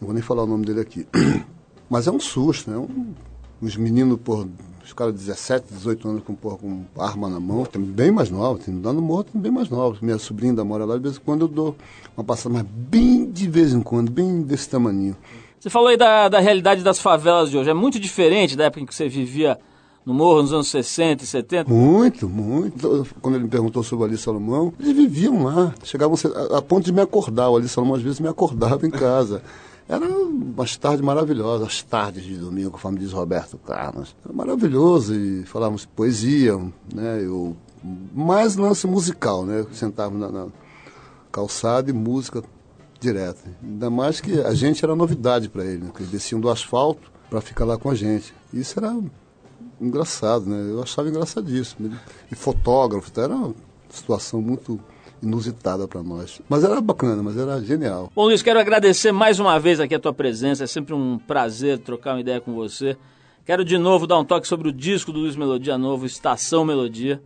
Não 0.00 0.06
vou 0.06 0.14
nem 0.14 0.22
falar 0.22 0.42
o 0.42 0.46
nome 0.46 0.64
dele 0.66 0.80
aqui. 0.80 1.06
Mas 1.88 2.06
é 2.06 2.10
um 2.10 2.20
susto, 2.20 2.70
né? 2.70 2.76
Um, 2.76 3.14
os 3.60 3.76
meninos, 3.76 4.18
por 4.20 4.46
os 4.84 4.92
caras 4.92 5.14
de 5.14 5.20
17, 5.20 5.66
18 5.72 6.08
anos 6.08 6.22
com, 6.24 6.34
porra, 6.34 6.56
com 6.56 6.84
arma 6.98 7.28
na 7.28 7.40
mão, 7.40 7.64
tem 7.64 7.80
bem 7.82 8.10
mais 8.10 8.30
novos, 8.30 8.64
tem 8.64 8.80
lá 8.82 8.92
no 8.92 9.02
morro 9.02 9.24
tem 9.24 9.40
bem 9.40 9.52
mais 9.52 9.68
novos. 9.68 10.00
Minha 10.00 10.18
sobrinha 10.18 10.52
da 10.52 10.64
mora 10.64 10.84
lá, 10.84 10.96
de 10.96 11.02
vez 11.02 11.16
em 11.16 11.20
quando 11.20 11.42
eu 11.42 11.48
dou 11.48 11.76
uma 12.16 12.24
passada, 12.24 12.54
mas 12.54 12.64
bem 12.64 13.30
de 13.30 13.48
vez 13.48 13.72
em 13.72 13.80
quando, 13.80 14.10
bem 14.10 14.42
desse 14.42 14.68
tamanho. 14.68 15.16
Você 15.58 15.70
falou 15.70 15.88
aí 15.88 15.96
da, 15.96 16.28
da 16.28 16.40
realidade 16.40 16.82
das 16.82 16.98
favelas 16.98 17.50
de 17.50 17.56
hoje, 17.56 17.70
é 17.70 17.74
muito 17.74 18.00
diferente 18.00 18.56
da 18.56 18.64
época 18.64 18.82
em 18.82 18.86
que 18.86 18.94
você 18.94 19.08
vivia 19.08 19.58
no 20.04 20.12
morro 20.12 20.42
nos 20.42 20.52
anos 20.52 20.68
60 20.68 21.22
e 21.22 21.26
70? 21.26 21.72
Muito, 21.72 22.28
muito. 22.28 23.06
Quando 23.20 23.36
ele 23.36 23.44
me 23.44 23.50
perguntou 23.50 23.82
sobre 23.82 24.04
o 24.04 24.08
Ali 24.08 24.18
Salomão, 24.18 24.72
eles 24.80 24.96
viviam 24.96 25.44
lá. 25.44 25.72
Chegavam 25.84 26.16
a 26.52 26.60
ponto 26.60 26.84
de 26.84 26.92
me 26.92 27.00
acordar. 27.00 27.48
O 27.50 27.56
Ali 27.56 27.68
Salomão 27.68 27.94
às 27.94 28.02
vezes 28.02 28.18
me 28.18 28.28
acordava 28.28 28.86
em 28.86 28.90
casa. 28.90 29.42
Era 29.88 30.06
umas 30.06 30.76
tardes 30.76 31.00
maravilhosas, 31.00 31.66
as 31.66 31.82
tardes 31.82 32.24
de 32.24 32.36
domingo, 32.36 32.70
conforme 32.70 32.98
diz 32.98 33.12
Roberto 33.12 33.58
Carlos. 33.58 34.14
Era 34.24 34.32
maravilhoso 34.32 35.14
e 35.14 35.44
falávamos 35.44 35.84
poesia, 35.84 36.56
né? 36.92 37.20
Eu, 37.22 37.56
mais 38.14 38.56
lance 38.56 38.86
musical, 38.86 39.44
né? 39.44 39.66
Sentávamos 39.72 40.20
na, 40.20 40.28
na 40.30 40.46
calçada 41.30 41.90
e 41.90 41.92
música 41.92 42.42
direto. 43.00 43.42
Ainda 43.62 43.90
mais 43.90 44.20
que 44.20 44.40
a 44.40 44.54
gente 44.54 44.84
era 44.84 44.94
novidade 44.94 45.48
para 45.48 45.64
ele, 45.64 45.78
né? 45.78 45.86
Porque 45.86 46.02
eles 46.02 46.12
desciam 46.12 46.40
do 46.40 46.48
asfalto 46.48 47.10
para 47.28 47.40
ficar 47.40 47.64
lá 47.64 47.76
com 47.76 47.90
a 47.90 47.94
gente. 47.94 48.32
Isso 48.52 48.78
era 48.78 48.96
engraçado, 49.80 50.46
né? 50.46 50.70
Eu 50.70 50.82
achava 50.82 51.08
engraçadíssimo. 51.08 51.92
E 52.30 52.34
fotógrafo, 52.34 53.08
então 53.10 53.24
era 53.24 53.34
uma 53.34 53.54
situação 53.90 54.40
muito 54.40 54.80
inusitada 55.22 55.86
para 55.86 56.02
nós. 56.02 56.40
Mas 56.48 56.64
era 56.64 56.80
bacana, 56.80 57.22
mas 57.22 57.36
era 57.36 57.60
genial. 57.62 58.10
Bom, 58.14 58.24
Luiz, 58.24 58.42
quero 58.42 58.58
agradecer 58.58 59.12
mais 59.12 59.38
uma 59.38 59.58
vez 59.58 59.78
aqui 59.78 59.94
a 59.94 60.00
tua 60.00 60.12
presença. 60.12 60.64
É 60.64 60.66
sempre 60.66 60.92
um 60.92 61.18
prazer 61.18 61.78
trocar 61.78 62.14
uma 62.14 62.20
ideia 62.20 62.40
com 62.40 62.52
você. 62.52 62.96
Quero 63.44 63.64
de 63.64 63.78
novo 63.78 64.06
dar 64.06 64.18
um 64.18 64.24
toque 64.24 64.46
sobre 64.46 64.68
o 64.68 64.72
disco 64.72 65.12
do 65.12 65.20
Luiz 65.20 65.36
Melodia 65.36 65.78
Novo, 65.78 66.06
Estação 66.06 66.64
Melodia. 66.64 67.22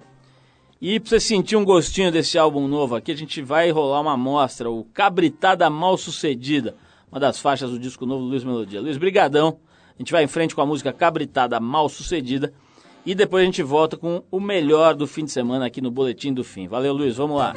E 0.80 1.00
para 1.00 1.10
você 1.10 1.20
sentir 1.20 1.56
um 1.56 1.64
gostinho 1.64 2.12
desse 2.12 2.38
álbum 2.38 2.68
novo 2.68 2.94
aqui, 2.94 3.10
a 3.10 3.16
gente 3.16 3.40
vai 3.40 3.70
rolar 3.70 4.00
uma 4.02 4.12
amostra, 4.12 4.70
o 4.70 4.84
Cabritada 4.84 5.68
Mal 5.70 5.96
Sucedida, 5.96 6.76
uma 7.10 7.18
das 7.18 7.38
faixas 7.38 7.70
do 7.70 7.78
disco 7.78 8.04
novo 8.04 8.24
do 8.24 8.28
Luiz 8.28 8.44
Melodia. 8.44 8.80
Luiz, 8.80 8.98
brigadão. 8.98 9.58
A 9.94 10.02
gente 10.02 10.12
vai 10.12 10.24
em 10.24 10.26
frente 10.26 10.54
com 10.54 10.60
a 10.60 10.66
música 10.66 10.92
Cabritada 10.92 11.58
Mal 11.58 11.88
Sucedida. 11.88 12.52
E 13.06 13.14
depois 13.14 13.40
a 13.40 13.44
gente 13.44 13.62
volta 13.62 13.96
com 13.96 14.24
o 14.32 14.40
melhor 14.40 14.92
do 14.92 15.06
fim 15.06 15.24
de 15.24 15.30
semana 15.30 15.64
aqui 15.64 15.80
no 15.80 15.92
Boletim 15.92 16.34
do 16.34 16.42
Fim. 16.42 16.66
Valeu, 16.66 16.92
Luiz, 16.92 17.16
vamos 17.16 17.38
lá. 17.38 17.54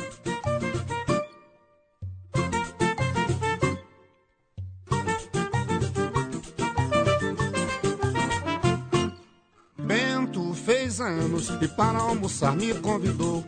Bento 9.75 10.53
fez 10.53 11.01
anos 11.01 11.49
e 11.59 11.67
para 11.67 11.97
almoçar 11.97 12.55
me 12.55 12.71
convidou. 12.75 13.43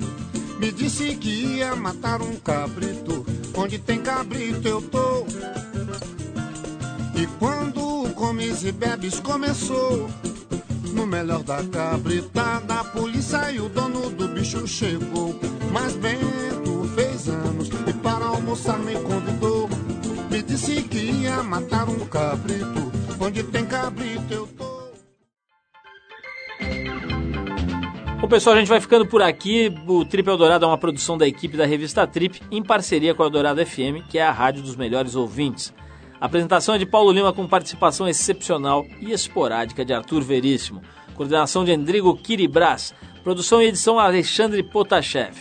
Me 0.58 0.72
disse 0.72 1.16
que 1.18 1.30
ia 1.30 1.76
matar 1.76 2.20
um 2.24 2.36
cabrito. 2.38 3.24
Onde 3.56 3.78
tem 3.78 4.02
cabrito 4.02 4.68
eu 4.68 4.82
tô. 4.82 5.24
E 7.16 7.28
quando 7.38 8.12
comes 8.16 8.64
e 8.64 8.72
bebes 8.72 9.20
começou 9.20 10.10
no 10.92 11.06
melhor 11.06 11.44
da 11.44 11.64
cabritada, 11.64 12.74
a 12.74 12.84
polícia 12.84 13.52
e 13.52 13.60
o 13.60 13.70
dono 13.70 14.10
do 14.10 14.28
bicho 14.28 14.68
chegou. 14.68 15.40
Mas 15.72 15.96
Bento 15.96 16.84
fez 16.96 17.30
anos 17.30 17.70
e 17.88 17.94
para 17.94 18.26
almoçar 18.26 18.78
me 18.80 18.94
convidou. 18.96 19.70
Me 20.30 20.42
disse 20.42 20.82
que 20.84 20.98
ia 20.98 21.44
matar 21.44 21.88
um 21.90 22.00
cabrito. 22.06 22.92
Onde 23.20 23.44
tem 23.44 23.66
cabrito 23.66 24.34
eu 24.34 24.48
tô. 24.48 24.72
Bom, 28.22 28.28
pessoal, 28.28 28.56
a 28.56 28.60
gente 28.60 28.68
vai 28.68 28.80
ficando 28.80 29.06
por 29.06 29.22
aqui. 29.22 29.74
O 29.88 30.06
Trip 30.06 30.30
Eldorado 30.30 30.66
é 30.66 30.68
uma 30.68 30.78
produção 30.78 31.18
da 31.18 31.28
equipe 31.28 31.58
da 31.58 31.66
revista 31.66 32.06
Trip, 32.06 32.40
em 32.52 32.62
parceria 32.62 33.16
com 33.16 33.24
a 33.24 33.26
Eldorado 33.26 33.66
FM, 33.66 34.06
que 34.10 34.20
é 34.20 34.24
a 34.24 34.32
rádio 34.32 34.62
dos 34.62 34.76
melhores 34.76 35.16
ouvintes. 35.16 35.74
A 36.22 36.28
apresentação 36.28 36.76
é 36.76 36.78
de 36.78 36.86
Paulo 36.86 37.12
Lima 37.12 37.34
com 37.34 37.46
participação 37.48 38.08
excepcional 38.08 38.86
e 39.00 39.12
esporádica 39.12 39.84
de 39.84 39.92
Arthur 39.92 40.22
Veríssimo. 40.22 40.84
Coordenação 41.16 41.66
de 41.66 41.72
Endrigo 41.72 42.16
Kiribras. 42.16 42.94
Produção 43.24 43.60
e 43.60 43.66
edição 43.66 43.98
Alexandre 43.98 44.62
Potashev. 44.62 45.36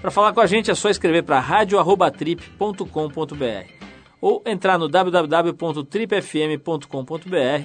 Para 0.00 0.10
falar 0.10 0.32
com 0.32 0.40
a 0.40 0.46
gente 0.46 0.68
é 0.68 0.74
só 0.74 0.90
escrever 0.90 1.22
para 1.22 1.38
radio@trip.com.br 1.38 3.72
ou 4.20 4.42
entrar 4.44 4.78
no 4.78 4.88
www.tripfm.com.br, 4.88 7.64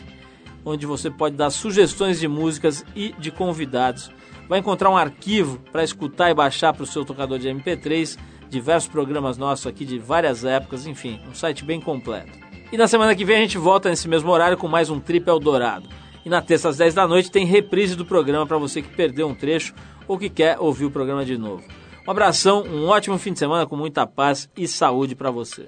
onde 0.63 0.85
você 0.85 1.09
pode 1.09 1.35
dar 1.35 1.49
sugestões 1.49 2.19
de 2.19 2.27
músicas 2.27 2.85
e 2.95 3.11
de 3.17 3.31
convidados. 3.31 4.11
Vai 4.47 4.59
encontrar 4.59 4.91
um 4.91 4.97
arquivo 4.97 5.57
para 5.71 5.83
escutar 5.83 6.29
e 6.29 6.35
baixar 6.35 6.73
para 6.73 6.83
o 6.83 6.87
seu 6.87 7.03
tocador 7.03 7.39
de 7.39 7.49
MP3, 7.49 8.19
diversos 8.51 8.87
programas 8.87 9.35
nossos 9.35 9.65
aqui 9.65 9.83
de 9.83 9.97
várias 9.97 10.45
épocas, 10.45 10.85
enfim, 10.85 11.19
um 11.27 11.33
site 11.33 11.65
bem 11.65 11.81
completo. 11.81 12.50
E 12.71 12.77
na 12.77 12.87
semana 12.87 13.13
que 13.13 13.25
vem 13.25 13.35
a 13.35 13.41
gente 13.41 13.57
volta 13.57 13.89
nesse 13.89 14.07
mesmo 14.07 14.31
horário 14.31 14.55
com 14.55 14.65
mais 14.65 14.89
um 14.89 14.97
Trip 14.97 15.27
Eldorado. 15.27 15.89
E 16.25 16.29
na 16.29 16.41
terça 16.41 16.69
às 16.69 16.77
10 16.77 16.93
da 16.93 17.05
noite 17.05 17.29
tem 17.29 17.45
reprise 17.45 17.97
do 17.97 18.05
programa 18.05 18.47
para 18.47 18.57
você 18.57 18.81
que 18.81 18.87
perdeu 18.87 19.27
um 19.27 19.35
trecho 19.35 19.73
ou 20.07 20.17
que 20.17 20.29
quer 20.29 20.57
ouvir 20.57 20.85
o 20.85 20.91
programa 20.91 21.25
de 21.25 21.37
novo. 21.37 21.65
Um 22.07 22.11
abração, 22.11 22.63
um 22.63 22.87
ótimo 22.87 23.17
fim 23.17 23.33
de 23.33 23.39
semana 23.39 23.65
com 23.65 23.75
muita 23.75 24.07
paz 24.07 24.49
e 24.55 24.69
saúde 24.69 25.15
para 25.15 25.29
você. 25.29 25.67